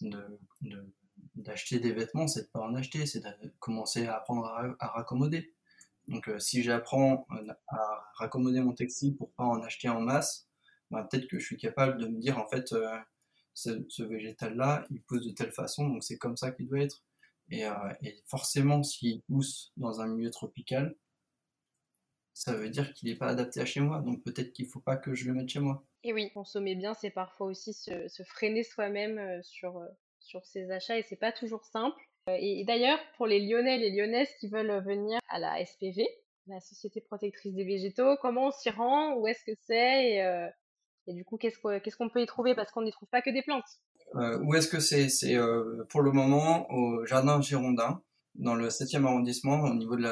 de, 0.00 0.38
de 0.62 0.92
d'acheter 1.34 1.80
des 1.80 1.92
vêtements, 1.92 2.28
c'est 2.28 2.42
de 2.42 2.48
pas 2.48 2.60
en 2.60 2.74
acheter, 2.74 3.06
c'est 3.06 3.20
de 3.20 3.52
commencer 3.58 4.06
à 4.06 4.16
apprendre 4.16 4.46
à, 4.78 4.86
raccommoder. 4.88 5.52
Donc 6.06 6.28
euh, 6.28 6.38
si 6.38 6.62
j'apprends 6.62 7.26
euh, 7.32 7.52
à 7.68 8.04
raccommoder 8.14 8.60
mon 8.60 8.72
textile 8.72 9.16
pour 9.16 9.32
pas 9.32 9.44
en 9.44 9.62
acheter 9.62 9.88
en 9.88 10.00
masse, 10.00 10.48
bah, 10.90 11.06
peut-être 11.10 11.28
que 11.28 11.38
je 11.38 11.44
suis 11.44 11.56
capable 11.56 11.98
de 11.98 12.06
me 12.06 12.20
dire 12.20 12.38
en 12.38 12.46
fait 12.46 12.72
euh, 12.72 12.98
ce, 13.54 14.02
végétal-là, 14.02 14.86
il 14.90 15.02
pousse 15.02 15.26
de 15.26 15.32
telle 15.32 15.52
façon, 15.52 15.88
donc 15.88 16.04
c'est 16.04 16.18
comme 16.18 16.36
ça 16.36 16.50
qu'il 16.52 16.68
doit 16.68 16.80
être. 16.80 17.02
Et, 17.50 17.64
et 18.02 18.22
forcément, 18.26 18.82
s'il 18.82 19.20
pousse 19.22 19.70
dans 19.76 20.00
un 20.00 20.06
milieu 20.06 20.30
tropical, 20.30 20.96
ça 22.32 22.54
veut 22.54 22.70
dire 22.70 22.92
qu'il 22.94 23.10
n'est 23.10 23.16
pas 23.16 23.28
adapté 23.28 23.60
à 23.60 23.66
chez 23.66 23.80
moi, 23.80 24.00
donc 24.00 24.24
peut-être 24.24 24.52
qu'il 24.52 24.64
ne 24.64 24.70
faut 24.70 24.80
pas 24.80 24.96
que 24.96 25.14
je 25.14 25.26
le 25.26 25.34
mette 25.34 25.50
chez 25.50 25.60
moi. 25.60 25.84
Et 26.04 26.14
oui, 26.14 26.30
consommer 26.32 26.74
bien, 26.74 26.94
c'est 26.94 27.10
parfois 27.10 27.48
aussi 27.48 27.74
se 27.74 28.22
freiner 28.24 28.64
soi-même 28.64 29.42
sur, 29.42 29.78
sur 30.24 30.44
ces 30.44 30.70
achats 30.70 30.98
et 30.98 31.02
c'est 31.02 31.16
pas 31.16 31.32
toujours 31.32 31.64
simple. 31.64 32.00
Euh, 32.28 32.36
et, 32.38 32.64
d'ailleurs, 32.64 32.98
pour 33.16 33.26
les 33.26 33.40
Lyonnais 33.40 33.76
et 33.76 33.78
les 33.78 33.90
Lyonnaises 33.90 34.30
qui 34.40 34.48
veulent 34.48 34.82
venir 34.84 35.18
à 35.28 35.38
la 35.38 35.64
SPV, 35.64 36.06
la 36.46 36.60
Société 36.60 37.00
Protectrice 37.00 37.54
des 37.54 37.64
Végétaux, 37.64 38.16
comment 38.20 38.48
on 38.48 38.50
s'y 38.50 38.70
rend, 38.70 39.14
où 39.16 39.26
est-ce 39.26 39.44
que 39.44 39.56
c'est? 39.66 40.10
Et, 40.10 40.22
euh, 40.22 40.48
du 41.06 41.24
coup, 41.24 41.36
qu'est-ce 41.36 41.58
qu'on 41.96 42.08
peut 42.08 42.22
y 42.22 42.26
trouver? 42.26 42.54
Parce 42.54 42.72
qu'on 42.72 42.82
n'y 42.82 42.92
trouve 42.92 43.08
pas 43.08 43.22
que 43.22 43.30
des 43.30 43.42
plantes. 43.42 43.64
Euh, 44.14 44.38
où 44.42 44.54
est-ce 44.54 44.68
que 44.68 44.80
c'est? 44.80 45.08
C'est 45.08 45.36
pour 45.90 46.00
le 46.02 46.12
moment 46.12 46.70
au 46.70 47.04
Jardin 47.04 47.40
Girondin, 47.40 48.02
dans 48.34 48.54
le 48.54 48.68
7e 48.68 49.04
arrondissement, 49.04 49.60
au 49.62 49.74
niveau 49.74 49.96
de 49.96 50.08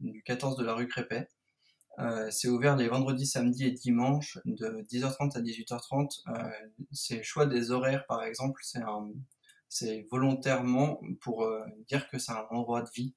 du 0.00 0.22
14 0.24 0.56
de 0.56 0.64
la 0.64 0.74
rue 0.74 0.88
Crépet. 0.88 1.28
c'est 2.30 2.48
ouvert 2.48 2.76
les 2.76 2.88
vendredis, 2.88 3.26
samedis 3.26 3.66
et 3.66 3.70
dimanches 3.70 4.38
de 4.44 4.82
10h30 4.90 5.36
à 5.36 5.40
18h30. 5.40 6.24
c'est 6.90 7.18
le 7.18 7.22
choix 7.22 7.46
des 7.46 7.70
horaires, 7.70 8.04
par 8.06 8.24
exemple. 8.24 8.60
C'est 8.64 8.82
un, 8.82 9.10
c'est 9.74 10.06
volontairement 10.08 11.00
pour 11.20 11.42
euh, 11.42 11.64
dire 11.88 12.08
que 12.08 12.16
c'est 12.16 12.30
un 12.30 12.46
endroit 12.50 12.82
de 12.82 12.90
vie. 12.94 13.12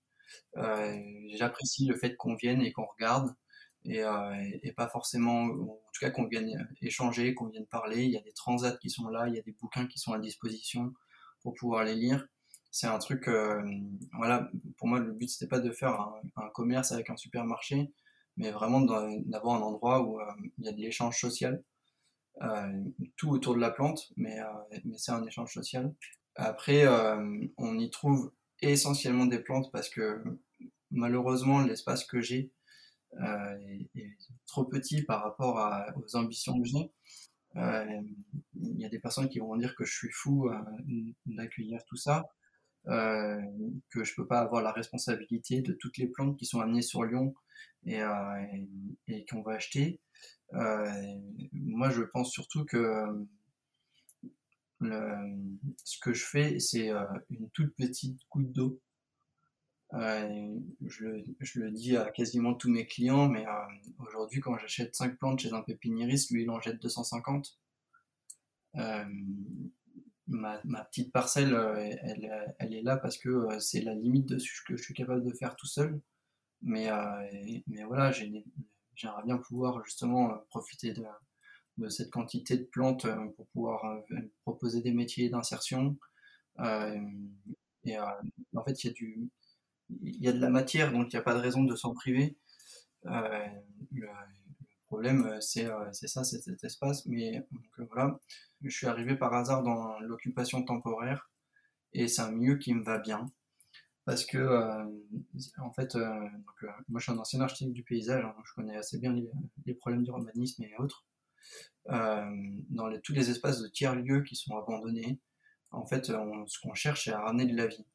Euh, 0.57 0.97
j'apprécie 1.35 1.85
le 1.85 1.95
fait 1.95 2.15
qu'on 2.15 2.33
vienne 2.33 2.63
et 2.63 2.71
qu'on 2.71 2.87
regarde. 2.87 3.35
Et, 3.85 4.03
euh, 4.03 4.33
et, 4.63 4.71
pas 4.71 4.89
forcément, 4.89 5.43
en 5.43 5.79
tout 5.93 5.99
cas 6.01 6.09
qu'on 6.09 6.25
vienne 6.25 6.67
échanger, 6.81 7.35
qu'on 7.35 7.45
vienne 7.45 7.67
parler. 7.67 8.05
Il 8.05 8.11
y 8.11 8.17
a 8.17 8.21
des 8.21 8.33
transats 8.33 8.75
qui 8.77 8.89
sont 8.89 9.07
là, 9.09 9.27
il 9.27 9.35
y 9.35 9.39
a 9.39 9.43
des 9.43 9.51
bouquins 9.51 9.85
qui 9.85 9.99
sont 9.99 10.13
à 10.13 10.19
disposition 10.19 10.93
pour 11.43 11.53
pouvoir 11.53 11.83
les 11.83 11.93
lire. 11.93 12.27
C'est 12.71 12.87
un 12.87 12.97
truc, 12.97 13.29
voilà, 14.13 14.49
pour 14.77 14.87
moi 14.87 14.99
le 14.99 15.13
but 15.13 15.29
c'était 15.29 15.47
pas 15.47 15.59
de 15.59 15.71
faire 15.71 15.99
un, 16.35 16.49
commerce 16.49 16.91
avec 16.91 17.09
un 17.09 17.17
supermarché, 17.17 17.91
mais 18.35 18.51
vraiment 18.51 18.81
d'avoir 18.81 19.55
un 19.55 19.61
endroit 19.61 20.03
où 20.03 20.19
il 20.57 20.65
y 20.65 20.67
a 20.67 20.73
de 20.73 20.77
l'échange 20.77 21.17
social, 21.19 21.63
tout 23.15 23.29
autour 23.29 23.55
de 23.55 23.61
la 23.61 23.71
plante, 23.71 24.11
mais, 24.17 24.37
mais 24.85 24.97
c'est 24.97 25.11
un 25.11 25.25
échange 25.25 25.53
social. 25.53 25.93
Après, 26.37 26.85
euh, 26.85 27.47
on 27.57 27.79
y 27.79 27.89
trouve 27.89 28.31
essentiellement 28.61 29.25
des 29.25 29.39
plantes 29.39 29.71
parce 29.71 29.89
que 29.89 30.23
malheureusement, 30.91 31.61
l'espace 31.61 32.05
que 32.05 32.21
j'ai 32.21 32.51
euh, 33.19 33.79
est, 33.95 34.17
trop 34.45 34.65
petit 34.65 35.01
par 35.01 35.23
rapport 35.23 35.59
aux 35.95 36.15
ambitions 36.15 36.61
que 36.61 36.67
j'ai. 36.67 36.91
Euh, 37.55 38.01
il 38.53 38.79
y 38.79 38.85
a 38.85 38.89
des 38.89 38.99
personnes 38.99 39.29
qui 39.29 39.39
vont 39.39 39.55
dire 39.57 39.75
que 39.75 39.83
je 39.83 39.93
suis 39.93 40.11
fou 40.11 40.49
d'accueillir 41.25 41.83
tout 41.85 41.95
ça, 41.95 42.29
que 42.85 44.03
je 44.03 44.13
peux 44.15 44.27
pas 44.27 44.39
avoir 44.39 44.61
la 44.61 44.71
responsabilité 44.71 45.61
de 45.61 45.73
toutes 45.73 45.97
les 45.97 46.07
plantes 46.07 46.37
qui 46.37 46.45
sont 46.45 46.61
amenées 46.61 46.83
sur 46.83 47.03
Lyon 47.03 47.33
et, 47.85 47.99
et 49.07 49.25
qu'on 49.25 49.41
va 49.41 49.53
acheter. 49.53 49.99
moi, 50.51 51.89
je 51.89 52.03
pense 52.03 52.31
surtout 52.31 52.63
que 52.65 53.27
ce 54.81 55.99
que 55.99 56.13
je 56.13 56.25
fais, 56.25 56.59
c'est 56.59 56.89
euh, 56.89 57.05
une 57.29 57.49
toute 57.49 57.75
petite 57.75 58.19
goutte 58.29 58.51
d'eau 58.51 58.81
je, 59.91 61.23
je, 61.39 61.59
le 61.59 61.71
dis 61.71 61.95
à 61.95 62.11
quasiment 62.11 62.53
tous 62.53 62.69
mes 62.69 62.85
clients, 62.85 63.29
mais 63.29 63.45
aujourd'hui, 63.99 64.41
quand 64.41 64.57
j'achète 64.57 64.95
5 64.95 65.17
plantes 65.17 65.39
chez 65.39 65.53
un 65.53 65.61
pépiniériste, 65.61 66.31
lui, 66.31 66.43
il 66.43 66.49
en 66.49 66.59
jette 66.59 66.81
250. 66.81 67.57
Ma, 70.29 70.59
ma, 70.65 70.83
petite 70.83 71.13
parcelle, 71.13 71.53
elle, 72.01 72.55
elle, 72.59 72.73
est 72.73 72.81
là 72.81 72.97
parce 72.97 73.17
que 73.17 73.47
c'est 73.59 73.79
la 73.79 73.95
limite 73.95 74.25
de 74.27 74.37
ce 74.37 74.61
que 74.67 74.75
je 74.75 74.83
suis 74.83 74.93
capable 74.93 75.23
de 75.23 75.31
faire 75.31 75.55
tout 75.55 75.67
seul. 75.67 76.01
Mais, 76.61 76.89
mais 77.67 77.83
voilà, 77.85 78.11
j'aimerais 78.11 79.23
bien 79.23 79.37
pouvoir 79.37 79.83
justement 79.85 80.37
profiter 80.49 80.91
de, 80.91 81.05
de 81.77 81.89
cette 81.89 82.11
quantité 82.11 82.57
de 82.57 82.63
plantes 82.63 83.05
euh, 83.05 83.27
pour 83.35 83.47
pouvoir 83.47 83.85
euh, 83.85 84.17
proposer 84.43 84.81
des 84.81 84.93
métiers 84.93 85.29
d'insertion. 85.29 85.97
Euh, 86.59 86.99
en 88.55 88.63
fait, 88.65 88.83
il 88.83 89.29
y 89.89 90.27
a 90.27 90.33
de 90.33 90.39
la 90.39 90.49
matière, 90.49 90.91
donc 90.91 91.13
il 91.13 91.15
n'y 91.15 91.19
a 91.19 91.23
pas 91.23 91.35
de 91.35 91.39
raison 91.39 91.63
de 91.63 91.75
s'en 91.75 91.93
priver. 91.93 92.35
le, 93.03 94.07
problème, 94.87 95.37
c'est 95.41 95.67
ça, 95.91 96.23
c'est 96.23 96.41
cet 96.41 96.63
espace. 96.63 97.05
Mais 97.05 97.45
voilà, 97.77 98.19
je 98.61 98.69
suis 98.69 98.87
arrivé 98.87 99.15
par 99.15 99.33
hasard 99.33 99.63
dans 99.63 99.99
l'occupation 99.99 100.63
temporaire 100.63 101.29
et 101.93 102.07
c'est 102.07 102.21
un 102.21 102.31
milieu 102.31 102.57
qui 102.57 102.73
me 102.73 102.83
va 102.83 102.97
bien. 102.97 103.31
Parce 104.05 104.25
que, 104.25 104.37
en 105.59 105.71
fait, 105.71 105.95
moi 106.89 106.99
je 106.99 107.03
suis 107.03 107.11
un 107.11 107.19
ancien 107.19 107.41
architecte 107.41 107.73
du 107.73 107.83
paysage, 107.83 108.23
hein, 108.23 108.33
donc 108.35 108.45
je 108.45 108.53
connais 108.53 108.77
assez 108.77 108.97
bien 108.97 109.13
les, 109.13 109.29
les 109.65 109.73
problèmes 109.73 110.03
du 110.03 110.11
romanisme 110.11 110.63
et 110.63 110.75
autres. 110.77 111.06
Euh, 111.89 112.25
dans 112.69 112.91
tous 112.99 113.13
les 113.13 113.29
espaces 113.29 113.61
de 113.61 113.67
tiers-lieux 113.69 114.23
qui 114.23 114.35
sont 114.35 114.57
abandonnés, 114.57 115.19
en 115.71 115.85
fait, 115.85 116.05
ce 116.05 116.59
qu'on 116.61 116.73
cherche, 116.73 117.05
c'est 117.05 117.11
à 117.11 117.21
ramener 117.21 117.45
de 117.45 117.55
la 117.55 117.67
vie. 117.67 117.85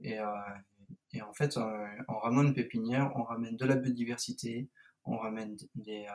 Et, 0.00 0.18
euh, 0.18 0.26
en 1.22 1.32
fait, 1.34 1.56
euh, 1.56 1.86
en 2.08 2.18
ramenant 2.18 2.42
une 2.42 2.54
pépinière, 2.54 3.12
on 3.16 3.22
ramène 3.22 3.56
de 3.56 3.64
la 3.64 3.76
biodiversité, 3.76 4.68
on 5.04 5.16
ramène 5.18 5.56
des, 5.74 6.06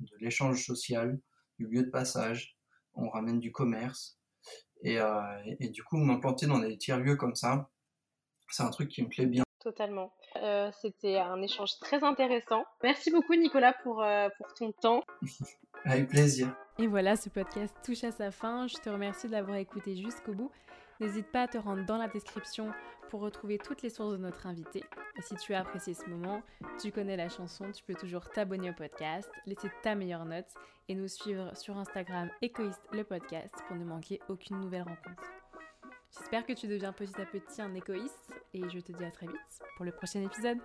de 0.00 0.16
l'échange 0.18 0.64
social, 0.64 1.18
du 1.58 1.66
lieu 1.66 1.82
de 1.82 1.90
passage, 1.90 2.56
on 2.94 3.08
ramène 3.08 3.40
du 3.40 3.52
commerce. 3.52 4.18
Et, 4.82 4.98
et 5.60 5.68
du 5.70 5.82
coup, 5.82 5.96
m'implanter 5.96 6.46
dans 6.46 6.58
des 6.58 6.76
tiers-lieux 6.76 7.16
comme 7.16 7.34
ça, 7.34 7.70
c'est 8.50 8.62
un 8.62 8.70
truc 8.70 8.90
qui 8.90 9.02
me 9.02 9.08
plaît 9.08 9.26
bien. 9.26 9.44
Totalement. 9.60 10.12
C'était 10.82 11.16
un 11.16 11.40
échange 11.40 11.78
très 11.80 12.04
intéressant. 12.04 12.64
Merci 12.82 13.10
beaucoup 13.10 13.34
Nicolas 13.34 13.72
pour, 13.82 14.04
pour 14.36 14.54
ton 14.54 14.72
temps. 14.72 15.02
Avec 15.84 16.08
plaisir. 16.08 16.54
Et 16.78 16.86
voilà, 16.86 17.14
ce 17.16 17.28
podcast 17.28 17.74
touche 17.84 18.04
à 18.04 18.10
sa 18.10 18.30
fin. 18.30 18.66
Je 18.66 18.76
te 18.76 18.88
remercie 18.88 19.26
de 19.26 19.32
l'avoir 19.32 19.58
écouté 19.58 19.96
jusqu'au 19.96 20.32
bout. 20.32 20.50
N'hésite 21.00 21.30
pas 21.30 21.42
à 21.42 21.48
te 21.48 21.58
rendre 21.58 21.84
dans 21.84 21.98
la 21.98 22.08
description 22.08 22.72
pour 23.10 23.20
retrouver 23.20 23.58
toutes 23.58 23.82
les 23.82 23.90
sources 23.90 24.12
de 24.12 24.16
notre 24.16 24.46
invité. 24.46 24.82
Et 25.18 25.22
si 25.22 25.34
tu 25.36 25.54
as 25.54 25.60
apprécié 25.60 25.94
ce 25.94 26.06
moment, 26.06 26.42
tu 26.80 26.90
connais 26.90 27.16
la 27.16 27.28
chanson, 27.28 27.70
tu 27.70 27.84
peux 27.84 27.94
toujours 27.94 28.28
t'abonner 28.30 28.70
au 28.70 28.72
podcast, 28.72 29.30
laisser 29.46 29.68
ta 29.82 29.94
meilleure 29.94 30.24
note 30.24 30.48
et 30.88 30.94
nous 30.94 31.08
suivre 31.08 31.56
sur 31.56 31.76
Instagram 31.76 32.30
Écoïste 32.42 32.88
le 32.92 33.04
podcast 33.04 33.54
pour 33.68 33.76
ne 33.76 33.84
manquer 33.84 34.20
aucune 34.28 34.60
nouvelle 34.60 34.82
rencontre. 34.82 35.30
J'espère 36.16 36.46
que 36.46 36.52
tu 36.52 36.66
deviens 36.66 36.92
petit 36.92 37.20
à 37.20 37.26
petit 37.26 37.60
un 37.60 37.74
égoïste 37.74 38.34
et 38.52 38.68
je 38.68 38.78
te 38.78 38.92
dis 38.92 39.04
à 39.04 39.10
très 39.10 39.26
vite 39.26 39.62
pour 39.76 39.84
le 39.84 39.92
prochain 39.92 40.22
épisode. 40.22 40.58